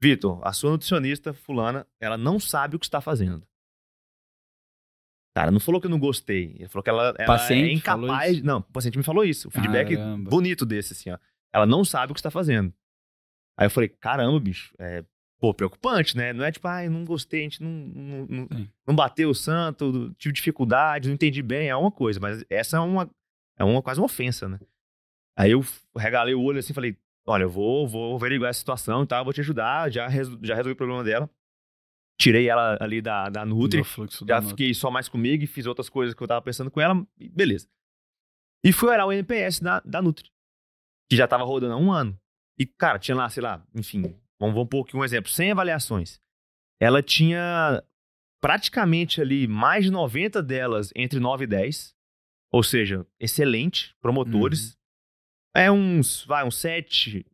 [0.00, 3.46] Vitor, a sua nutricionista fulana, ela não sabe o que está fazendo.
[5.34, 6.56] Cara, não falou que eu não gostei.
[6.58, 8.42] Ele falou que ela, ela paciente é incapaz.
[8.42, 9.48] Não, o paciente me falou isso.
[9.48, 10.30] O feedback caramba.
[10.30, 11.18] bonito desse, assim, ó.
[11.52, 12.72] Ela não sabe o que está fazendo.
[13.58, 15.04] Aí eu falei, caramba, bicho, é,
[15.38, 16.32] pô, preocupante, né?
[16.32, 19.34] Não é tipo, ai, ah, não gostei, a gente não, não, não, não, bateu o
[19.34, 23.10] santo, tive dificuldade, não entendi bem, é uma coisa, mas essa é uma,
[23.58, 24.58] é uma quase uma ofensa, né?
[25.36, 25.64] Aí eu
[25.96, 26.96] regalei o olho assim e falei,
[27.26, 30.72] olha, eu vou, vou averiguar essa situação e tal, vou te ajudar, já, já resolvi
[30.72, 31.28] o problema dela.
[32.18, 33.82] Tirei ela ali da, da Nutri,
[34.26, 37.06] já fiquei só mais comigo e fiz outras coisas que eu tava pensando com ela,
[37.32, 37.68] beleza.
[38.64, 40.30] E fui olhar o NPS da, da Nutri,
[41.10, 42.18] que já tava rodando há um ano.
[42.58, 44.02] E, cara, tinha lá, sei lá, enfim,
[44.40, 46.18] vamos, vamos pôr aqui um exemplo, 100 avaliações.
[46.80, 47.82] Ela tinha
[48.40, 51.94] praticamente ali mais de 90 delas entre 9 e 10,
[52.50, 54.70] ou seja, excelente, promotores.
[54.70, 54.75] Uhum
[55.56, 57.24] é uns, vai, uns 7%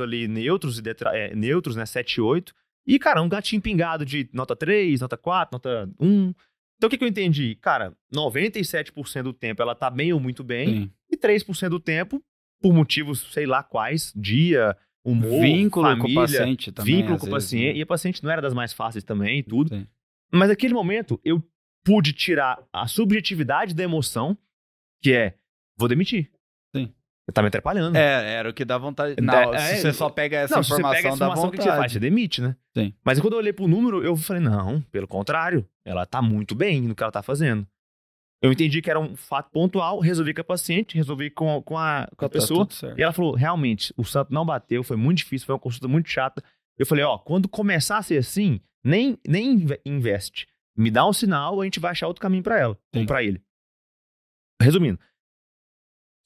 [0.00, 1.86] ali neutros, e detra, é, neutros, né?
[1.86, 2.54] 7, 8.
[2.86, 6.34] E, cara, um gatinho pingado de nota 3, nota 4, nota 1.
[6.76, 7.54] Então, o que, que eu entendi?
[7.56, 10.66] Cara, 97% do tempo ela tá bem ou muito bem.
[10.66, 10.92] Sim.
[11.10, 12.22] E 3% do tempo,
[12.60, 16.96] por motivos, sei lá quais, dia, humor, vínculo família, com o paciente também.
[16.96, 17.74] Vínculo com o paciente.
[17.74, 17.78] Né?
[17.78, 19.74] E a paciente não era das mais fáceis também e tudo.
[19.74, 19.86] Sim.
[20.32, 21.42] Mas naquele momento, eu
[21.82, 24.36] pude tirar a subjetividade da emoção,
[25.02, 25.34] que é,
[25.76, 26.30] vou demitir.
[27.32, 27.96] Tá me atrapalhando.
[27.96, 29.20] É, era o que dá vontade.
[29.20, 31.68] Não, é, se você só pega essa não, informação, você pega essa informação, que você
[31.68, 31.92] faz?
[31.92, 32.56] Você demite, né?
[32.76, 32.94] Sim.
[33.04, 36.80] Mas quando eu olhei pro número, eu falei, não, pelo contrário, ela tá muito bem
[36.82, 37.66] no que ela tá fazendo.
[38.40, 42.08] Eu entendi que era um fato pontual, resolvi com a paciente, resolvi com, com a,
[42.16, 42.66] com a tá pessoa.
[42.96, 46.08] E ela falou, realmente, o santo não bateu, foi muito difícil, foi uma consulta muito
[46.08, 46.42] chata.
[46.78, 50.46] Eu falei, ó, quando começar a ser assim, nem, nem investe.
[50.76, 53.00] Me dá um sinal, a gente vai achar outro caminho para ela, Sim.
[53.00, 53.42] ou pra ele.
[54.62, 54.98] Resumindo,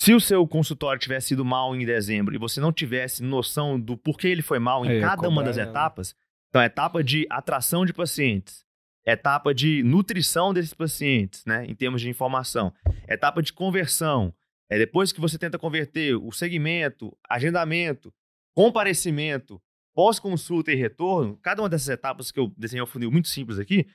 [0.03, 3.97] se o seu consultório tivesse sido mal em dezembro e você não tivesse noção do
[3.97, 6.13] porquê ele foi mal em cada uma das etapas,
[6.49, 8.65] então etapa de atração de pacientes,
[9.07, 12.75] etapa de nutrição desses pacientes, né, em termos de informação,
[13.07, 14.35] etapa de conversão,
[14.69, 18.13] é depois que você tenta converter o segmento, agendamento,
[18.57, 19.63] comparecimento,
[19.95, 23.87] pós-consulta e retorno, cada uma dessas etapas que eu desenhei um funil muito simples aqui,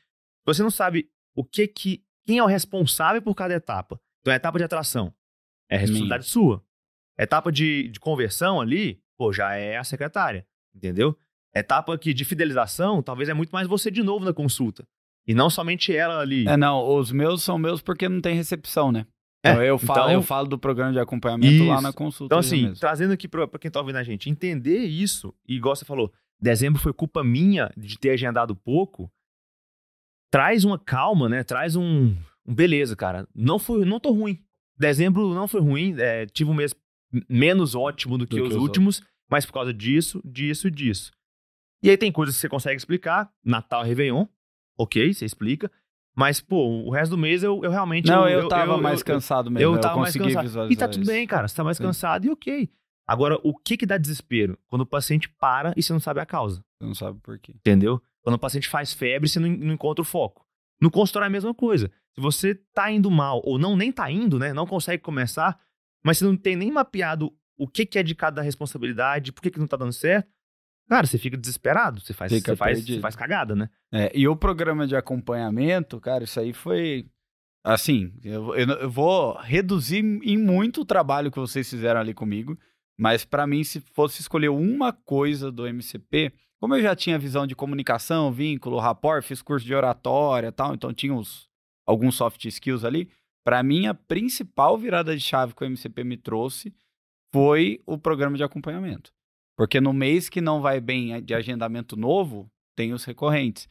[0.45, 3.99] você não sabe o que que quem é o responsável por cada etapa.
[4.21, 5.13] Então, a etapa de atração.
[5.69, 6.31] É responsabilidade Minha.
[6.31, 6.63] sua.
[7.17, 10.45] Etapa de, de conversão ali, pô, já é a secretária,
[10.75, 11.17] entendeu?
[11.53, 14.87] Etapa aqui de fidelização, talvez é muito mais você de novo na consulta.
[15.27, 16.47] E não somente ela ali.
[16.47, 19.05] É, não, os meus são meus porque não tem recepção, né?
[19.43, 21.67] É, então eu falo, então, eu falo do programa de acompanhamento isso.
[21.67, 22.25] lá na consulta.
[22.25, 22.79] Então, assim, mesmo.
[22.79, 26.81] trazendo aqui para quem tá ouvindo a gente, entender isso, e igual você falou, dezembro
[26.81, 29.11] foi culpa minha de ter agendado pouco,
[30.31, 31.43] traz uma calma, né?
[31.43, 32.15] Traz um,
[32.45, 33.27] um beleza, cara.
[33.35, 34.39] Não foi, não tô ruim.
[34.77, 36.75] Dezembro não foi ruim, é, tive um mês
[37.29, 39.13] menos ótimo do que, do os, que os últimos, outros.
[39.29, 41.11] mas por causa disso, disso, disso.
[41.81, 44.25] E aí tem coisas que você consegue explicar, Natal, Réveillon,
[44.77, 45.71] ok, você explica.
[46.15, 48.07] Mas, pô, o resto do mês eu, eu realmente.
[48.07, 49.75] Não, eu, eu tava eu, mais eu, cansado mesmo.
[49.75, 50.71] Eu tava mais cansado.
[50.71, 51.47] E tá tudo bem, cara.
[51.47, 51.83] Você tá mais Sim.
[51.83, 52.67] cansado e ok.
[53.05, 54.57] Agora, o que que dá desespero?
[54.67, 56.63] Quando o paciente para e você não sabe a causa.
[56.79, 57.53] Você não sabe por quê.
[57.55, 58.01] Entendeu?
[58.23, 60.43] Quando o paciente faz febre, você não, não encontra o foco.
[60.81, 61.91] No consultório é a mesma coisa.
[62.13, 64.53] Se você tá indo mal, ou não nem tá indo, né?
[64.53, 65.59] Não consegue começar,
[66.03, 69.49] mas você não tem nem mapeado o que, que é de cada responsabilidade, por que,
[69.49, 70.29] que não tá dando certo,
[70.87, 73.69] cara, você fica desesperado, você faz, você faz, você faz cagada, né?
[73.91, 77.07] É, e o programa de acompanhamento, cara, isso aí foi.
[77.63, 82.57] Assim, eu, eu, eu vou reduzir em muito o trabalho que vocês fizeram ali comigo,
[82.97, 87.45] mas para mim, se fosse escolher uma coisa do MCP, como eu já tinha visão
[87.45, 91.49] de comunicação, vínculo, rapport, fiz curso de oratória tal, então tinha os,
[91.85, 93.09] alguns soft skills ali.
[93.45, 96.73] Para mim, a principal virada de chave que o MCP me trouxe
[97.31, 99.11] foi o programa de acompanhamento.
[99.55, 103.69] Porque no mês que não vai bem de agendamento novo, tem os recorrentes.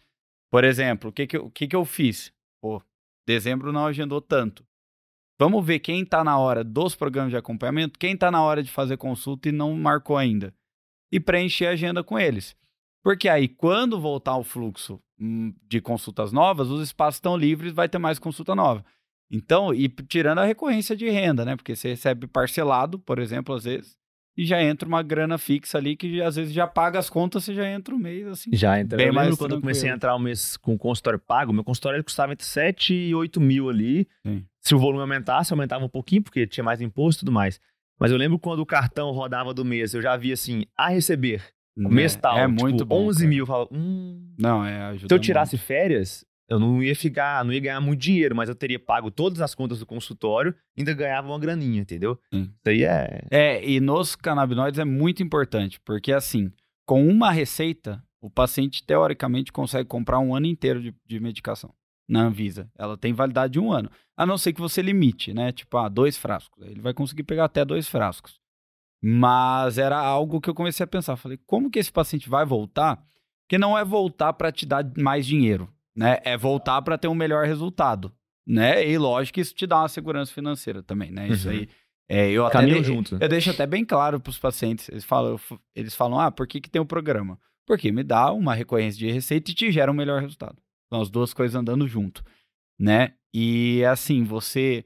[0.51, 2.33] Por exemplo, o que, que, eu, o que, que eu fiz?
[2.61, 2.83] Pô,
[3.27, 4.65] dezembro não agendou tanto.
[5.39, 8.71] Vamos ver quem está na hora dos programas de acompanhamento, quem está na hora de
[8.71, 10.55] fazer consulta e não marcou ainda.
[11.13, 12.57] E preencher a agenda com eles.
[13.07, 17.89] Porque aí, quando voltar o fluxo hum, de consultas novas, os espaços estão livres, vai
[17.89, 18.85] ter mais consulta nova.
[19.31, 21.55] Então, e tirando a recorrência de renda, né?
[21.55, 23.97] Porque você recebe parcelado, por exemplo, às vezes,
[24.37, 27.55] e já entra uma grana fixa ali que às vezes já paga as contas, você
[27.55, 28.51] já entra o um mês assim.
[28.53, 28.97] Já entra.
[28.97, 31.53] Bem eu mais quando eu comecei a entrar o um mês com o consultório pago,
[31.53, 34.09] meu consultório ele custava entre 7 e 8 mil ali.
[34.27, 34.45] Sim.
[34.61, 37.61] Se o volume aumentasse, aumentava um pouquinho, porque tinha mais imposto e tudo mais.
[38.01, 41.55] Mas eu lembro quando o cartão rodava do mês, eu já via assim, a receber.
[41.77, 43.29] O mês é, tal, é tipo, muito bom, 11 cara.
[43.29, 43.43] mil.
[43.43, 45.67] Eu falo, hum, Não, é ajuda Se eu tirasse muito.
[45.67, 49.41] férias, eu não ia ficar, não ia ganhar muito dinheiro, mas eu teria pago todas
[49.41, 52.19] as contas do consultório ainda ganhava uma graninha, entendeu?
[52.33, 52.43] Sim.
[52.43, 53.21] Isso aí é.
[53.31, 56.51] É, e nos canabinoides é muito importante, porque assim,
[56.87, 61.75] com uma receita, o paciente teoricamente consegue comprar um ano inteiro de, de medicação
[62.09, 62.71] na Anvisa.
[62.79, 63.91] Ela tem validade de um ano.
[64.17, 65.53] A não ser que você limite, né?
[65.53, 66.65] Tipo, ah, dois frascos.
[66.65, 68.39] Ele vai conseguir pegar até dois frascos.
[69.03, 71.17] Mas era algo que eu comecei a pensar.
[71.17, 73.03] Falei, como que esse paciente vai voltar?
[73.49, 76.21] Que não é voltar para te dar mais dinheiro né?
[76.23, 78.13] É voltar para ter um melhor resultado,
[78.47, 78.87] né?
[78.87, 81.29] E lógico que isso te dá uma segurança financeira também, né?
[81.29, 81.55] Isso uhum.
[81.55, 81.69] aí.
[82.09, 83.17] É, eu até de, junto.
[83.19, 84.89] Eu deixo até bem claro para os pacientes.
[84.91, 85.41] Eles falam,
[85.75, 87.41] eles falam, ah, por que, que tem o um programa?
[87.67, 90.63] Porque me dá uma recorrência de receita e te gera um melhor resultado.
[90.89, 92.23] São as duas coisas andando junto,
[92.79, 93.15] né?
[93.35, 94.85] E assim, você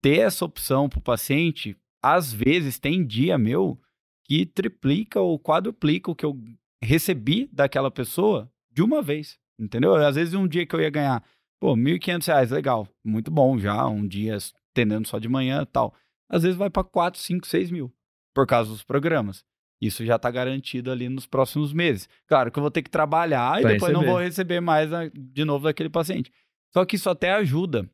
[0.00, 3.80] ter essa opção para o paciente, às vezes tem dia meu
[4.26, 6.38] que triplica ou quadruplica o que eu
[6.82, 9.38] recebi daquela pessoa de uma vez.
[9.58, 9.94] Entendeu?
[9.94, 11.24] Às vezes um dia que eu ia ganhar,
[11.58, 14.36] pô, R$ 1.500, legal, muito bom já, um dia
[14.70, 15.94] atendendo só de manhã e tal.
[16.28, 17.90] Às vezes vai para 4, 5, 6 mil,
[18.34, 19.42] por causa dos programas.
[19.80, 22.08] Isso já está garantido ali nos próximos meses.
[22.26, 23.92] Claro que eu vou ter que trabalhar e depois receber.
[23.92, 26.30] não vou receber mais de novo daquele paciente.
[26.70, 27.88] Só que isso até ajuda,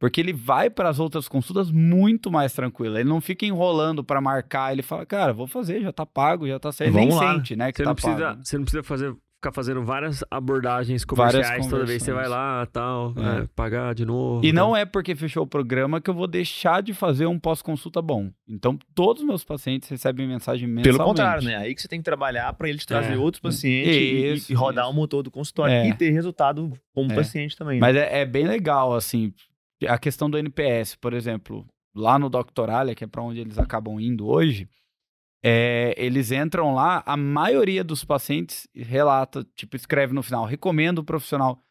[0.00, 2.96] porque ele vai para as outras consultas muito mais tranquilo.
[2.96, 6.56] Ele não fica enrolando para marcar, ele fala, cara, vou fazer, já está pago, já
[6.56, 6.94] está certo.
[6.94, 7.34] Nem lá.
[7.34, 8.40] sente, né, que você tá não precisa, pago.
[8.42, 12.28] Você não precisa fazer ficar fazendo várias abordagens comerciais várias toda vez que você vai
[12.28, 13.42] lá tal, é.
[13.42, 14.44] É, pagar de novo.
[14.44, 18.02] E não é porque fechou o programa que eu vou deixar de fazer um pós-consulta
[18.02, 18.30] bom.
[18.46, 20.98] Então, todos os meus pacientes recebem mensagem mensalmente.
[20.98, 21.56] Pelo contrário, né?
[21.56, 23.16] Aí que você tem que trabalhar para ele te trazer é.
[23.16, 24.92] outros pacientes isso, e, e, rodar isso.
[24.92, 25.88] o motor do consultório é.
[25.88, 27.14] e ter resultado como é.
[27.14, 27.80] paciente também.
[27.80, 27.80] Né?
[27.80, 29.32] Mas é, bem legal, assim,
[29.86, 34.00] a questão do NPS, por exemplo, lá no Doctoralia, que é para onde eles acabam
[34.00, 34.68] indo hoje,
[35.42, 41.04] é, eles entram lá, a maioria dos pacientes relata, tipo, escreve no final, recomendo o
[41.04, 41.62] profissional.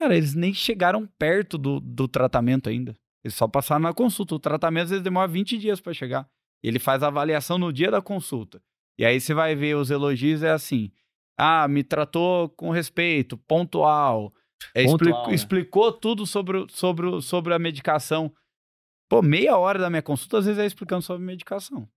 [0.00, 2.96] Cara, eles nem chegaram perto do, do tratamento ainda.
[3.22, 4.34] Eles só passaram na consulta.
[4.34, 6.26] O tratamento às vezes demora 20 dias para chegar.
[6.62, 8.62] Ele faz a avaliação no dia da consulta.
[8.98, 10.90] E aí você vai ver os elogios, é assim:
[11.38, 14.32] ah, me tratou com respeito, pontual,
[14.74, 15.34] é, pontual explicou, né?
[15.34, 18.32] explicou tudo sobre, sobre, sobre a medicação.
[19.08, 21.88] Pô, meia hora da minha consulta, às vezes é explicando sobre medicação.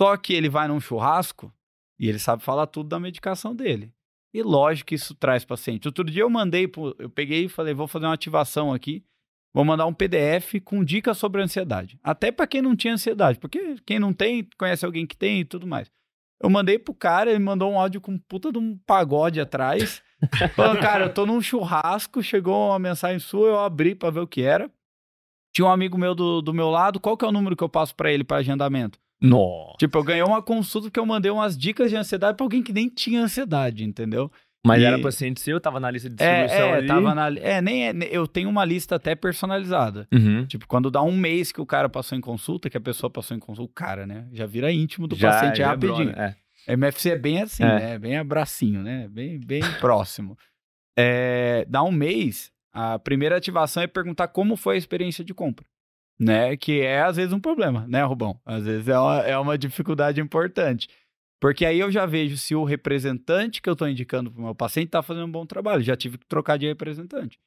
[0.00, 1.52] Só que ele vai num churrasco
[1.98, 3.92] e ele sabe falar tudo da medicação dele.
[4.32, 5.88] E lógico que isso traz paciente.
[5.88, 9.02] Outro dia eu mandei, eu peguei e falei, vou fazer uma ativação aqui,
[9.54, 11.98] vou mandar um PDF com dicas sobre ansiedade.
[12.02, 15.44] Até para quem não tinha ansiedade, porque quem não tem, conhece alguém que tem e
[15.44, 15.90] tudo mais.
[16.42, 20.02] Eu mandei pro cara, ele mandou um áudio com puta de um pagode atrás.
[20.54, 24.26] Falando, cara, eu tô num churrasco, chegou uma mensagem sua, eu abri para ver o
[24.26, 24.70] que era.
[25.54, 27.68] Tinha um amigo meu do, do meu lado, qual que é o número que eu
[27.68, 28.98] passo para ele para agendamento?
[29.20, 29.76] Nossa.
[29.78, 32.72] Tipo, eu ganhei uma consulta que eu mandei umas dicas de ansiedade pra alguém que
[32.72, 34.30] nem tinha ansiedade, entendeu?
[34.64, 34.84] Mas e...
[34.84, 36.86] era paciente seu, tava na lista de distribuição é, é, ali?
[36.88, 40.08] Tava na, é, nem é, eu tenho uma lista até personalizada.
[40.12, 40.46] Uhum.
[40.46, 43.36] Tipo, quando dá um mês que o cara passou em consulta, que a pessoa passou
[43.36, 44.26] em consulta, o cara, né?
[44.32, 46.10] Já vira íntimo do já, paciente já rapidinho.
[46.10, 46.72] É, é.
[46.74, 47.78] MFC é bem assim, é.
[47.78, 47.98] né?
[47.98, 49.08] Bem abracinho, né?
[49.08, 50.36] Bem, bem próximo.
[50.98, 55.64] É, dá um mês, a primeira ativação é perguntar como foi a experiência de compra
[56.18, 56.56] né?
[56.56, 58.40] Que é às vezes um problema, né, Rubão?
[58.44, 60.88] Às vezes é uma, é uma dificuldade importante.
[61.40, 64.54] Porque aí eu já vejo se o representante que eu estou indicando para o meu
[64.54, 65.82] paciente está fazendo um bom trabalho.
[65.82, 67.38] Já tive que trocar de representante.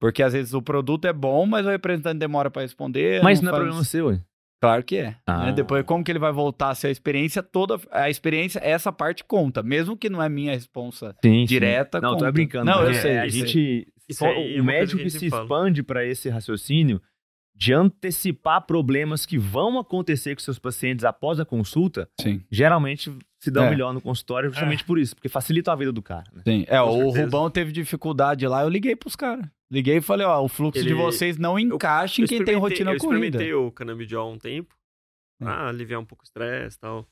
[0.00, 3.22] Porque às vezes o produto é bom, mas o representante demora para responder.
[3.22, 3.62] Mas não, não é faz...
[3.64, 4.24] problema seu, hein?
[4.60, 5.04] Claro que é.
[5.08, 5.16] Né?
[5.26, 5.46] Ah.
[5.46, 5.52] Né?
[5.52, 7.78] Depois, como que ele vai voltar se a experiência toda.
[7.90, 9.62] A experiência, essa parte conta.
[9.62, 11.98] Mesmo que não é minha responsa sim, direta.
[11.98, 12.02] Sim.
[12.02, 12.26] Não, conta.
[12.26, 12.64] tô brincando.
[12.64, 13.18] Não, eu sei.
[13.18, 13.86] A gente.
[14.10, 15.42] Só, o médico que se fala.
[15.42, 17.00] expande para esse raciocínio
[17.56, 22.42] de antecipar problemas que vão acontecer com seus pacientes após a consulta, Sim.
[22.50, 23.70] geralmente se dão é.
[23.70, 24.86] melhor no consultório justamente é.
[24.86, 26.24] por isso, porque facilita a vida do cara.
[26.32, 26.42] Né?
[26.44, 27.24] Sim, é, com o certeza.
[27.24, 29.46] Rubão teve dificuldade lá, eu liguei pros caras.
[29.70, 30.88] Liguei e falei, ó, o fluxo Ele...
[30.88, 33.24] de vocês não encaixa em quem tem rotina eu corrida.
[33.24, 34.74] Eu experimentei o canabidiol há um tempo,
[35.38, 37.08] pra aliviar um pouco o estresse e tal.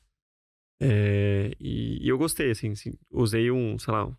[0.81, 4.11] É, e, e eu gostei, assim, assim, usei um, sei lá,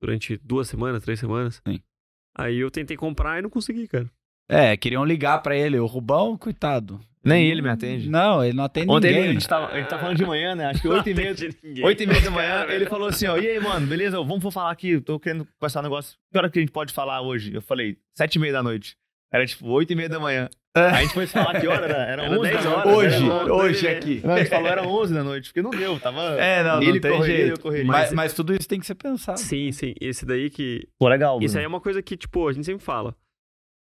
[0.00, 1.60] durante duas semanas, três semanas.
[1.66, 1.80] Sim.
[2.36, 4.10] Aí eu tentei comprar e não consegui, cara.
[4.48, 5.78] É, queriam ligar pra ele.
[5.78, 7.00] O Rubão, coitado.
[7.24, 8.10] Nem ele me atende.
[8.10, 9.22] Não, ele não atende Ontem ninguém.
[9.22, 10.66] ele, a, gente tava, a gente tá falando de manhã, né?
[10.66, 11.34] Acho que 8 e meia,
[11.84, 14.16] oito e meia da manhã, ele falou assim, ó, e aí, mano, beleza?
[14.20, 16.18] Vamos falar aqui, tô querendo conversar um negócio.
[16.32, 17.54] Que hora que a gente pode falar hoje?
[17.54, 18.96] Eu falei, sete e meia da noite.
[19.32, 20.48] Era tipo 8 e meia da manhã.
[20.74, 22.02] Aí a gente foi falar que hora era?
[22.02, 22.94] Era, Era 11 10 da horas.
[22.94, 23.90] Hoje, hoje né?
[23.92, 24.20] aqui.
[24.24, 26.22] Não, a gente falou era 11 da noite, porque não deu, tava...
[26.40, 27.50] É, não, ele não tem correria, jeito.
[27.52, 27.86] eu correria.
[27.86, 29.38] Mas, mas tudo isso tem que ser pensado.
[29.38, 29.94] Sim, sim.
[30.00, 30.88] Esse daí que.
[30.98, 33.14] Pô, legal, Isso aí é uma coisa que, tipo, a gente sempre fala.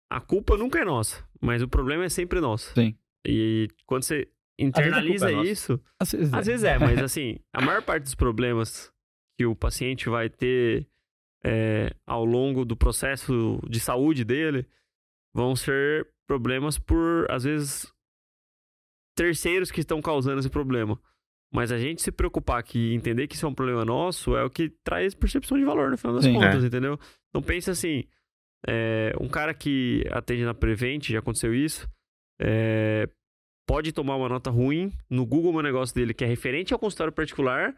[0.09, 2.73] A culpa nunca é nossa, mas o problema é sempre nosso.
[2.73, 2.95] Sim.
[3.25, 4.27] E quando você
[4.57, 5.49] internaliza é nossa.
[5.49, 6.51] isso, Às vezes, às é.
[6.51, 8.91] vezes é, mas assim, a maior parte dos problemas
[9.37, 10.87] que o paciente vai ter
[11.43, 14.65] é, ao longo do processo de saúde dele
[15.33, 17.91] vão ser problemas por, às vezes,
[19.15, 20.99] terceiros que estão causando esse problema.
[21.51, 24.49] Mas a gente se preocupar que entender que isso é um problema nosso é o
[24.49, 26.33] que traz percepção de valor no final das Sim.
[26.33, 26.99] contas, entendeu?
[27.29, 28.03] Então pensa assim,
[28.67, 31.87] é, um cara que atende na Prevent, já aconteceu isso,
[32.41, 33.07] é,
[33.67, 37.13] pode tomar uma nota ruim no Google Meu Negócio dele, que é referente ao consultório
[37.13, 37.75] particular,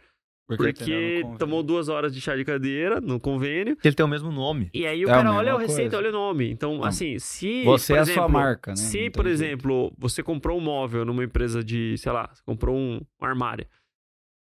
[0.47, 4.09] porque, no tomou duas horas de chá de cadeira no convênio, Porque ele tem o
[4.09, 4.69] mesmo nome.
[4.73, 6.51] e aí o É cara olha a receita, olha o nome.
[6.51, 6.83] Então, Não.
[6.83, 7.63] assim, se.
[7.63, 8.75] Você por é a sua exemplo, marca, né?
[8.75, 12.75] Se, Não por exemplo, você comprou um móvel numa empresa de, sei lá, você comprou
[12.75, 13.65] um, um armário.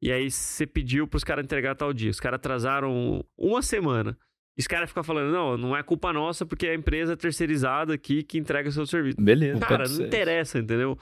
[0.03, 2.11] E aí você pediu pros caras entregar tal dia.
[2.11, 4.19] Os caras atrasaram uma semana.
[4.57, 7.95] E os caras ficam falando, não, não é culpa nossa porque é a empresa terceirizada
[7.95, 9.21] aqui que entrega o seu serviço.
[9.21, 9.61] Beleza.
[9.61, 10.97] Cara, não interessa, entendeu?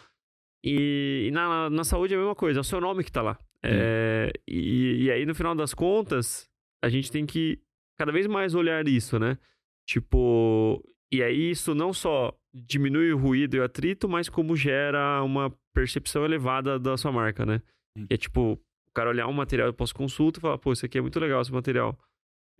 [0.64, 3.20] E, e na, na saúde é a mesma coisa, é o seu nome que tá
[3.20, 3.38] lá.
[3.62, 6.48] É, e, e aí, no final das contas,
[6.82, 7.60] a gente tem que
[7.98, 9.38] cada vez mais olhar isso, né?
[9.86, 15.22] Tipo, e aí isso não só diminui o ruído e o atrito, mas como gera
[15.22, 17.62] uma percepção elevada da sua marca, né?
[18.08, 21.20] É tipo, o cara olhar um material pós-consulta e falar, pô, isso aqui é muito
[21.20, 21.98] legal, esse material.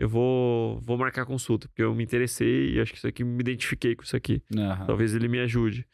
[0.02, 3.40] Eu vou, vou marcar consulta, porque eu me interessei e acho que isso aqui me
[3.40, 4.42] identifiquei com isso aqui.
[4.52, 4.84] Aham.
[4.84, 5.86] Talvez ele me ajude.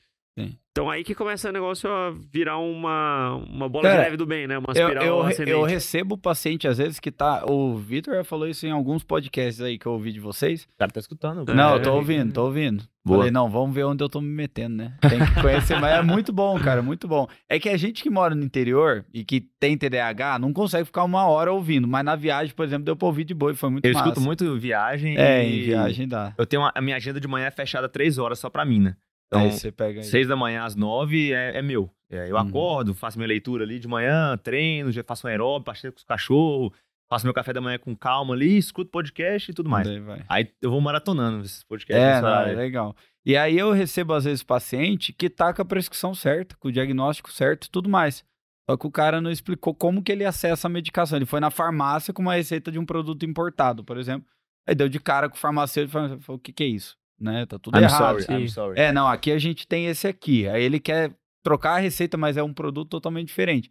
[0.44, 0.56] Sim.
[0.70, 4.24] Então aí que começa o negócio a virar uma, uma bola Cara, de neve do
[4.24, 4.56] bem, né?
[4.59, 5.51] Uma Eu, espiral eu, ascendente.
[5.51, 7.44] eu recebo paciente, às vezes, que tá.
[7.51, 10.62] O Vitor já falou isso em alguns podcasts aí que eu ouvi de vocês.
[10.62, 11.51] O cara tá escutando.
[11.51, 11.55] É.
[11.55, 12.85] Não, eu tô ouvindo, tô ouvindo.
[13.05, 13.19] Boa.
[13.19, 14.94] Falei, não, vamos ver onde eu tô me metendo, né?
[15.01, 17.27] Tem que conhecer, mas é muito bom, cara, muito bom.
[17.48, 21.02] É que a gente que mora no interior e que tem TDAH não consegue ficar
[21.05, 23.70] uma hora ouvindo, mas na viagem, por exemplo, deu pra ouvir de boa e foi
[23.70, 24.09] muito Eu massa.
[24.09, 25.60] escuto muito viagem É, e...
[25.60, 26.35] em viagem dá.
[26.39, 28.78] Eu tenho uma- a minha agenda de manhã é fechada três horas só pra mim,
[28.78, 28.94] né?
[29.29, 30.05] Então, aí você pega aí.
[30.05, 31.91] seis da manhã às nove é, é meu.
[32.11, 32.41] É, eu Uhum.
[32.41, 36.05] acordo, faço minha leitura ali de manhã, treino, já faço um aeróbico, passeio com os
[36.05, 36.73] cachorros,
[37.11, 39.87] faço meu café da manhã com calma ali, escuto podcast e tudo mais.
[40.29, 42.03] Aí eu vou maratonando esses podcasts.
[42.03, 42.97] É, não, é legal.
[43.27, 46.73] E aí eu recebo, às vezes, paciente que tá com a prescrição certa, com o
[46.73, 48.25] diagnóstico certo e tudo mais.
[48.71, 51.19] Só que o cara não explicou como que ele acessa a medicação.
[51.19, 54.27] Ele foi na farmácia com uma receita de um produto importado, por exemplo.
[54.67, 56.97] Aí deu de cara com o farmacêutico e falou, o que que é isso?
[57.20, 57.47] Né?
[57.47, 58.20] Tá tudo I'm errado.
[58.23, 58.55] sorry, I'm sim.
[58.55, 58.81] sorry.
[58.81, 60.47] É, não, aqui a gente tem esse aqui.
[60.49, 61.12] Aí ele quer
[61.43, 63.70] trocar a receita, mas é um produto totalmente diferente.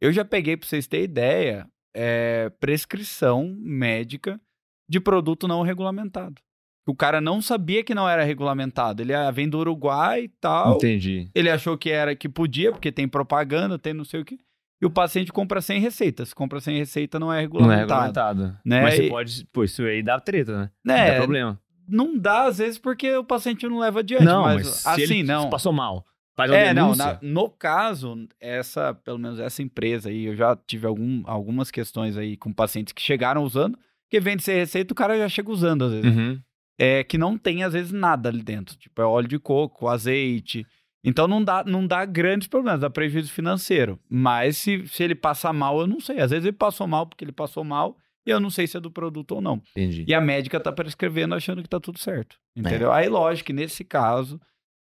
[0.00, 4.40] Eu já peguei, pra vocês terem ideia, é, prescrição médica
[4.88, 6.34] de produto não regulamentado.
[6.86, 9.00] O cara não sabia que não era regulamentado.
[9.00, 10.74] Ele ah, vem do Uruguai e tal.
[10.74, 11.30] Entendi.
[11.34, 14.36] Ele achou que era que podia, porque tem propaganda, tem não sei o quê.
[14.82, 16.26] E o paciente compra sem receita.
[16.26, 17.80] Se compra sem receita, não é Não é regulamentado.
[17.80, 18.58] regulamentado.
[18.66, 18.82] Né?
[18.82, 19.46] Mas você E- pode.
[19.50, 20.70] Pô, isso aí dá treta, né?
[20.84, 21.10] Né?
[21.12, 21.58] Dá problema.
[21.88, 24.24] Não dá, às vezes, porque o paciente não leva adiante.
[24.24, 25.50] não, mas, mas, se assim, ele não.
[25.50, 26.04] passou mal.
[26.36, 27.04] Faz uma É, não, denúncia.
[27.04, 32.16] na- no caso, essa, pelo menos essa empresa aí, eu já tive algum, algumas questões
[32.16, 33.78] aí com pacientes que chegaram usando,
[34.10, 36.16] que vende sem receita, o cara já chega usando às vezes.
[36.16, 36.40] Uhum.
[36.76, 38.76] É que não tem, às vezes, nada ali dentro.
[38.76, 40.66] Tipo, é óleo de coco, azeite.
[41.04, 44.00] Então não dá, não dá grandes problemas, dá prejuízo financeiro.
[44.08, 46.18] Mas se, se ele passar mal, eu não sei.
[46.18, 47.96] Às vezes ele passou mal porque ele passou mal,
[48.26, 49.62] e eu não sei se é do produto ou não.
[49.76, 50.04] Entendi.
[50.08, 52.36] E a médica tá prescrevendo achando que tá tudo certo.
[52.56, 52.92] Entendeu?
[52.92, 54.40] Aí, lógico que nesse caso,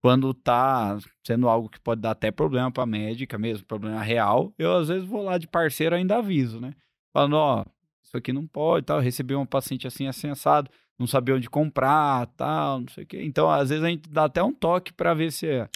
[0.02, 4.76] quando tá sendo algo que pode dar até problema pra médica mesmo, problema real, eu
[4.76, 6.74] às vezes vou lá de parceiro e ainda aviso, né?
[7.12, 7.64] Falando, ó,
[8.04, 12.26] isso aqui não pode, tal, recebi uma paciente assim, assim, assado, não sabia onde comprar,
[12.36, 13.22] tal, não sei o quê.
[13.24, 15.66] Então, às vezes a gente dá até um toque pra ver se, É.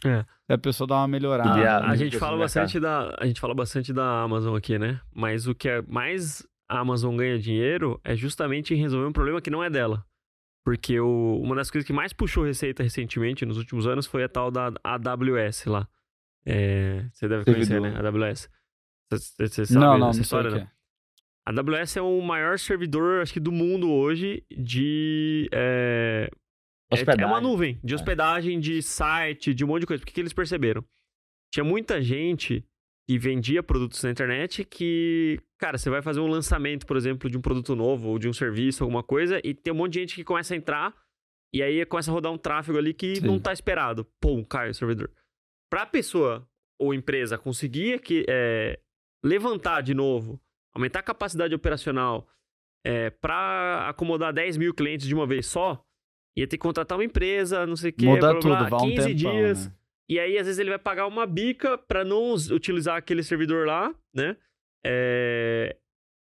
[0.46, 1.50] se a pessoa dá uma melhorada.
[1.50, 5.00] A- A muito gente fala bastante da a gente fala bastante da Amazon aqui, né?
[5.14, 9.40] Mas o que é mais a Amazon ganha dinheiro é justamente em resolver um problema
[9.40, 10.04] que não é dela.
[10.64, 14.28] Porque o- uma das coisas que mais puxou receita recentemente, nos últimos anos, foi a
[14.28, 15.88] tal da AWS lá.
[16.44, 17.94] É, você deve conhecer, né?
[17.98, 18.48] AWS.
[19.10, 20.70] Você sabe não, não, não essa história, o que né?
[20.74, 20.78] é.
[21.46, 25.48] A AWS é o maior servidor, acho que, do mundo hoje de.
[25.52, 26.28] É,
[26.90, 27.24] é- Hospedagem.
[27.24, 30.00] é uma nuvem de hospedagem, de site, de um monte de coisa.
[30.02, 30.84] Porque que eles perceberam?
[31.50, 32.62] Tinha muita gente
[33.08, 37.38] que vendia produtos na internet que, cara, você vai fazer um lançamento, por exemplo, de
[37.38, 40.14] um produto novo ou de um serviço, alguma coisa, e tem um monte de gente
[40.14, 40.94] que começa a entrar
[41.50, 43.26] e aí começa a rodar um tráfego ali que Sim.
[43.26, 44.04] não tá esperado.
[44.20, 45.10] Pum, cai o servidor.
[45.70, 46.46] Pra pessoa
[46.78, 48.78] ou empresa conseguir que, é,
[49.24, 50.38] levantar de novo,
[50.74, 52.28] aumentar a capacidade operacional
[52.84, 55.82] é, para acomodar 10 mil clientes de uma vez só,
[56.36, 58.04] ia ter que contratar uma empresa, não sei o quê.
[58.04, 59.66] Muda blá, blá, tudo, blá, 15 um tempão, dias.
[59.66, 59.72] Né?
[60.08, 63.94] E aí, às vezes, ele vai pagar uma bica para não utilizar aquele servidor lá,
[64.14, 64.36] né?
[64.84, 65.76] É...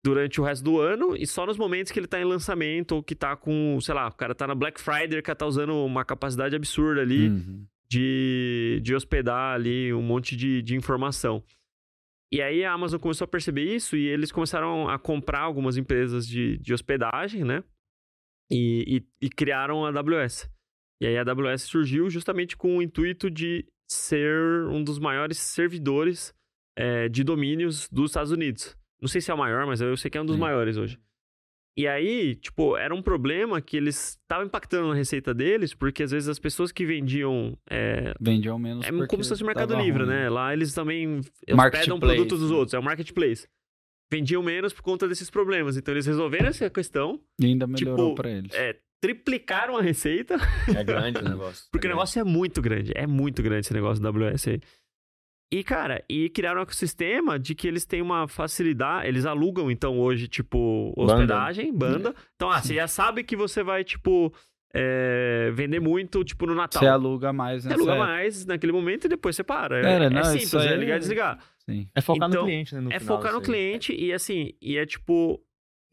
[0.05, 3.01] Durante o resto do ano e só nos momentos que ele tá em lançamento ou
[3.01, 6.03] que tá com, sei lá, o cara tá na Black Friday, que tá usando uma
[6.03, 7.65] capacidade absurda ali uhum.
[7.89, 11.41] de, de hospedar ali um monte de, de informação.
[12.33, 16.27] E aí a Amazon começou a perceber isso e eles começaram a comprar algumas empresas
[16.27, 17.63] de, de hospedagem, né?
[18.51, 20.49] E, e, e criaram a AWS.
[21.01, 26.33] E aí a AWS surgiu justamente com o intuito de ser um dos maiores servidores
[26.77, 28.75] é, de domínios dos Estados Unidos.
[29.01, 30.41] Não sei se é o maior, mas eu sei que é um dos Sim.
[30.41, 30.97] maiores hoje.
[31.75, 36.11] E aí, tipo, era um problema que eles estavam impactando na receita deles, porque às
[36.11, 37.57] vezes as pessoas que vendiam.
[37.67, 38.85] É, vendiam menos.
[38.85, 40.13] É como se fosse o Mercado Livre, ruim.
[40.13, 40.29] né?
[40.29, 43.47] Lá eles também hospedam produtos dos outros, é o marketplace.
[44.11, 45.75] Vendiam menos por conta desses problemas.
[45.75, 47.19] Então eles resolveram essa questão.
[47.41, 48.53] E ainda melhorou tipo, pra eles.
[48.53, 50.37] É, triplicaram a receita.
[50.73, 51.65] É grande o negócio.
[51.69, 52.93] Porque é o negócio é muito grande.
[52.95, 54.61] É muito grande esse negócio do AWS aí.
[55.51, 59.05] E, cara, e criaram um ecossistema de que eles têm uma facilidade.
[59.05, 62.11] Eles alugam, então, hoje, tipo, hospedagem, banda.
[62.11, 62.15] banda.
[62.33, 64.33] Então, ah, você já sabe que você vai, tipo,
[64.73, 66.81] é, vender muito, tipo, no Natal.
[66.81, 67.71] Você aluga mais, né?
[67.71, 69.79] Você aluga mais naquele momento e depois você para.
[69.79, 71.39] É, não, é simples, é ligar e desligar.
[71.57, 71.89] Sim.
[71.93, 72.81] É focar então, no cliente, né?
[72.81, 75.43] No é focar no cliente e, assim, e é tipo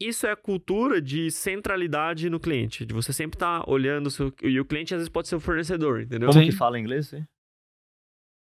[0.07, 4.11] isso é a cultura de centralidade no cliente, de você sempre estar tá olhando o
[4.11, 4.33] seu...
[4.41, 6.29] E o cliente às vezes pode ser o fornecedor, entendeu?
[6.29, 6.49] Como Sim.
[6.49, 7.13] que fala em inglês?
[7.13, 7.27] Hein?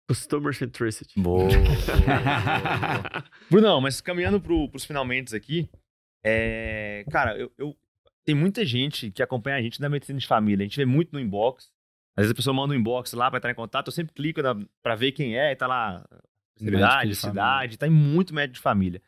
[0.08, 1.20] Customer centricity.
[1.20, 1.50] Boa.
[3.52, 5.70] Brunão, mas caminhando pro, pros finalmente aqui,
[6.24, 7.04] é...
[7.12, 7.76] cara, eu, eu,
[8.24, 10.64] tem muita gente que acompanha a gente da medicina de família.
[10.64, 11.72] A gente vê muito no inbox.
[12.16, 14.42] Às vezes a pessoa manda um inbox lá para entrar em contato, eu sempre clico
[14.42, 16.04] na, pra ver quem é, e tá lá,
[16.58, 19.02] cidade, cidade, tá em muito médico de família.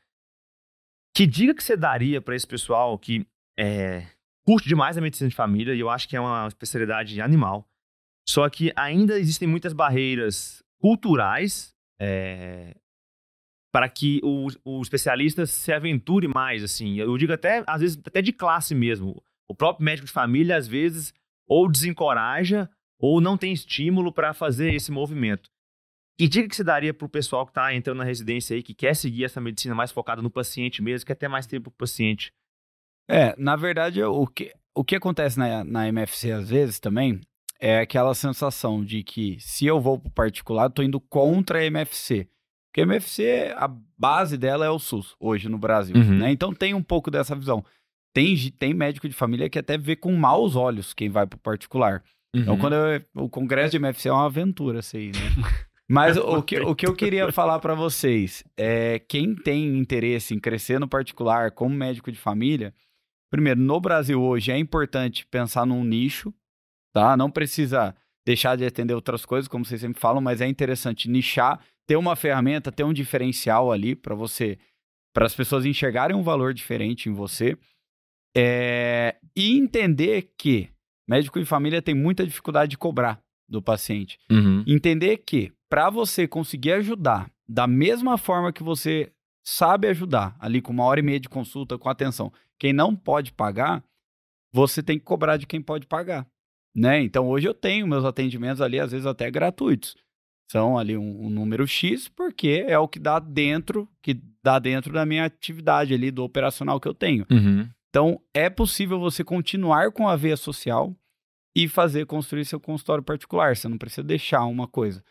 [1.19, 3.27] Que dica que você daria para esse pessoal que
[3.59, 4.07] é,
[4.45, 7.67] curte demais a medicina de família, e eu acho que é uma especialidade animal,
[8.25, 12.73] só que ainda existem muitas barreiras culturais é,
[13.69, 16.95] para que o, o especialista se aventure mais, assim.
[16.95, 19.21] Eu digo até, às vezes, até de classe mesmo.
[19.45, 21.13] O próprio médico de família, às vezes,
[21.45, 25.49] ou desencoraja ou não tem estímulo para fazer esse movimento.
[26.19, 28.73] Que dica que você daria para o pessoal que está entrando na residência aí, que
[28.73, 31.87] quer seguir essa medicina mais focada no paciente mesmo, quer ter mais tempo para o
[31.87, 32.33] paciente?
[33.09, 37.21] É, na verdade, o que, o que acontece na, na MFC às vezes também
[37.57, 41.65] é aquela sensação de que se eu vou para o particular, estou indo contra a
[41.65, 42.27] MFC.
[42.67, 45.95] Porque a MFC, a base dela é o SUS, hoje no Brasil.
[45.95, 46.17] Uhum.
[46.17, 46.31] Né?
[46.33, 47.63] Então tem um pouco dessa visão.
[48.13, 51.39] Tem, tem médico de família que até vê com maus olhos quem vai para o
[51.39, 52.03] particular.
[52.35, 52.57] Então, uhum.
[52.57, 55.59] Então, quando eu, o congresso de MFC é uma aventura, assim, né?
[55.89, 60.39] Mas o que, o que eu queria falar para vocês é quem tem interesse em
[60.39, 62.75] crescer no particular como médico de família,
[63.31, 66.31] primeiro, no Brasil hoje é importante pensar num nicho,
[66.93, 67.17] tá?
[67.17, 71.59] Não precisa deixar de atender outras coisas, como vocês sempre falam, mas é interessante nichar,
[71.87, 74.59] ter uma ferramenta, ter um diferencial ali para você,
[75.11, 77.57] para as pessoas enxergarem um valor diferente em você.
[78.37, 80.69] É, e entender que
[81.07, 84.19] médico de família tem muita dificuldade de cobrar do paciente.
[84.29, 84.63] Uhum.
[84.67, 89.11] Entender que para você conseguir ajudar da mesma forma que você
[89.43, 93.31] sabe ajudar, ali com uma hora e meia de consulta, com atenção, quem não pode
[93.31, 93.83] pagar,
[94.53, 96.27] você tem que cobrar de quem pode pagar.
[96.75, 97.01] Né?
[97.01, 99.95] Então hoje eu tenho meus atendimentos ali, às vezes até gratuitos.
[100.51, 104.91] São ali um, um, número X, porque é o que dá dentro, que dá dentro
[104.91, 107.25] da minha atividade ali, do operacional que eu tenho.
[107.29, 107.69] Uhum.
[107.89, 110.95] Então, é possível você continuar com a veia social
[111.55, 113.55] e fazer construir seu consultório particular.
[113.55, 115.03] Você não precisa deixar uma coisa.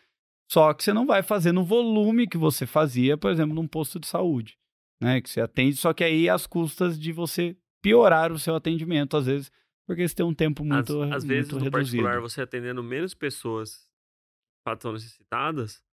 [0.49, 3.99] Só que você não vai fazer no volume que você fazia, por exemplo, num posto
[3.99, 4.57] de saúde,
[4.99, 5.21] né?
[5.21, 9.27] Que você atende, só que aí as custas de você piorar o seu atendimento, às
[9.27, 9.51] vezes,
[9.85, 11.71] porque você tem um tempo muito, às, às vezes, no reduzido.
[11.71, 13.87] particular, você atendendo menos pessoas
[14.65, 15.83] que estão necessitadas,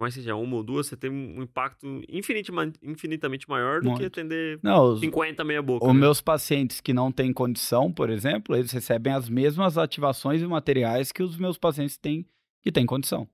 [0.00, 4.00] mas seja uma ou duas, você tem um impacto infinitamente maior do Muito.
[4.00, 5.86] que atender não, os, 50 meia boca.
[5.86, 6.00] Os né?
[6.00, 11.12] meus pacientes que não têm condição, por exemplo, eles recebem as mesmas ativações e materiais
[11.12, 12.26] que os meus pacientes têm
[12.62, 13.28] que têm condição.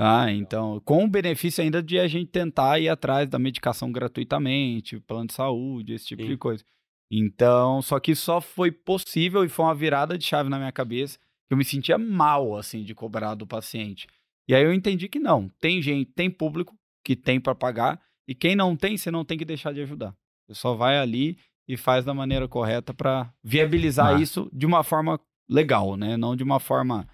[0.00, 5.00] Ah, então, com o benefício ainda de a gente tentar ir atrás da medicação gratuitamente,
[5.00, 6.28] plano de saúde, esse tipo Sim.
[6.28, 6.64] de coisa.
[7.10, 11.18] Então, só que só foi possível e foi uma virada de chave na minha cabeça,
[11.18, 14.06] que eu me sentia mal, assim, de cobrar do paciente.
[14.46, 18.00] E aí eu entendi que não, tem gente, tem público que tem para pagar.
[18.28, 20.14] E quem não tem, você não tem que deixar de ajudar.
[20.46, 24.20] Você só vai ali e faz da maneira correta para viabilizar ah.
[24.20, 25.18] isso de uma forma
[25.50, 26.16] legal, né?
[26.16, 27.08] Não de uma forma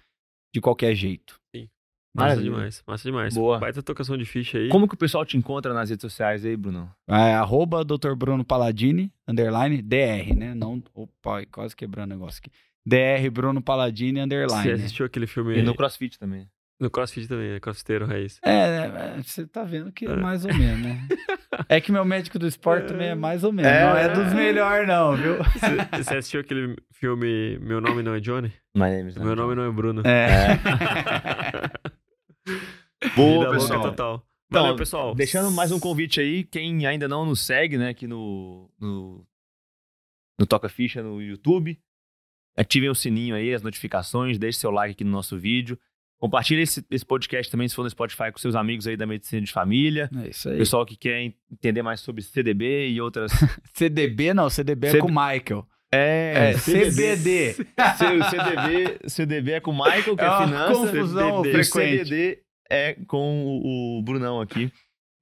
[0.53, 1.39] de qualquer jeito.
[2.15, 3.33] Massa demais, massa demais.
[3.35, 3.59] Boa.
[3.59, 4.69] Baita tocação de ficha aí.
[4.69, 6.89] Como que o pessoal te encontra nas redes sociais aí, Bruno?
[7.07, 8.15] É, arroba Dr.
[8.15, 10.55] Bruno Paladini, underline, DR, né?
[10.55, 12.49] Não, opa, quase quebrando o negócio aqui.
[12.85, 14.63] DR Bruno Paladini, underline.
[14.63, 15.57] Você assistiu aquele filme...
[15.57, 16.47] E no CrossFit também.
[16.79, 18.37] No CrossFit também, é crossfiteiro raiz.
[18.43, 21.07] É, é, você tá vendo que é, é mais ou menos, né?
[21.69, 23.71] é que meu médico do esporte também é mais ou menos.
[23.71, 25.37] É, não é dos melhores, não, viu?
[25.93, 28.51] Você assistiu aquele filme Meu Nome Não é Johnny?
[28.75, 30.01] My name is Meu nome não é Bruno.
[30.05, 30.27] É.
[30.27, 31.71] é.
[33.15, 33.81] Boa, pessoal.
[33.81, 34.27] Total.
[34.49, 35.15] Valeu, então, pessoal.
[35.15, 39.25] Deixando mais um convite aí, quem ainda não nos segue, né, aqui no, no,
[40.39, 41.79] no Toca Ficha no YouTube,
[42.55, 45.79] ativem o sininho aí, as notificações, deixe seu like aqui no nosso vídeo.
[46.17, 49.41] Compartilhe esse, esse, podcast também, se for no Spotify, com seus amigos aí da medicina
[49.41, 50.09] de família.
[50.23, 50.57] É isso aí.
[50.57, 53.31] Pessoal que quer entender mais sobre CDB e outras.
[53.73, 55.67] CDB não, CDB é com o Michael.
[55.93, 57.53] É, é CBD.
[57.53, 60.73] CDB, CDB é com o Michael, que é, é finança.
[60.73, 62.05] Confusão CDB, frequente.
[62.05, 62.39] CDD
[62.69, 64.71] é com o, o Brunão aqui.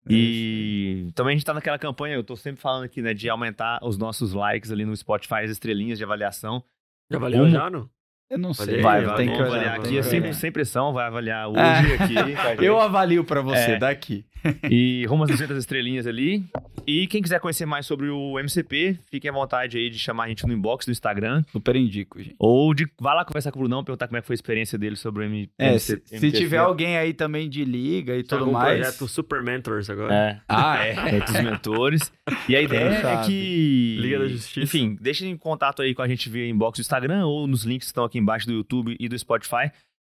[0.10, 3.80] E também a gente tá naquela campanha, eu tô sempre falando aqui, né, de aumentar
[3.81, 6.64] os nossos likes ali no Spotify, as estrelinhas de avaliação.
[7.10, 7.90] Já avaliou já, não?
[8.30, 8.81] Eu não sei.
[8.81, 12.52] Vai, vai, tem que avaliar aqui, sem, sem pressão, vai avaliar hoje é.
[12.52, 12.65] aqui.
[12.65, 13.77] Eu avalio para você, é.
[13.77, 14.26] daqui.
[14.70, 16.44] E rumo às 200 estrelinhas ali.
[16.86, 20.28] E quem quiser conhecer mais sobre o MCP, fiquem à vontade aí de chamar a
[20.28, 21.44] gente no inbox do Instagram.
[21.52, 22.36] Super indico, gente.
[22.38, 24.78] Ou de vai lá conversar com o Brunão, perguntar como é que foi a experiência
[24.78, 28.52] dele sobre o M é, se, se, tiver alguém aí também de liga e tudo
[28.52, 28.80] mais.
[28.80, 30.14] projeto Super Mentors agora.
[30.14, 30.41] É.
[30.48, 30.94] Ah, é.
[31.18, 32.11] é dos mentores.
[32.49, 33.98] E a ideia é que...
[33.99, 34.61] Liga da Justiça.
[34.61, 37.88] Enfim, deixem em contato aí com a gente via inbox do Instagram ou nos links
[37.88, 39.72] que estão aqui embaixo do YouTube e do Spotify.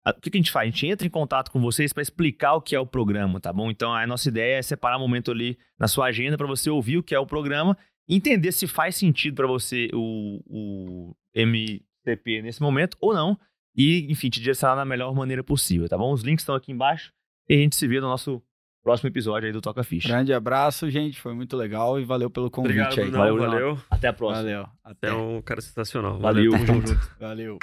[0.07, 0.67] O que a gente faz?
[0.67, 3.51] A gente entra em contato com vocês para explicar o que é o programa, tá
[3.51, 3.71] bom?
[3.71, 6.97] Então a nossa ideia é separar um momento ali na sua agenda para você ouvir
[6.97, 7.77] o que é o programa
[8.07, 13.37] entender se faz sentido para você o, o MCP nesse momento ou não.
[13.75, 16.13] E, enfim, te direcionar da melhor maneira possível, tá bom?
[16.13, 17.11] Os links estão aqui embaixo
[17.49, 18.41] e a gente se vê no nosso
[18.81, 20.07] próximo episódio aí do Toca Ficha.
[20.07, 21.19] Grande abraço, gente.
[21.19, 23.09] Foi muito legal e valeu pelo convite Obrigado, aí.
[23.09, 23.79] Valeu, valeu.
[23.89, 24.43] Até a próxima.
[24.43, 24.67] Valeu.
[24.81, 26.19] Até, um cara sensacional.
[26.19, 26.67] Valeu, valeu.
[26.67, 26.93] junto.
[27.19, 27.57] Valeu.